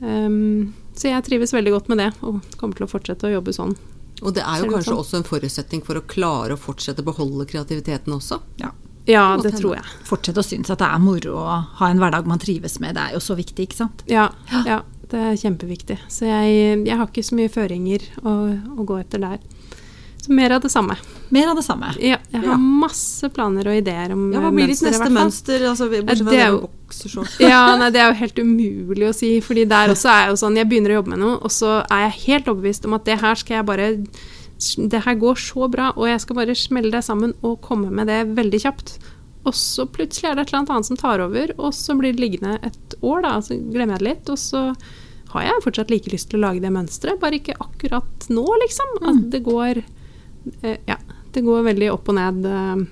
Um, 0.00 0.74
så 0.94 1.10
jeg 1.10 1.26
trives 1.26 1.54
veldig 1.54 1.74
godt 1.74 1.90
med 1.92 2.02
det, 2.02 2.12
og 2.22 2.40
kommer 2.60 2.78
til 2.78 2.86
å 2.86 2.90
fortsette 2.90 3.28
å 3.28 3.34
jobbe 3.36 3.54
sånn. 3.56 3.74
Og 4.22 4.32
det 4.36 4.44
er 4.46 4.62
jo 4.62 4.70
kanskje 4.70 4.92
sånn. 4.92 5.02
også 5.02 5.20
en 5.20 5.26
forutsetning 5.26 5.84
for 5.84 5.98
å 5.98 6.04
klare 6.08 6.56
å 6.56 6.60
fortsette 6.60 7.02
å 7.02 7.08
beholde 7.08 7.46
kreativiteten 7.50 8.14
også. 8.14 8.40
Ja. 8.62 8.72
Ja, 9.04 9.36
det 9.36 9.50
hende. 9.50 9.58
tror 9.60 9.74
jeg. 9.76 9.84
Fortsett 10.08 10.38
å 10.40 10.44
synes 10.46 10.70
at 10.72 10.80
det 10.80 10.88
er 10.88 11.00
moro 11.02 11.34
å 11.42 11.56
ha 11.80 11.88
en 11.92 12.00
hverdag 12.00 12.28
man 12.28 12.40
trives 12.40 12.78
med. 12.80 12.96
Det 12.96 13.02
er 13.02 13.16
jo 13.18 13.20
så 13.20 13.36
viktig, 13.36 13.66
ikke 13.66 13.82
sant? 13.82 14.04
Ja, 14.08 14.30
ja 14.64 14.80
det 15.12 15.20
er 15.20 15.36
kjempeviktig. 15.36 15.98
Så 16.08 16.24
jeg, 16.28 16.84
jeg 16.86 16.96
har 16.96 17.10
ikke 17.10 17.26
så 17.26 17.36
mye 17.36 17.52
føringer 17.52 18.06
å, 18.24 18.34
å 18.80 18.86
gå 18.88 18.96
etter 19.02 19.20
der. 19.20 19.42
Så 20.24 20.32
mer 20.32 20.56
av 20.56 20.62
det 20.64 20.70
samme. 20.72 20.96
Mer 21.34 21.50
av 21.52 21.58
det 21.60 21.66
samme. 21.66 21.92
Ja, 22.00 22.13
jeg 22.34 22.42
har 22.42 22.54
Ja. 22.54 22.56
masse 22.84 23.28
planer 23.32 23.68
og 23.70 23.76
ideer 23.78 24.12
om 24.12 24.24
Ja, 24.32 24.40
eh, 24.40 24.44
Hva 24.44 24.52
blir 24.54 24.66
ditt 24.72 24.82
neste 24.82 25.10
mønster? 25.14 25.64
Altså, 25.70 25.88
bortsett 25.90 26.26
fra 26.26 26.50
jo-. 26.50 26.68
Ja, 27.40 27.76
nei, 27.80 27.90
det 27.94 28.00
er 28.02 28.12
jo 28.12 28.18
helt 28.20 28.38
umulig 28.38 29.08
å 29.08 29.14
si, 29.14 29.40
fordi 29.40 29.64
der 29.70 29.88
også 29.94 30.10
er 30.12 30.28
jo 30.30 30.36
sånn 30.38 30.56
Jeg 30.58 30.68
begynner 30.68 30.94
å 30.94 30.98
jobbe 31.00 31.14
med 31.14 31.22
noe, 31.24 31.38
og 31.42 31.50
så 31.50 31.80
er 31.90 32.08
jeg 32.08 32.20
helt 32.26 32.50
overbevist 32.52 32.84
om 32.86 32.94
at 32.98 33.04
det 33.08 33.20
her 33.22 33.34
skal 33.40 33.56
jeg 33.60 33.66
bare 33.66 33.88
Det 34.90 35.02
her 35.04 35.14
går 35.18 35.34
så 35.40 35.68
bra, 35.70 35.92
og 35.96 36.06
jeg 36.08 36.20
skal 36.20 36.36
bare 36.36 36.54
smelle 36.54 36.90
det 36.90 37.04
sammen 37.04 37.34
og 37.42 37.60
komme 37.60 37.90
med 37.90 38.06
det 38.06 38.20
veldig 38.36 38.60
kjapt. 38.62 38.98
Og 39.44 39.52
så 39.52 39.84
plutselig 39.86 40.30
er 40.30 40.34
det 40.38 40.46
et 40.46 40.52
eller 40.54 40.70
annet 40.72 40.86
som 40.86 40.96
tar 40.96 41.20
over, 41.20 41.50
og 41.58 41.74
så 41.76 41.96
blir 41.98 42.14
det 42.14 42.22
liggende 42.22 42.58
et 42.64 42.94
år, 43.02 43.22
da, 43.26 43.34
så 43.44 43.58
glemmer 43.58 43.98
jeg 43.98 44.04
det 44.04 44.08
litt, 44.08 44.30
og 44.32 44.38
så 44.40 44.62
har 45.34 45.42
jeg 45.42 45.64
fortsatt 45.66 45.90
like 45.90 46.12
lyst 46.12 46.30
til 46.30 46.38
å 46.40 46.46
lage 46.46 46.62
det 46.62 46.70
mønsteret, 46.72 47.18
bare 47.20 47.40
ikke 47.40 47.56
akkurat 47.60 48.28
nå, 48.30 48.46
liksom. 48.62 48.94
At 49.10 49.30
det 49.34 49.42
går 49.44 49.82
eh, 50.62 50.78
Ja, 50.88 50.96
det 51.34 51.44
går 51.46 51.66
veldig 51.70 51.90
opp 51.94 52.10
og 52.12 52.18
ned 52.18 52.46
eh, 52.48 52.84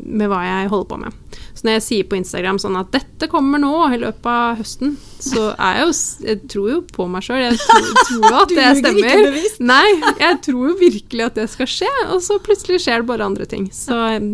med 0.00 0.30
hva 0.32 0.40
jeg 0.46 0.70
holder 0.72 0.88
på 0.88 0.98
med. 1.02 1.16
Så 1.54 1.66
når 1.66 1.76
jeg 1.76 1.84
sier 1.84 2.06
på 2.08 2.16
Instagram 2.16 2.58
sånn 2.62 2.78
at 2.80 2.88
'dette 2.94 3.28
kommer 3.28 3.60
nå 3.60 3.72
i 3.92 3.98
løpet 4.00 4.28
av 4.32 4.60
høsten', 4.60 4.94
så 5.20 5.50
er 5.58 5.80
jeg 5.80 5.86
jo 5.86 6.26
Jeg 6.30 6.40
tror 6.48 6.70
jo 6.70 6.78
på 6.88 7.06
meg 7.12 7.26
sjøl. 7.26 7.42
Jeg 7.44 7.58
tror, 7.60 7.90
tror 8.08 8.38
at 8.42 8.54
det 8.56 8.68
stemmer. 8.80 9.38
Nei, 9.60 9.88
jeg 10.22 10.40
tror 10.46 10.70
jo 10.70 10.74
virkelig 10.80 11.26
at 11.26 11.40
det 11.42 11.48
skal 11.52 11.68
skje, 11.68 11.92
og 12.08 12.22
så 12.24 12.38
plutselig 12.40 12.80
skjer 12.80 13.02
det 13.02 13.10
bare 13.12 13.28
andre 13.28 13.48
ting. 13.50 13.68
Så 13.74 13.98
eh, 14.14 14.30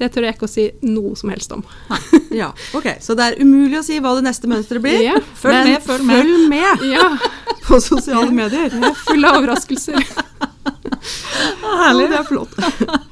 det 0.00 0.08
tør 0.14 0.24
jeg 0.26 0.34
ikke 0.34 0.48
å 0.48 0.50
si 0.50 0.64
noe 0.82 1.14
som 1.16 1.30
helst 1.30 1.52
om. 1.54 1.62
Ja, 2.34 2.48
ok. 2.74 2.88
Så 3.04 3.14
det 3.14 3.28
er 3.28 3.36
umulig 3.44 3.78
å 3.78 3.84
si 3.86 4.00
hva 4.02 4.14
det 4.18 4.24
neste 4.26 4.48
mønsteret 4.50 4.82
blir. 4.82 5.00
Ja, 5.04 5.20
Følg 5.38 5.54
men- 5.54 5.68
med, 5.72 5.82
følg 5.86 6.04
med. 6.08 6.16
Følg 6.24 6.48
med 6.50 6.84
Ja, 6.90 7.08
på 7.68 7.78
sosiale 7.80 8.32
medier. 8.34 8.70
jeg 8.74 8.82
er 8.90 8.98
full 9.04 9.24
av 9.28 9.38
overraskelser. 9.38 10.02
Herlig. 11.64 12.08
det 12.10 12.18
er 12.18 12.26
flott. 12.28 12.54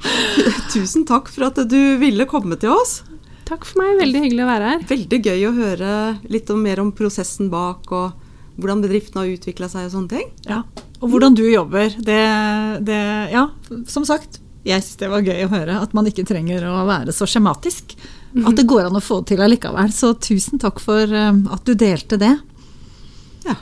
Tusen 0.73 1.05
takk 1.07 1.29
for 1.31 1.47
at 1.49 1.59
du 1.69 1.79
ville 2.01 2.25
komme 2.29 2.57
til 2.59 2.73
oss. 2.75 3.01
Takk 3.47 3.65
for 3.67 3.81
meg, 3.83 3.97
veldig 3.99 4.21
hyggelig 4.23 4.43
å 4.45 4.49
være 4.49 4.69
her. 4.73 4.83
Veldig 4.89 5.19
gøy 5.27 5.41
å 5.49 5.55
høre 5.55 5.95
litt 6.31 6.49
om, 6.53 6.61
mer 6.63 6.79
om 6.83 6.91
prosessen 6.95 7.49
bak, 7.51 7.89
og 7.91 8.59
hvordan 8.59 8.83
bedriften 8.85 9.19
har 9.19 9.31
utvikla 9.33 9.67
seg 9.71 9.87
og 9.89 9.95
sånne 9.95 10.13
ting. 10.17 10.29
Ja. 10.47 10.61
Og 11.03 11.11
hvordan 11.11 11.35
du 11.35 11.43
jobber. 11.47 11.91
Det, 11.99 12.19
det 12.87 13.01
Ja, 13.33 13.47
som 13.91 14.05
sagt. 14.07 14.39
Jeg 14.63 14.83
syns 14.83 14.99
det 15.01 15.09
var 15.11 15.25
gøy 15.27 15.43
å 15.43 15.51
høre 15.51 15.79
at 15.83 15.93
man 15.95 16.07
ikke 16.07 16.23
trenger 16.27 16.63
å 16.69 16.85
være 16.87 17.11
så 17.15 17.27
skjematisk. 17.27 17.97
At 18.47 18.55
det 18.57 18.65
går 18.69 18.83
an 18.87 18.97
å 18.97 19.03
få 19.03 19.19
til 19.27 19.41
allikevel. 19.43 19.91
Så 19.93 20.13
tusen 20.23 20.59
takk 20.61 20.79
for 20.81 21.03
eh, 21.03 21.33
at 21.53 21.63
du 21.67 21.73
delte 21.77 22.17
det. 22.21 22.37
Ja. 23.45 23.55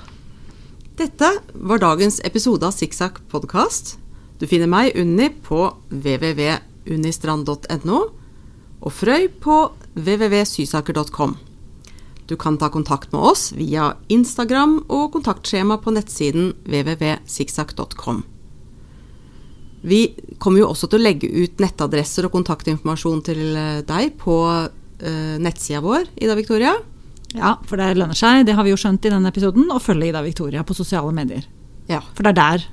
Dette 1.01 1.29
var 1.53 1.79
dagens 1.81 2.21
episode 2.27 2.67
av 2.67 2.73
Sikksakk 2.77 3.15
podkast. 3.33 3.85
Du 4.41 4.47
finner 4.49 4.67
meg, 4.69 4.91
Unni, 4.97 5.29
på 5.45 5.73
www.unistrand.no, 5.91 7.99
og 8.81 8.91
Frøy 8.97 9.27
på 9.41 9.57
www.sysaker.com. 9.97 11.35
Du 12.29 12.35
kan 12.39 12.57
ta 12.57 12.69
kontakt 12.73 13.11
med 13.11 13.21
oss 13.21 13.51
via 13.53 13.93
Instagram 14.07 14.85
og 14.87 15.11
kontaktskjema 15.17 15.77
på 15.83 15.91
nettsiden 15.97 16.53
www.sikksakk.com. 16.63 18.23
Vi 19.81 20.01
kommer 20.41 20.61
jo 20.61 20.69
også 20.71 20.89
til 20.89 20.99
å 20.99 21.05
legge 21.05 21.29
ut 21.29 21.61
nettadresser 21.61 22.27
og 22.27 22.35
kontaktinformasjon 22.35 23.23
til 23.25 23.41
eh, 23.57 23.79
deg 23.87 24.13
på 24.21 24.35
uh, 24.45 25.37
nettsida 25.41 25.81
vår, 25.81 26.05
Ida 26.21 26.35
Victoria. 26.37 26.75
Ja, 27.33 27.55
for 27.65 27.79
det 27.81 27.95
lønner 27.97 28.17
seg, 28.17 28.43
det 28.45 28.53
har 28.57 28.67
vi 28.67 28.73
jo 28.73 28.77
skjønt 28.77 29.07
i 29.07 29.13
denne 29.13 29.31
episoden, 29.31 29.71
å 29.73 29.81
følge 29.81 30.11
Ida 30.11 30.21
Victoria 30.25 30.65
på 30.67 30.77
sosiale 30.77 31.13
medier. 31.15 31.47
Ja. 31.89 32.03
For 32.13 32.27
det 32.27 32.35
er 32.35 32.39
der 32.41 32.69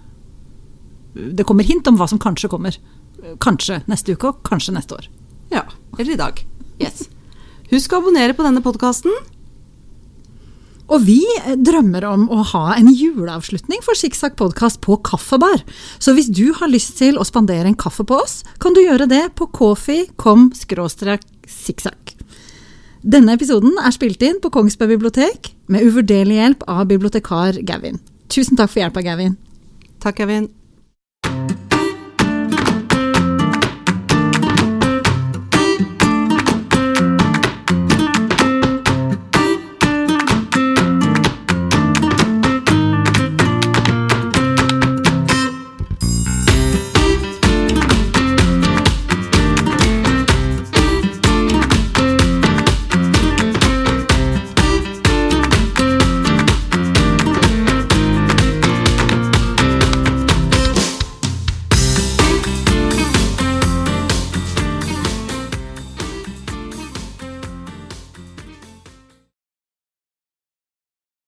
det 1.18 1.46
kommer 1.48 1.66
hint 1.66 1.88
om 1.90 1.96
hva 1.98 2.06
som 2.10 2.20
kanskje 2.22 2.50
kommer. 2.52 2.76
Kanskje 3.42 3.80
neste 3.90 4.14
uke, 4.14 4.30
og 4.30 4.42
kanskje 4.46 4.74
neste 4.76 4.98
år. 4.98 5.08
ja. 5.50 5.64
Eller 5.98 6.12
i 6.12 6.20
dag. 6.20 6.44
Yes. 6.78 7.08
Husk 7.72 7.92
å 7.92 7.98
abonnere 7.98 8.36
på 8.36 8.44
denne 8.46 8.62
podkasten. 8.62 9.10
Og 10.88 11.02
vi 11.04 11.20
drømmer 11.60 12.04
om 12.08 12.22
å 12.32 12.42
ha 12.54 12.62
en 12.78 12.88
juleavslutning 12.88 13.82
for 13.84 13.98
Sikksakk 13.98 14.38
podkast 14.40 14.80
på 14.84 14.96
kaffebar. 15.04 15.60
Så 16.00 16.14
hvis 16.16 16.30
du 16.32 16.46
har 16.56 16.72
lyst 16.72 16.96
til 17.00 17.20
å 17.20 17.26
spandere 17.28 17.68
en 17.68 17.76
kaffe 17.76 18.06
på 18.08 18.16
oss, 18.22 18.40
kan 18.62 18.72
du 18.72 18.80
gjøre 18.80 19.08
det 19.10 19.26
på 19.36 19.50
coffee.com 19.52 20.48
sikksakk. 20.56 22.14
Denne 23.04 23.36
episoden 23.36 23.76
er 23.84 23.92
spilt 23.94 24.24
inn 24.24 24.40
på 24.42 24.50
Kongsberg 24.52 24.96
bibliotek 24.96 25.52
med 25.68 25.84
uvurderlig 25.84 26.40
hjelp 26.40 26.64
av 26.68 26.88
bibliotekar 26.88 27.60
Gavin. 27.68 28.00
Tusen 28.32 28.56
takk 28.56 28.72
for 28.72 28.82
hjelpa, 28.82 29.04
Gavin. 29.04 29.36
Takk, 30.00 30.24
Evin. 30.24 30.48